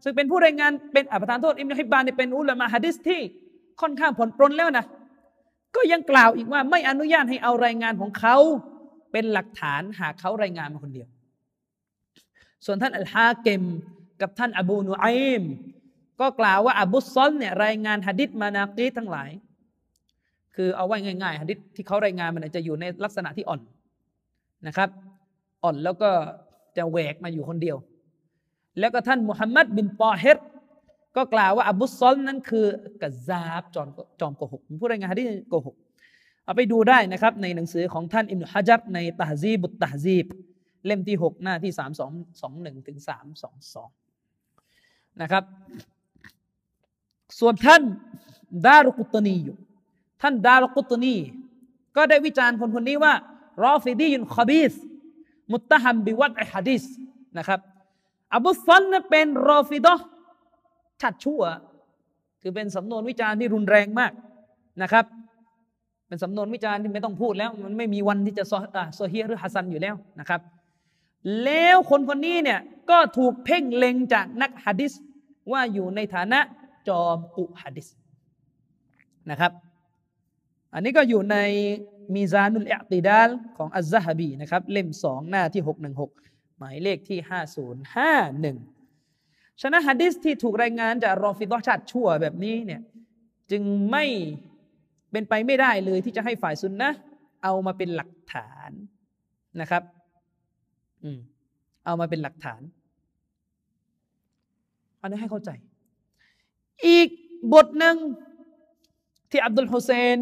[0.03, 3.21] ซึ่งเป็นผู้รายงานเป็นอภิธานโทษอิมนุฮิบบานเนี่ยเป็นอุลามะฮะดิษที่
[3.81, 4.85] ค่อนข้างผลปรนแล้วนะ
[5.75, 8.35] ก็ยังกล่าวอีกว่าไม่อนุญาตให้เอารายงานของเขา
[9.11, 11.07] เป็นหลักฐานหากเขารายงานมาคนเดียว
[12.65, 13.63] ส่วนท่านอัลฮาเกม
[14.21, 15.43] กับท่านอบูนูอิม
[16.21, 19.29] ก็กล่าวว่าอบุซอลเนี่ยรายงานหะดิษมานากีทั้งหลาย
[20.55, 23.61] คือเอาไว้ง่ายๆหะดิษที่เขารายงานมันจะอยู่ในลักษณะที่อ่อน
[24.67, 24.89] นะครับ
[25.63, 26.09] อ่อนแล้วก็
[26.77, 27.77] จะแหวกมาอยู่คนเดียว
[28.79, 30.37] แล้วก็ท่านมุฮัมมัดบินปอเฮด
[31.15, 32.65] ก็กล่าวว่าอบุซอลนั้นคือ
[33.01, 33.87] กะซาบจอม
[34.19, 35.75] จอมโกหกผู้รายงานฮะดิษโกหก
[36.45, 40.25] เอาไปดูได้นะครับในหนังสือของท่านอิมนุฮะจับในตะฮซีบุตตะฮซีบ
[40.85, 41.71] เล่มที่ 6 หน้าที่
[42.29, 42.97] 3221ถึง
[44.29, 45.43] 322นะครับ
[47.39, 47.81] ส่วนท่าน
[48.65, 49.57] ดารุกุตนีอยู่
[50.21, 51.15] ท่านดารุกุตนี
[51.95, 53.13] ก็ได้วิจารณ์คนคนนี้ว่า
[53.63, 54.73] รอฟิดียุนคบีส
[55.51, 56.83] มุตตะฮัมบิวัดอฮะดิษ
[57.37, 57.59] นะครับ
[58.35, 59.95] อบุซันเป็นรอฟิดะ
[61.03, 61.41] ชัดชั่ว
[62.41, 64.11] คือเป็นสำนวนวิจารณ์ที่รุนแรงมาก
[64.83, 65.05] นะครับ
[66.07, 68.43] เป็นสำนวนวิจารณ์ที่ไม่ต้องพูดแล้ว มันไม่มีวันที่จะ
[68.95, 70.41] โซเฮียหรือฮัสซันอยู่แล้วนะครับ
[71.43, 74.93] แล้วคนคนนี้เนี่ยก็ถูกเพ่งเล็งจากนักฮะดิษ
[75.51, 76.39] ว่าอยู่ในฐานะ
[76.87, 77.87] จอมกุฮะดิษ
[79.29, 79.51] นะครับ
[80.73, 81.37] อันนี้ก็อยู่ใน
[82.15, 85.63] มีซานุลอิติดาลของอัลซะฮบีนะครับ เล่มสองหน้าที่
[86.09, 87.19] 616 หมายเลขที่
[88.55, 88.72] 5051
[89.61, 92.81] ฉะนั้นฮะดิษที่ถูกรายงานจากรอฟิดอชาติชั่วแบบนี้เนี่ย
[93.51, 94.05] จึงไม่
[95.11, 96.91] เป็นไปไม่ได้เลยที่จะให้ฝ่ายซุนนะ
[97.43, 98.71] เอามาเป็นหลักฐาน
[99.61, 99.83] นะครับ
[101.03, 101.19] อืม
[101.85, 102.61] เอามาเป็นหลักฐาน
[104.99, 105.49] อันนี้ให้เข้าใจ
[106.87, 107.07] อีก
[107.53, 107.95] บทหนึ่ง
[109.31, 110.17] ที่อับดุลฮุเซน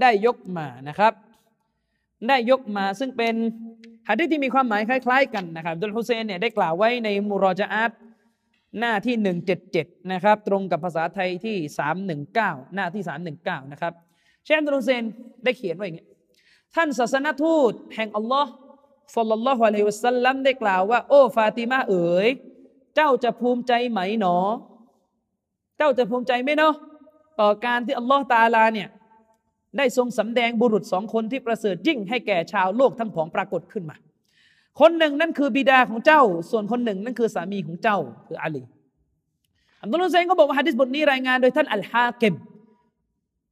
[0.00, 1.12] ได้ยกมานะครับ
[2.28, 3.34] ได้ยกมาซึ่งเป็น
[4.08, 7.90] ฮะดิษที่มีความหมายคล้าย ๆ กันนะครับอับดุลฮุเซนเนี่ยได้กล่าวไว้ในมุรอจาอัต
[8.78, 9.14] หน้าที่
[9.62, 11.56] 177 นะครับ ตรงกับภาษาไทยที่
[12.16, 13.02] 319 หน้าที่
[13.38, 13.92] 319 นะครับ
[14.44, 15.04] เชนอับดุลเซน
[15.44, 16.06] ได้เขียนไว้อย่างนี้
[16.74, 18.50] ท่านศาสนทูตแห่งอัลลอฮ์
[19.16, 22.28] สัลลัลลอฮุอะลัยฮิวะสัลลัมได้กล่าวว่า โอ้ ฟาติมาเอ๋ย
[22.96, 24.36] เจ้าจะภูมิใจไหมหนอ
[25.78, 26.74] เจ้าจะภูมิใจไหมเนาะ
[27.40, 28.88] ต่อการที่อัลลอฮ์ตาลาเนี่ย
[29.76, 33.96] ได้ทรงสำแดงบุรุษสองคนที่ประเสริฐยิ่งให้แก่ชาวโลกทั้งผองปรากฏขึ้นมา
[34.80, 38.62] คนหนึ่งนั่นคือบิดาของเจ้า ส่วนคนหนึ่งนั่นคือสามีของเจ้าคืออาลี
[39.82, 42.34] อับดุลฮุเซนก็บอกว่าฮะดิษบทนี้รายงานโดยท่านอัลฮาเกม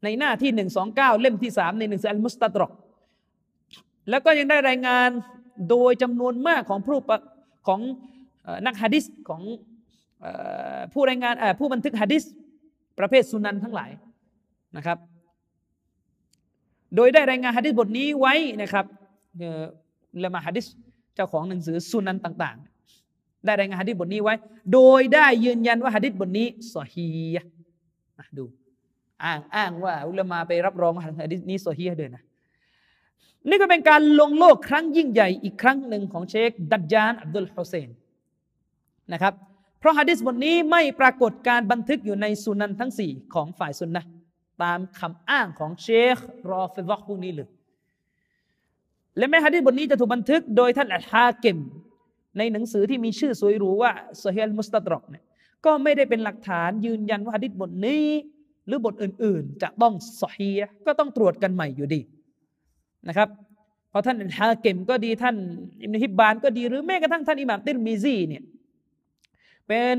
[0.05, 2.73] ในหน้าที่หนึ่งสองเก้าเล่มที่สามในหนึ่งสืออัลมุสตัดรอก
[4.11, 5.09] แล้วก็ยังได้รายงาน
[5.71, 6.99] โดยจำนวนมากของผู้
[7.69, 7.81] ของ
[8.67, 9.43] นักฮะดิษของ
[10.93, 12.25] ผู้รายงานผู้บันทึกฮะดิษ
[12.99, 13.91] ประเภทสุนันทั้งหลาย
[14.77, 14.99] นะครับ
[16.97, 18.87] โดยได้รายงานฮะดิษบทนี้ไว้นะครับ
[20.23, 20.67] ละมาฮะดิษ
[21.19, 22.57] เจ้าของหนังสือสุนันต่าง
[23.03, 24.35] ๆ ได้รายงานฮะดิษบทนี้ไว้
[24.73, 27.07] โดยได้ยืนยันว่าฮะดิษบทนี้สอฮี
[28.39, 28.45] ดู
[29.25, 32.23] อ้างอ้างว่า อุลามาไปรับรองว่าฮะดิษนี้สอฮีเดินนะ
[33.49, 37.91] นี่ก็เป็นการลงโลกครั้งยิ่งใหญ่อีกครั้งหนึ่งของเชค ดัจจานอับดุลฮุเซน
[39.13, 39.35] นะครับ
[39.79, 44.03] เพราะฮะดิษบทนี้ไม่ปรากฏการบันทึกอยู่ในสุนันทั้งสี่ของฝ่ายสุนนะ
[44.63, 46.17] ตามคำอ้างของเชค
[46.51, 47.49] รอฟิดอกพวกนี้เลย
[49.19, 51.59] และแม้ฮะดิษบทนี้จะถูกบันทึกโดยท่านอัลฮาเกม
[52.39, 55.25] ในหนังสือที่มีชื่อสวยหรูว่าโซเฮลมุสตัดรอกเนี่ย
[55.65, 58.05] ก็ไม่ได้เป็นหลักฐานยืนยันว่าฮะดิษบทนี้
[58.67, 60.51] หรือบทอื่นๆ จะต้องสอฮี
[60.87, 62.01] ก็ต้องตรวจกันใหม่อยู่ดี
[63.09, 63.29] นะครับ
[63.93, 65.37] พอท่านอัลฮาเกมก็ดีท่าน
[65.83, 68.43] อิมนุฮิบบานก็ดีหรือแม้กระทั่งท่านอิหม่ามติรมิซีเนี่ย
[69.69, 69.97] เป็น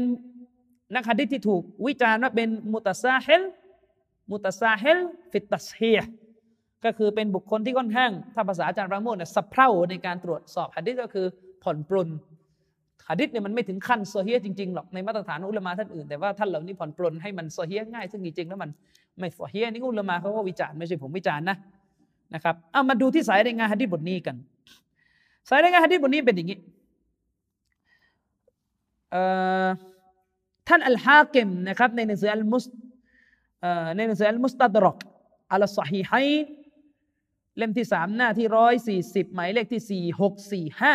[0.95, 3.43] นักฮะดิษที่ถูกวิจารณ์ว่าเป็นمتساهل
[4.31, 4.99] متساهل
[5.31, 5.99] في التصحيح
[6.85, 11.25] ก็คือเป็นบุคคลที่ค่อนข้างถ้าภาษาอาจารย์ปราโมทเนี่ยสะเพร่าในการตรวจสอบฮะดิษก็คือ
[11.63, 12.09] ผ่อนปลน
[13.09, 18.69] ฮะดิษเนี่ยมันไม่ถึงขั้นโซเฮียจริงๆหรอกในมาตรฐานอุลามะท่านอื่นแต่ว่าท่านเหล่านี้ผ่อนปลนให้มันโซเฮียง่าย ซึ่งจริงๆแล้วมัน
[19.19, 21.57] ไม่โซเฮียนี่อุลามะเขาก็วิจารณ์ไม่ใช่ผมวิจารณ์นะ
[22.33, 24.35] นะครับเอามาดูที่สายรายงานฮะดิษบทนี้กัน
[25.49, 26.57] สายรายงานฮะดิษบทนี้เป็นอย่างนี้
[30.67, 32.65] ท่านอัลฮาเกมนะครับในหนังสืออัลมุส
[33.95, 34.97] ในหนังสืออัลมุสตัดรอก
[35.51, 36.13] อัลสฮีไฮ
[37.59, 40.93] เล่มที่สามหน้าที่ร้อยสี่สิบหมายเลขที่สี่หกสี่ห้า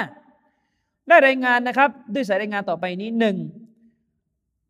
[1.09, 3.37] ได้รายงานนะครับ ด้วยสายรายงานต่อไปนี้หนึ่ง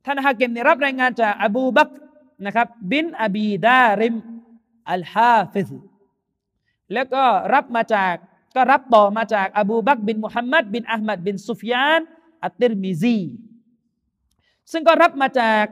[0.05, 1.91] ท่านฮาเกมเนี่ยรับรายงานจากอบูบัก
[2.47, 4.15] นะครับ บินอบีดาริม
[4.91, 5.71] อัลฮาฟิซ
[6.93, 7.25] แล้วก็
[7.55, 8.15] รับมาจาก
[8.57, 12.01] ก็รับต่อมาจากอบูบักบินมุฮัมมัดบินอัลมัดบินซุฟยาน
[12.45, 13.19] อัตติรมิซี
[14.73, 15.65] ซึ่งก็รับมาจาก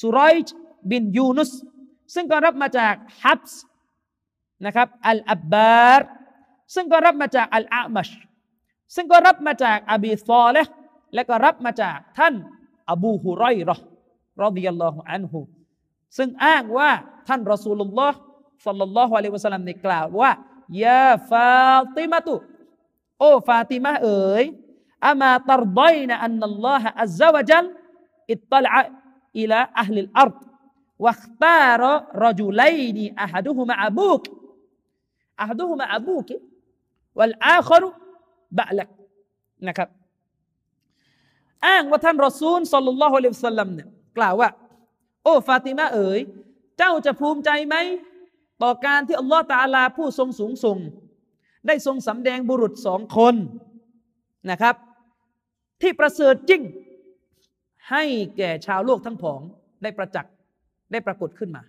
[0.00, 0.34] สุรอย
[0.90, 1.50] บินยูนุส
[2.14, 3.60] ซึ่งก็รับมาจากฮับส์
[4.66, 6.08] นะครับอัลอับบาร์
[6.74, 8.08] ซึ่งก็รับมาจากอัลอามัช
[8.94, 10.56] ซึ่งก็รับมาจากอบีซอเล
[11.14, 12.34] และก็รับมาจากท่าน
[12.90, 13.76] อบูฮุไรรอ
[14.42, 15.40] رضي الله عنه
[16.16, 16.90] ซึ่งอ้างว่า
[17.28, 18.18] ท่านรอสูลุลลอฮ์
[18.66, 20.30] صلى الله عليه وسلم ได้กล่าวว่า
[20.84, 22.34] يا فاطمة
[23.20, 24.44] โอ้ฟาติมะเอ๋ย
[25.06, 36.08] أما ترضين أن الله عز وجل اطلع إلى أهل الأرض واختار رجلين أحدهما أبوك أحدهما أبوك
[36.08, 38.88] والآخر بعلك
[39.68, 39.88] นะครับ
[41.66, 43.88] อ้างว่าท่านรอซูลสัลลัลลอฮุอะลัยฮิวสัลลัมเนี่ย
[44.18, 44.48] กล่าวว่า
[45.24, 46.20] โอ้ฟาติมาเอ๋ย
[46.78, 47.76] เจ้าจะภูมิใจไหม
[48.62, 50.78] ต่อการที่อัลลอฮฺตาลาผู้ทรงสูงส่ง
[51.66, 53.34] ได้ทรงสำแดงบุรุษสองคน
[54.50, 54.74] นะครับ
[55.82, 56.62] ที่ประเสริฐจริง
[57.90, 58.04] ให้
[58.36, 59.40] แก่ชาวโลกทั้งผอง
[59.82, 60.32] ได้ประจักษ์
[60.92, 61.62] ได้ปรากฏขึ้นมา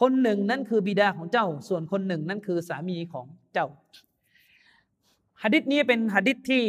[0.00, 3.66] คนหนึ่งนั้นคือบิดาของเจ้า ส่วนคนหนึ่งนั้นคือสามีของเจ้า
[5.42, 6.64] หะดิษนี้เป็นหะดิษที่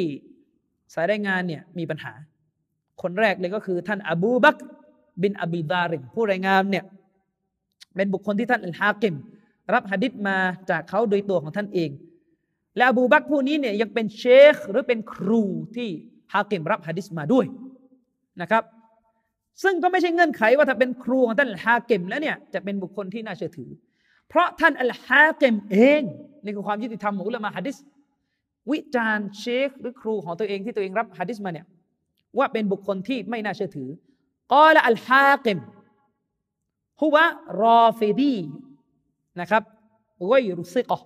[0.93, 2.13] สายรายงานเนี่ยมีปัญหา
[3.01, 4.57] คนแรกเลยก็คือท่านอบูบัก
[5.22, 6.86] บินอบีดาริมผู้รายงานเนี่ย
[7.95, 9.15] เป็นบุคคลที่ท่านอัลฮากิม
[9.74, 10.38] รับหะดิษมา
[10.69, 11.89] จากเขาโดยตัวของท่านเอง
[12.76, 15.41] และอบูบักผู้นี้เนี่ยยังเป็นเชคหรือเป็นครู
[15.76, 15.89] ที่
[16.34, 17.45] ฮากิมรับหะดิษมาด้วย
[18.41, 18.63] นะครับ
[19.64, 23.70] ซึ่งก็ไม่ใช่เงื่อนไขว่าถ้าเป็นครูของท่านฮาเกมแล้วเนี่ยจะเป็นบุคคลที่น่าเชื่อถือ
[24.30, 26.02] เพราะท่านอัลฮาเกมเอง
[26.43, 27.78] นี่คือความยุติธรรมของอุลามะฮะดิษ
[28.72, 31.68] วิจารณ์เชคหรือครูของตัวเองที่ตัวเองรับฮะดิษมาเนี่ย
[32.38, 33.89] ว่าเป็นบุคคลที่ไม่น่าเชื่อถือ
[34.54, 35.60] กอละอัลฮาเกม
[37.02, 37.26] ฮุวะ
[37.62, 38.36] รอฟิดี
[39.39, 39.64] นะครับ
[40.28, 40.97] ไวรุซิกอ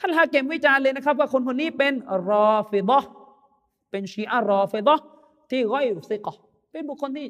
[0.00, 1.94] ท่านฮาเกมวิจารณ์เลยนะครับ ว่าคนคนนี้เป็น
[2.28, 3.04] รอฟิดะ
[3.90, 5.00] เป็นชีอะรอฟิดะ
[5.50, 6.32] ที่ไวรุซิกอ
[6.76, 7.28] เป็นบุคคลที่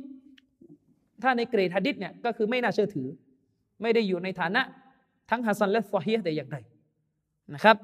[1.22, 3.09] ถ้าในเกรดฮะดิษเนี่ยก็คือไม่น่าเชื่อถือ
[3.82, 4.62] ไม่ได้อยู่ในฐานะ
[5.30, 6.57] ทั้งฮัสซันและซอฮีแต่อย่างใด
[7.55, 7.76] นะครับ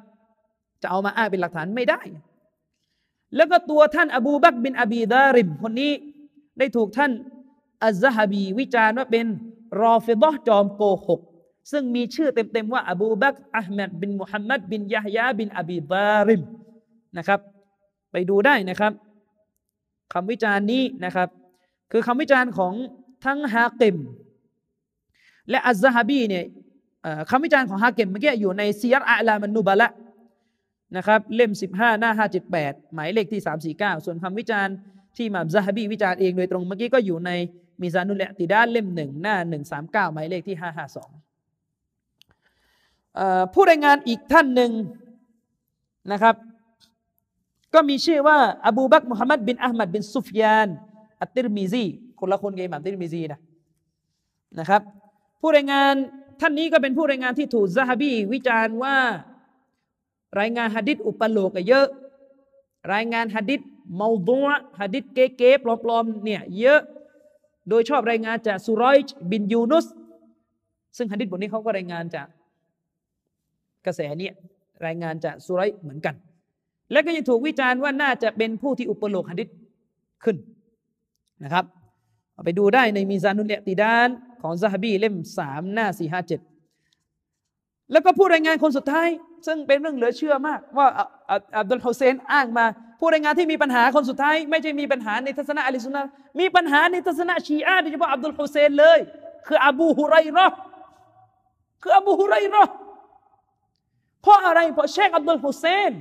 [0.82, 2.00] จะเอามาอ้างเป็นหลักฐานไม่ได้
[3.36, 5.92] แล้วก็ตัวท่านอบูบักบินอบีดาริมคนนี้
[6.58, 7.10] ได้ถูกท่าน
[7.84, 9.26] อัลซฮบีวิจารณ์ว่าเป็น
[9.82, 11.20] รอฟิดะจอมโกหก
[11.72, 16.42] ซึ่งมีชื่อเต็มๆว่าอบูบักอัลมัดบินมุฮัมมัดบินยะฮยาบินอบีดาริม
[17.18, 17.40] นะครับ
[18.12, 18.92] ไปดูได้นะครับ
[20.12, 21.28] คำวิจารณ์นี้นะครับ
[21.92, 22.74] คือคำวิจารณ์ของ
[23.24, 23.96] ทั้งฮาเกม
[25.50, 26.44] และอัซซะฮบีเนี่ย
[27.30, 29.88] คำวิจารณ์ของฮาเกมเมื่อกี้อยู่ในซียร์อัลามันนูบะละ
[30.96, 32.10] นะครับเล่ม 15 หน้า
[32.52, 33.40] 578 หมายเลขที่
[33.72, 34.74] 349 ส่วนคำวิจารณ์
[35.16, 37.30] ที่มาซะฮบีวิจารณ์เองโดยตรงเมื่อกี้ก็อยู่ใน
[37.80, 39.36] มิซานุลติดาเล่มหนึ่งหน้า
[40.08, 40.56] 139 หมายเลขที่
[42.40, 44.72] 552 ผู้รายงานอีกท่านหนึ่ง
[46.12, 46.34] นะครับ
[47.74, 50.68] ก็มีชื่อว่าอบูบักมุฮัมมัดบินอัลมัดบินซุฟยาน
[51.22, 51.84] อัตติรมิซี
[52.20, 53.40] คนละคนกับอิหม่ามติรมิซีนะ
[54.58, 54.82] นะครับ
[55.40, 55.94] ผู้รายงาน
[56.40, 58.96] ท่านนี้ก็เป็นผู้รายงานที่ถูกซะฮบีวิจารณ์ว่า
[60.40, 61.86] รายงานฮะดิษอุปโลกเยอะ
[62.94, 63.60] รายงานฮะดิษ
[63.94, 64.48] เมาดัว
[64.80, 66.80] ฮะดิษเก๋ๆปลอมๆเนี่ยเยอะ
[67.68, 68.96] โดยชอบรายงานจากสุรอย
[69.30, 69.86] บินยูนุส
[70.96, 72.26] ซึ่งฮะดิษบทนี้เขาก็รายงานจาก
[73.86, 74.34] กระแสเนี่ย
[74.86, 76.14] รายงานจากสุไรเหมือนกัน
[76.92, 79.48] และก็ยังถูกวิจารณ์ว่าน่าจะเป็นผู้ที่อุปโลกฮะดิษ
[80.24, 80.36] ขึ้น
[81.44, 81.64] นะครับ
[82.34, 84.08] เอาไปดูได้ในมีซานุลเอติดาน
[84.42, 86.40] ของซาฮบีเล่มสามหน้าสี่ห้าเจ็ด
[87.92, 89.08] แล้วก็ผู้รายงานคนสุดท้าย
[89.46, 90.86] ซึ่งเป็นเรื่องเหลือเชื่อมาก ว่า
[91.58, 92.66] อับดุลฮุเซนอ้างมา
[93.00, 96.04] ผู้รายงานที่มีปัญหาคนสุดท้าย ไม่ใช่มีปัญหาในทัศนะอะลิสุนนะ
[96.40, 98.98] มีปัญหาในทัศนะชีอะโดยเฉพาะอับดุลฮุเซนเลย
[99.46, 100.46] คืออบูฮุไรรอ
[101.82, 102.64] คืออบูฮุไรรอ
[104.22, 105.92] เพราะอะไรเพราะเชคอับดุลฮุเซน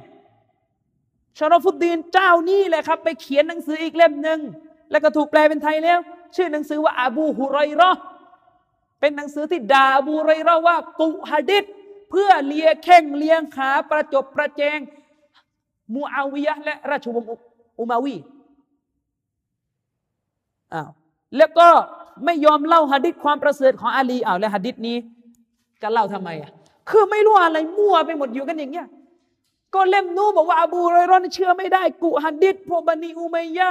[1.37, 4.39] ชารฟุดดีนเจ้านี่แหละครับ ไปเขียนหนังสืออีกเล่มหนึ่ง
[4.91, 5.99] แล้วก็ถูกแปลเป็นไทยแล้ว
[6.35, 7.91] ชื่อหนังสือว่าอาบูฮุไรรอ
[8.99, 11.63] เป็นหนังสือที่ด่าอบูไรรอว่ากุฮะดิษ
[12.09, 14.79] เพื่อเลียแข้งเลียงขาประจบประแจง
[15.93, 17.29] มูอาวิยะและราชวงศ์
[17.79, 18.15] อุมาวี
[20.73, 20.89] อ้าว
[21.37, 21.67] แล้วก็
[22.25, 24.97] ไม่ยอมเล่าฮะดิษความประเสริฐของอาลีอ้าวแล้วฮะดิษนี้
[25.81, 26.51] จะเล่าทำไมอะ
[26.89, 28.87] คือไม่รู้อะไรมั่วไปหมดอยู่กันอย่างเงี้ย
[29.75, 33.69] ก็เล่มนู้บอกว่าอบูไรรอนเชื่อไม่ได้กูฮัดดิษพวกบันีอุมัยยะ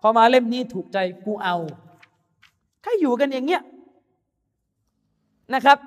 [0.00, 1.56] พอมาเล่มนี้ถูกใจกูเอา
[2.84, 3.62] ถ้าอยู่กันอย่างเงี้ย
[5.54, 5.78] นะครับ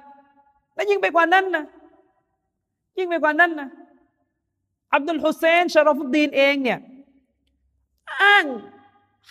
[0.76, 1.66] และยิ่งไปกว่านั้นนะ
[2.98, 3.70] ยิ่งไปกว่านั้นนะ
[4.94, 6.80] อับดุลฮุเซนชารอฟุดดีนเองเนี่ย
[8.22, 8.46] อ้าง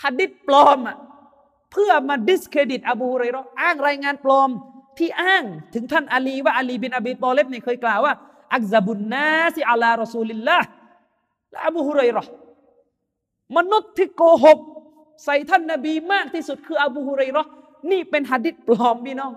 [0.03, 0.97] ฮัดดิษปลอมอะ
[1.73, 4.51] เพื่อมา discredit อบูไรรออ้างรายงานปลอม
[4.99, 8.15] ที่อ้างถึงท่านอาลีว่าอาลีบินอบีตอเลบเนี่ยเคยกล่าวว่า
[8.55, 12.25] أكذب الناس على رسول الله لأبو هريرة
[13.57, 14.59] มนุษย์ที่โกหก
[15.25, 17.45] ใส่ท่านนบีมากที่สุดคือ อบูฮุไรรอ
[17.91, 19.33] นี่เป็นหะดิษปลอมพี่น้อง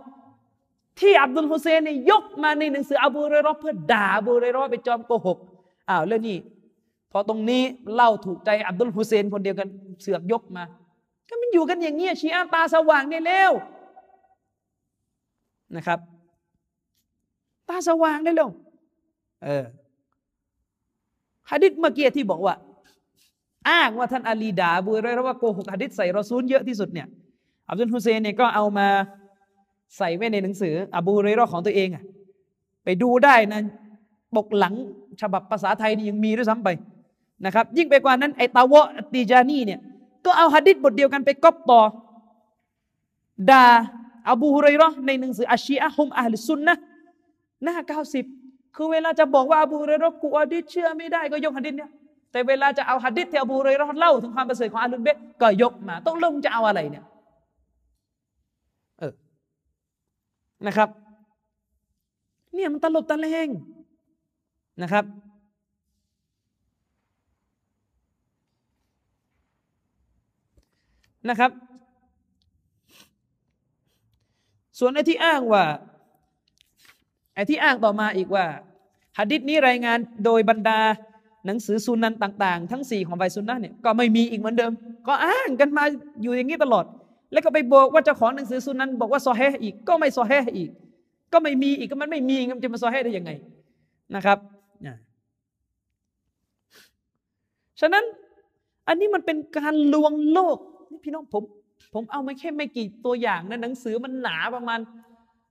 [1.00, 5.38] ที่อับดุลฮุเซนนี่ยกมาในหนังสืออบูฮุไรรอเพื่อด่าอบูฮุไรรอเป็นจอมโกหก
[5.90, 6.38] อ้าวแล้วนี่
[7.12, 7.64] พอตรงนี้
[7.94, 9.68] เล่าถูกใจอับดุลฮุเซนคนเดียวกัน
[10.02, 10.64] เสือกยกมา
[11.28, 13.52] ก็มันอยู่กันอย่างเงี้ยชีอาตาสว่างได้แล้ว
[15.76, 16.00] นะครับ
[17.70, 18.52] ตาสว่างได้ลง
[19.44, 19.66] เออ
[21.50, 22.56] ฮะดิษเมื่อกี้ที่บอกว่า
[23.70, 27.08] อ้างว่าท่านอาลีดาบุรยว่าโกหกฮะดิษใส่รอซูลเยอะที่สุดเนี่ย
[27.70, 28.88] อับดุลฮุเซนเนี่ยก็เอามา
[29.98, 32.04] ใส่ไว้ในหนังสืออบูเรรอของตัวเองอะ
[32.84, 33.62] ไปดูได้นะ
[34.36, 34.74] ปกหลัง
[35.22, 36.70] ฉบับภาษาไทยนี่ยังมีด้วยซ้ำไป
[37.46, 39.80] นะครับ ยิ่งไปกว่านั้นไอตาวะตีจานีเนี่ย
[40.26, 41.82] ก็เอาฮะดิษบทเดียวกันไปก๊อปต่อ
[43.50, 43.66] ดา
[44.32, 46.76] อบูฮุไรรอในหนังสืออัชีอะฮุมอัลซุนนะ
[47.64, 48.26] หน้าเก้าสิบ
[48.76, 51.92] คือเวลาจะบอกว่าอบูฮุไรรอกูอดิษเชื่อไม่ได้ก็ยกฮะดิษเนี่ย
[52.36, 57.06] แต่เวลาจะเอาฮะดิษที่อบูฮุไรรอเล่าถึงความประเสริฐของอาลุนเบตก็ยกมาต้องลงจะเอาอะไรเนี่ย
[59.00, 59.14] เออ
[60.68, 60.90] นะครับ
[62.54, 63.50] เนี่ยมันตลบตะเลง
[64.82, 65.06] นะครับ
[71.30, 71.52] นะครับ
[74.80, 75.66] ส่วนไอ้ที่อ้างว่า
[77.34, 78.46] ไอ้ที่อ้างต่อมาอีกว่า
[79.18, 80.82] หะดิษนี้รายงานโดยบรรดา
[81.46, 84.72] หนังสือซุนนันต่าง ๆ ทั้งสี่ของใบซุนนะเนี่ยก็ไม่มีอีกเหมือนเดิม
[85.08, 85.84] ก็อ้างกันมา
[86.22, 86.86] อยู่อย่างนี้ตลอด
[87.32, 90.70] แล้วก็ไปบอกว่าเจ้าของหนังสือซุนนันบอกว่าซอแฮอีกก็ไม่ซอแฮอีก
[91.34, 93.32] ก็ไม่มีอีกก็มันไม่มีมันจะมาซอแฮได้ยังไง
[94.16, 94.38] นะครับ
[97.82, 98.04] ฉะนั้น
[98.88, 100.58] อันนี้มันเป็นการลวงโลก
[100.90, 101.44] นี่พี่น้องผม
[101.94, 104.80] ผมเอาไม่แค่ไม่กี่ตัวอย่างนะหนังสือมันหนาประมาณ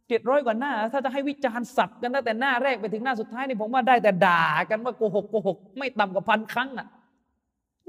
[0.09, 6.86] เจ็ดร้อยกว่าหน้า ถ้าจะให้วิจารณ์สับกันตั้งแต่หน้าแรกไปถึงหน้าสุดท้ายนี่ผมว่าได้แต่ด่ากันว่าโกหกโกหกไม่ต่ำกว่าพันครั้งอะ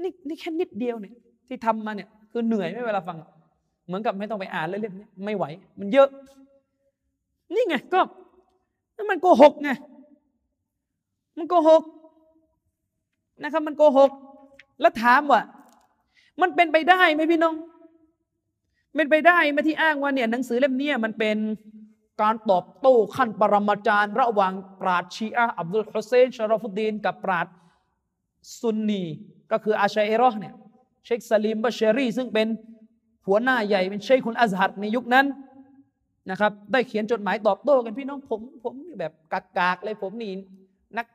[0.02, 1.14] นี่นี่แค่นิดเดียวเนี่ย
[1.48, 3.16] ที่ทำมาเนี่ยคือเหนื่อยไม่เวลาฟัง
[3.86, 5.44] เหมือนกับไม่ต้องไปอ่านเล่มนี้ไม่ไหว
[5.78, 6.08] มันเยอะ
[7.54, 8.00] นี่ไงก็
[9.10, 9.70] มันโกหกไง
[11.38, 11.82] มันโกหก
[13.42, 14.10] นะครับ มันโกหก
[14.80, 15.42] แล้วถามว่า
[16.40, 17.54] มันเป็นไปได้ไหมพี่น้อง
[18.96, 21.36] เป็นไปได้ไหมที่อ้างว่าเนี่ยหนังสือเล่มนี้มันเป็น
[22.22, 27.46] การตอบโต้ขั้นปรมาจารย์ ระหว่างปราดชีอะอับดุลฮุเซนชารฟุดดีน กับปราด
[28.60, 29.02] ซุนนี
[29.50, 30.54] ก็คืออาชัยรอเนี่ย
[31.04, 32.48] เชคซาลิมบัชรีซึ่งเป็น
[33.26, 35.26] หัวหน้าใหญ่เป็นเชคคุณอัซฮัดในยุคนั้น
[36.30, 40.32] นะครับ ได้เขียนจดหมายตอบโต้กันพี่น้องผม ผมแบบกากๆเลยผมนี่
[40.96, 41.06] นัก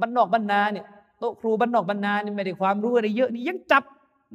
[0.00, 0.86] บรรนอกบรรณาเนี่ย
[1.18, 3.84] โต๊ะครูบรรนอกบรรณานี่ไม่ได้ความรู้อะไรเยอะนี่ยังจับ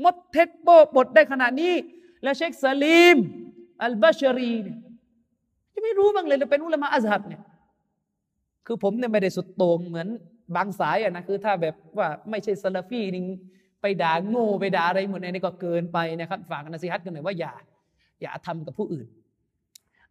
[0.03, 1.73] มดเท็จโป้บทได้ขนาดนี้
[2.23, 3.17] แล้วเชคซาลิม
[3.83, 4.77] อัลบาชรีเนี่ย
[5.83, 7.41] ไม่รู้บ้างเลยเราเป็นอุลามะอัซฮัดเนี่ย
[8.67, 10.07] คือผมเนี่ยไม่ได้สุดโต่งเหมือน
[10.55, 13.23] บางสายอะนะคือถ้าแบบว่าไม่ใช่ซาลาฟีนี่
[13.81, 17.53] ไปด่าโง่ไปด่าอะไรหมดนี่ก็เกินไปนะครับฝากนสิฮัตกันหน่อยว่าอย่า
[18.21, 19.07] อย่าทำกับผู้อื่น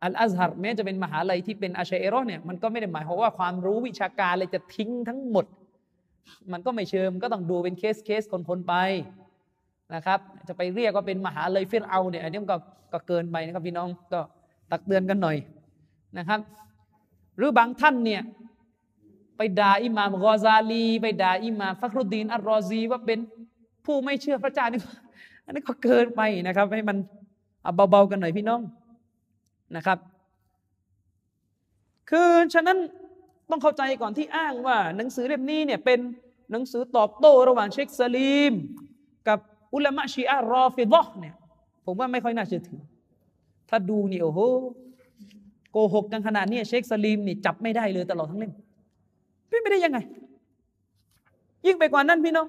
[0.02, 5.46] อัลอาซฮัรแม้จะเป็นมหาลัยที่เป็นอาชัยรอเนี่ยมันก็ไม่ได้หมายความว่าความรู้วิชาการเลยจะทิ้งทั้งหมด
[6.52, 8.74] มันก็ไม่เชิมก็ต้องดูเป็นเคสเคสคนๆไป
[9.94, 10.18] นะครับ
[10.48, 12.56] จะไปเรียกว่าเป็นมหาเลัยฟิรเอาเนี่ยอันนี้ก็
[12.92, 14.20] ก็เกินไปนะครับพี่น้องก็
[14.70, 15.36] ตักเตือนกันหน่อย
[16.18, 16.40] นะครับ
[17.36, 18.22] หรือบางท่านเนี่ย
[19.36, 23.18] ไปด่าอิหม่ามกอซาลี ไปด่าอิหม่ามฟักรุดีนอัลรอซีว่าเป็น
[23.84, 24.80] ผู้ไม่เชื่อพระเจ้านี่
[25.44, 26.96] อันนี้ก็เกินไปนะครับ ให้มัน
[27.62, 28.60] เอาเบาๆกันหน่อยพี่น้อง
[29.76, 29.98] นะครับ
[32.10, 32.78] คือฉะนั้น
[33.50, 35.98] ต้องเข้าใจก่อนที่อ้างว่า หนังสือเล่มนี้เนี่ยเป็น
[36.50, 38.52] หนังสือตอบโต้ระหว่างเชคซาลีม
[39.28, 39.38] กับ
[39.74, 41.34] อุลามะชีอะรอฟิดะเนี่ย
[41.84, 42.80] ผมว่าไม่ค่อยน่าเชื่อถือ
[43.68, 44.40] ถ้าดูนี่โอ้โห
[45.72, 48.52] โกหกกันขนาดนี้เชคซาลีมนี่จับไม่ได้เลยตลอดทั้งเล่ม
[49.48, 49.98] เป็นไม่ได้ยังไง
[51.66, 52.48] ยิ่งไปกว่านั้นพี่น้อง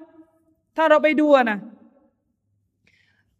[0.76, 1.58] ถ้าเราไปดูนะ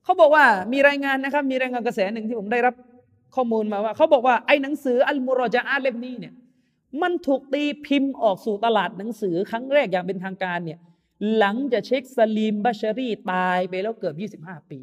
[0.04, 2.74] เขาบอกว่ามีรายงานนะครับ มีรายงานกระแสหนึ่งที่ผมได้รับ
[3.34, 6.34] ข้อมูลมาว่าเขาบอกว่าไอ้หนังสืออัลมุรจาอาเล่มนี้เนี่ย
[7.02, 10.78] มันถูกตีพิมพ์ออกสู่ตลาดหนังสือครั้งแรกอย่างเป็นทางการเนี่ย
[11.36, 14.78] หลังจะเช็คสลีมบัชรีตายไปแล้วเกือบ 25 ปี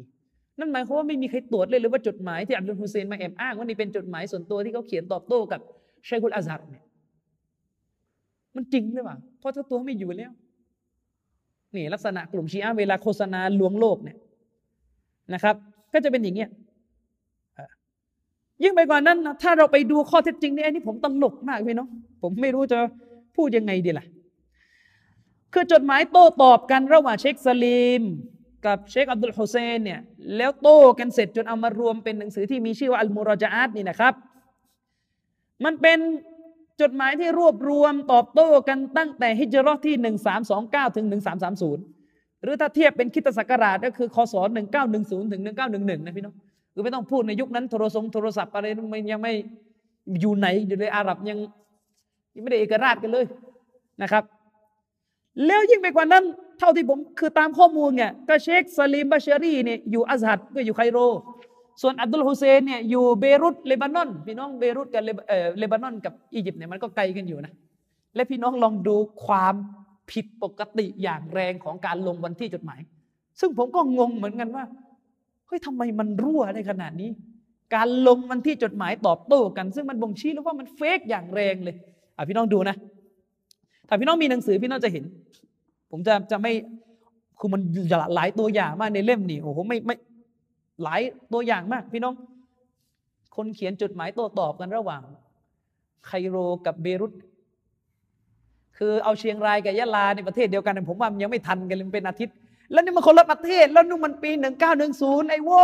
[0.60, 5.60] นั่นหมายความว่าไม่มีใครตรวจเลยหรือว่าจดหมายที่อับดุลฮุเซนมาแอบอ้างว่านี่เป็นจดหมายส่วนตัวที่เขาเขียนตอบโต้กับ
[6.08, 6.84] ชัยคุลอาซัดเนี่ย
[8.56, 10.30] มันจริงหรือเปล่าเพราะเจ้าตัวไม่อยู่แล้ว
[11.74, 14.18] นี่ลักษณะกลุ่มชีอะเวลาโฆษณาลวงโลกเนี่ย
[15.34, 15.54] นะครับ
[15.92, 16.50] ก็จะเป็นอย่างเงี้ย
[18.62, 21.88] ยิ่งไปกว่านั้นนะถ้าเราไปดูข้อเท็จจริงนี่อันนี้ผมตลกมากพี่น้อง
[22.22, 22.78] ผมไม่รู้จะ
[23.36, 24.06] พูดยังไงดีล่ะ
[25.52, 28.02] คือจดหมายโต้ตอบกันระหว่างเชคซาลีม
[28.66, 30.00] กับเชคอับดุลฮุเซนเนี่ย
[30.36, 34.14] แล้วโต้กันเสร็จจนเอามารวมเป็นหนังสือที่มีชื่อว่าอัลมูรจาอัตนี่นะครับ
[35.64, 35.98] มันเป็น
[36.80, 39.94] จดหมายที่รวบรวมตอบโต้กันตั้งแต่ฮิจรัตที่
[40.46, 41.06] 1329 ถึง
[41.74, 44.34] 1330 หรือถ้าเทียบเป็นคิตศักราชก็คือคศ
[44.82, 46.34] 1910 ถึง 1911 นะพี่น้อง
[46.74, 49.32] คือไม่ต้องพูดในยุคนั้นโทรศัพท์โทรศัพท์อะไรมันยังไม่
[50.20, 51.38] อยู่ไหนอยู่ในอาหรับยัง
[52.34, 53.24] ยังไม่ได้เอกราชกันเลย
[54.02, 54.24] นะครับ
[55.46, 56.24] แล้วยิ่งไปกว่านั้น
[56.60, 60.98] เท่าที่ผมคือตามข้อมูลเนี่ยก็เชคซาลิมบาเชารีเนี่ยอยู่อัซฮัดก็อยู่ไคโร
[61.82, 65.02] ส่วนอับดุลฮุเซนเนี่ยอยู่เบรุตเลบานอนพี่น้องเบรุตกับ
[65.58, 67.52] เลบานอนกับอียิปต์เนี่ยมันก็ไกลกันอยู่นะ
[68.14, 69.54] และพี่น้องลองดูความ
[70.10, 72.80] ผิดปกติอย่างแรงของการลงวันที่จดหมาย
[73.40, 74.64] ซึ่งผมก็งงเหมือนกันว่า
[75.46, 77.10] เฮ้ยทำไมมันรั่วได้ขนาดนี้
[77.74, 81.76] การลงวันที่จดหมายตอบโต้กัน ซึ่งมันบ่งชี้แล้วว่ามันเฟกอย่างแรงเลย
[82.16, 82.76] อะพี่น้องดูนะ
[83.88, 85.04] ถ้าพี่น้องมีหนังสือพี่น้องจะเห็น
[85.90, 86.52] ผมจะจะไม่
[87.38, 87.60] คือมัน
[88.14, 89.96] หลายตัวอย่างมากในเล่มนี่โอ้โหไม่ไม่
[90.82, 91.00] หลาย
[91.32, 92.14] ตัวอย่างมาก พี่น้อง
[93.36, 95.02] คนเขียนจดหมายโต้ตอบกันระหว่าง
[96.06, 96.36] ไคโร
[96.66, 97.12] กับเบรุต
[98.76, 102.34] คือเอาเชียงรายกับยะลาในประเทศเดียวกันผมว่ามันยังไม่ทันกันเลยเป็นอาทิตย์
[102.72, 105.62] แล้วนี่มันคนละประเทศ แล้วนู่นมันปีหนึ่งเก้าหนึ่งศูนย์ไอ้วอ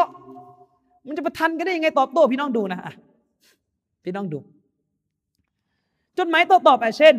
[1.07, 2.81] มันจะประทันกันได้ยังไงตอบโต้พี่น้องดูนะ
[4.05, 4.39] พี่น้องดู
[6.19, 7.15] จดหมายโต้ตอบเช่น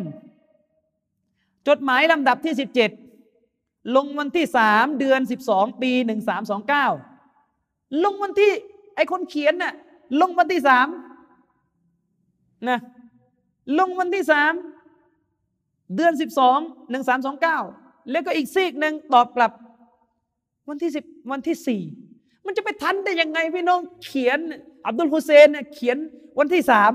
[1.68, 2.90] จดหมายลำดับที่สิบเจ็ด
[3.96, 6.86] ลงวันที่สามเดือนสิบสองปีหนึ่งสามสองเก้า
[8.04, 8.52] ลงวันที่
[8.96, 9.74] ไอคนเขียนน่ะ
[10.20, 10.88] ลงวันที่สาม
[12.68, 12.78] นะ
[13.78, 14.52] ลงวันที่สาม
[15.96, 16.58] เดือนสิบสอง
[16.90, 17.58] หนึ่งสามสองเก้า
[18.10, 19.52] แล้วก็อีกซีกหนึ่งตอบกลับ
[20.68, 21.82] วันที่สิบวันที่สี่
[22.46, 24.38] มันจะไปทันได้ยังไงพี่น้องเขียน
[24.86, 25.96] อับดุลฮุเซนเนี่ยเขียน
[26.38, 26.92] วันที่สาม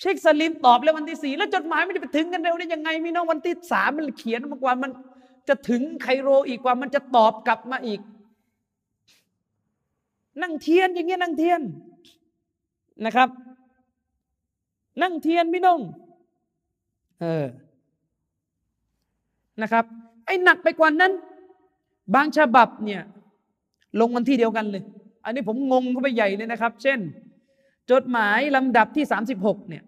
[0.00, 4.90] เชคสลิมตอบแล้ววันที่สี่แล้วจดหมายมันจะไปถึงกันเร็วได้ยังไงพี่น้องวันที่สามมันเขียนมากกว่ามัน
[5.48, 8.00] จะถึงไคโรอีกกว่ามันจะตอบกลับมาอีก
[10.42, 11.60] นั่งเทียนอย่างเงี้ยนั่งเทียน
[13.06, 13.28] นะครับ
[15.02, 15.80] นั่งเทียนพี่น้อง
[17.20, 17.46] เออ
[19.62, 19.84] นะครับ
[20.26, 21.12] ไอ้หนักไปกว่านั้น
[22.14, 23.02] บางฉบับเนี่ย
[24.00, 24.82] ลงวันที่เดียวกันเลย
[25.24, 26.98] อันนี้ผมงงเข้าไปใหญ่เลยนะครับ เช่น
[27.90, 29.84] จดหมายลำดับที่สามสิบหกเนี่ย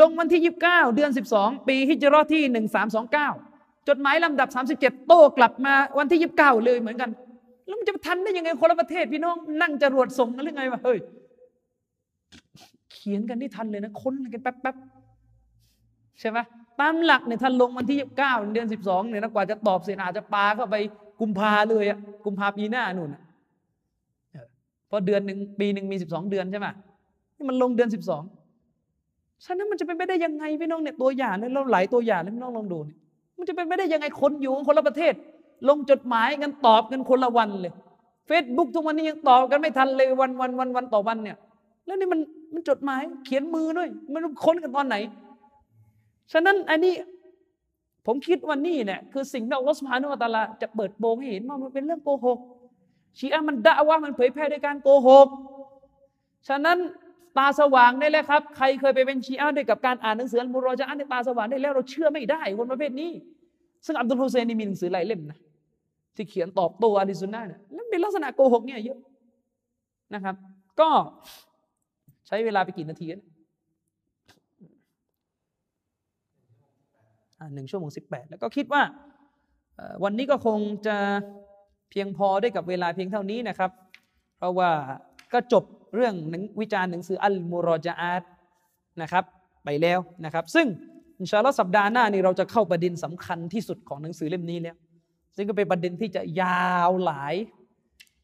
[0.00, 3.28] ลงวันที่ยี่บเก้าเดือนสิบสองปีฮิจรอที่หนึ่งสามสองเก้า
[3.88, 7.10] จดหมายลำดับสามสิบเจ็ดโต้กลับมาวันที่ยี่บเก้าเลยเหมือนกัน
[7.66, 10.98] แล้วมันจะทันได้ยังไงคนละประเทศพี่น้องนั่งจรวดส่งกันหรือไงวะเฮ้ย
[12.92, 14.76] เขียนกันนี่ทันเลยนะค้นกันแป๊บแป๊บ
[16.20, 16.38] ใช่ไหม
[16.80, 20.76] ตามหลักเนี่ยท่านลงวันที่เก้าเดือนสิบสองเนี่ยนะกว่าจะตอบเสร็จอาจจะปาเข้าไป
[21.20, 23.16] กุมภาเลยอะกุมภาปีหน้านู่น
[24.90, 26.68] เพราะเดือนหนึ่งปีหนึ่งมีสิบสองเดือนใช่ไหม
[27.36, 28.22] นี่มันลงเดือนสิบสอง
[29.44, 32.98] ฉะนั้นมันจะเป็นไปได้ยังไงพี่น้องเนี่ยตัวอย่างเนี่ยเราหลายตัวอย่างเลยพี่น้องลองดูเนี่ย
[33.38, 35.14] มันจะเป็นไปได้ยังไงคนอยู่คนละประเทศ
[35.68, 37.72] ลงจดหมายกันตอบกันคนละวันเลย
[38.26, 41.36] เฟซบุ๊กทุกวันนี้ยังตอบกันไม่ทันเลยวันวันวันวันต่อวันเนี่ย
[41.86, 42.20] แล้วนี่มัน
[42.54, 44.96] มันจดหมายเขียนมือด้วย มันค้นกันตอนไหน
[46.32, 46.94] ฉะนั้นอันนี้
[48.06, 52.38] ผมคิดว่านี่เนี่ยคือสิ่งที่อัลลอฮฺสุบฮานุอัตาลาจะเปิดโปงให้เห็นว่ามันเป็นเรื่องโกหก
[53.18, 55.28] ชีอะมันด่าว่ามันเผยแพร่ด้วยการโกหก
[56.48, 56.78] ฉะนั้น
[57.38, 63.10] ตาสว่างได้แล้วครับ ใครเคยไปเป็นชีอะด้วยกับการอ่านหนังสืออัลมุรอจาอันในตาสว่างได้แล้วเราเชื่อไม่ได้คนประเภทนี้
[63.86, 65.38] ซึ่งอับดุลฮุเซนนี่มีหนังสือหลายเล่มนะ
[66.16, 68.98] ที่เขียนตอบโต้อาลิซุนนะเนี่ยแล้วเป็นลักษณะโกหกเนี่ยเยอะ
[70.14, 70.34] นะครับ
[70.80, 70.88] ก็
[72.26, 73.26] ใช้เวลาไปกี่นาทีนะ
[77.54, 78.82] หนึ่งชั่วโมงสิบแปดแล้วก็คิดว่า
[80.04, 80.96] วันนี้ก็คงจะ
[81.90, 83.70] เพียงพอได้กับเวลาเพียงเท่านี้นะครับ
[84.38, 84.70] เพราะว่า
[85.32, 85.64] ก็จบ
[85.94, 86.14] เรื่อง
[86.60, 88.22] วิจารณ์หนังสืออัลมูรอจาอาต
[89.02, 89.24] นะครับ
[89.64, 90.66] ไปแล้วนะครับ ซึ่ง
[91.18, 94.76] อินชาอัลลอฮ์สัปดาห์หน้านี่เราจะเข้าประเด็นสำคัญที่สุดของหนังสือเล่มนี้แล้ว
[95.36, 97.34] ซึ่งก็เป็นประเด็นที่จะยาวหลาย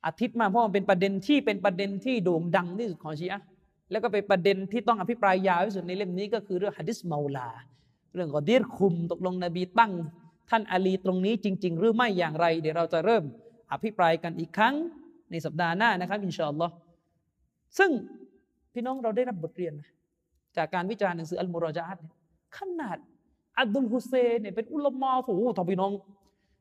[0.06, 3.42] อาทิตย์มากเพราะมันเป็นประเด็นที่เป็นประเด็นที่โด่งดังที่สุดของชีอะ
[3.90, 7.48] แล้วก็เป็นประเด็นที่ต้องอภิปรายยาวที่สุดในเล่มนี้ก็คือเรื่องฮะดิษเมาลา
[8.14, 9.92] เรื่องกอดีรคุมตกลงนบีตั้ง
[10.50, 13.22] ท่านอาลีตรงนี้จริง ๆ หรือไม่อย่างไร เดี๋ยวเราจะเริ่ม
[13.72, 14.74] อภิปรายกันอีกครั้ง
[15.30, 16.74] ในสัปดาห์หน้านะครับอินชาอัลลอฮ์
[17.78, 17.90] ซึ่ง
[18.72, 19.90] พี่น้องเราได้รับบทเรียนนะ
[20.56, 21.96] จากการวิจารณ์หนังสืออัลมุรอจาต
[22.56, 22.98] ขนาด
[23.58, 25.92] อับดุลฮุเซนเนี่ยเป็นอุลามะโอ้โหทอพี่น้อง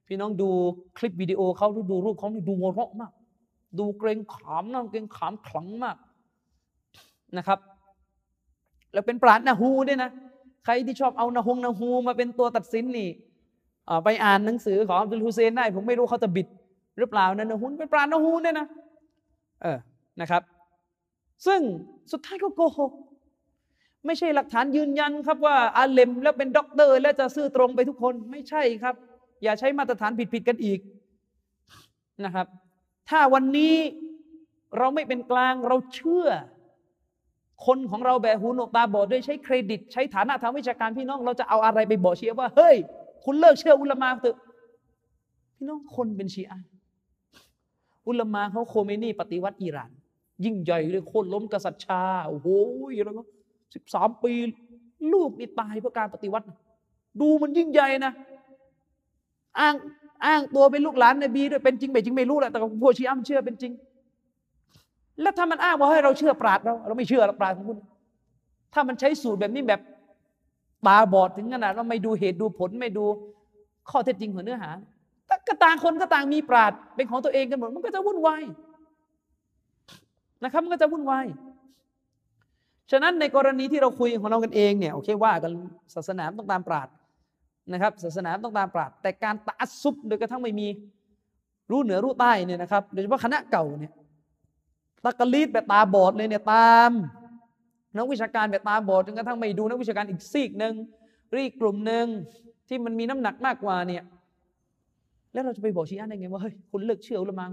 [0.08, 0.50] พี่น้องดู
[0.98, 3.12] คลิปวิดีโอเขาดูรูปเขาดูโมรกมาก
[3.80, 5.98] ดูเกรงขามนะเกรงขามขลังมาก
[7.38, 7.60] นะครับ
[8.94, 10.10] แล้วเป็นปราดนาฮูด้วยนะ
[10.66, 13.10] ใครที่ชอบเอานาฮงนาฮูมาเป็นตัวตัดสินนี่
[14.04, 16.48] ไปอ่านหนังสือของอับดุลฮุเซนได้ผมไม่รู้เขาจะบิด
[16.98, 18.68] หรือเปล่านะนาฮูเป็นปรานาฮูด้วยนะ
[19.62, 19.78] เออ
[20.22, 20.42] นะครับ
[21.46, 21.60] ซึ่ง
[22.12, 22.92] สุดท้ายก็โกหก
[24.06, 28.96] ไม่ใช่หลักฐานยืนยันครับว่าอาเลมแล้วเป็นด็อกเตอร์ แล้วจะซื่อตรงไปทุกคนไม่ใช่ครับ
[29.44, 30.80] อย่าใช้มาตรฐานผิดๆกันอีก
[32.26, 32.48] นะครับ
[33.10, 33.76] ถ้าวันนี้
[34.78, 36.28] เราไม่เป็นกลางเราเชื่อ
[37.66, 42.76] คนของเราแบบหูหนวกตาบอดด้วยใช้เครดิต ใช้ฐานะทางวิชาการพี่น้อง เราจะเอาอะไรไปบอกเชียว่า เฮ้ย
[43.24, 44.38] คุณเลิกเชื่ออุลามาเถอะ
[45.56, 46.60] พี่น้องคนเป็นชีอะ
[48.08, 49.92] อุลมาเขาโคเมนีปฏิวัติอิหร่าน
[50.46, 52.48] ยิ่งใหญ่เลยโค่นล้มกษัตริย์ชาโอ้โห
[53.06, 53.24] แล้วก็
[53.74, 54.34] สิบสามปี
[55.14, 56.46] ลูกนี่ตายเพราะการปฏิวัติ
[57.22, 58.14] ดูมันยิ่งใหญ่นะ
[59.60, 59.76] อ้าง
[60.26, 63.74] อ้างตัวเป็นลูกหลานนบีด้วยเป็นจริงไม่จริงไม่รู้แหละแต่พวกชีอะมันเชื่อเป็นจริง
[65.22, 67.78] แล้วถ้ามันอ้างว่าให้เราเชื่อปราดเราเราไม่เชื่อเราปราดของคุณ
[68.74, 69.82] ถ้ามันใช้สูตรแบบนี้แบบ
[70.88, 73.06] ตาบอดถึงขนาดว่าไม่ดูเหตุดูผลไม่ดู
[73.90, 74.72] ข้อเท็จจริงของเนื้อหา
[75.48, 78.44] ก็ต่างคนก็ต่างมีปราดเป็นของตัวเองกันหมดมันก็จะวุ่นวาย
[80.44, 81.26] นะครับ มันก็จะวุ่นวาย
[82.92, 85.52] ฉะนั้นในกรณีที่เราคุยของเรากันเองเนี่ยโอเคว่ากัน
[85.96, 86.88] ศาสนาต้องตามปราด
[87.74, 90.68] นะครับ ศาสนาต้องตามปราดแต่การตาซุบโดยกระทั่งไม่มี
[91.72, 93.94] รู้เหนือรู้ใต้เนี่ยนะครับ โดยเฉพาะคณะเก่าเนี่ย
[95.04, 96.92] ตะกลีดแบบตาบอดเลยเนี่ยตาม
[97.98, 100.74] นักวิชาการแบบตาบอดจนกระทั่งไม่ดูนักวิชาการอีกซีกหนึ่ง
[101.36, 102.06] รีกกลุ่มหนึ่ง
[102.68, 104.04] ที่มันมีน้ำหนักมากกว่าเนี่ย
[105.36, 107.52] แล้วเราจะไปบอกชีอะได้ไงว่าเฮ้ยคุณเลิกเชื่ออุลามัง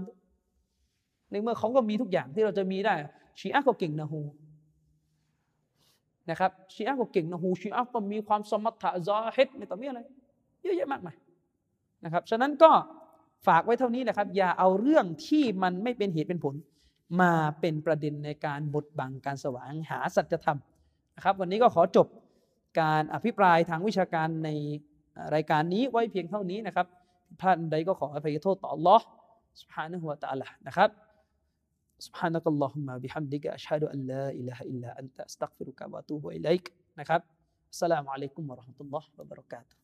[1.31, 2.93] ในเมื่อเขาก็มีทุกอย่างที่เราจะมีได้
[3.39, 4.21] ชีอะก็เก่งนะฮู
[6.29, 10.01] นะครับชีอะก็เก่งนะฮูชีอะก็มีความสมรรถะซาฮิดในต่อมีอะไร
[10.61, 11.15] เยอะแยะมากมาย
[12.03, 12.71] นะครับฉะนั้นก็
[13.47, 16.55] ฝากไว้เท่านี้แหละครับ อย่าเอาเรื่องที่มันไม่เป็นเหตุเป็นผล
[17.21, 20.59] มาเป็นประเด็นในการบดบังการสว่างหาสัจธรรม
[21.15, 22.07] นะครับวันนี้ก็ขอจบ
[22.81, 24.49] การอภิปรายทางวิชาการใน
[25.35, 26.87] รายการนี้ไว้เพียงเท่านี้นะครับ
[27.42, 29.00] ท่านใดก็ขออภัยโทษต่อ Allah
[29.62, 30.90] سبحانه และ تعالى นะครับ
[32.06, 36.64] سبحانك اللهم بحمدك أشهد أن لا إله إلا أنت أستغفرك وأتوب إليك
[36.98, 37.20] นะครับ
[37.74, 39.81] السلام عليكم ورحمة الله وبركاته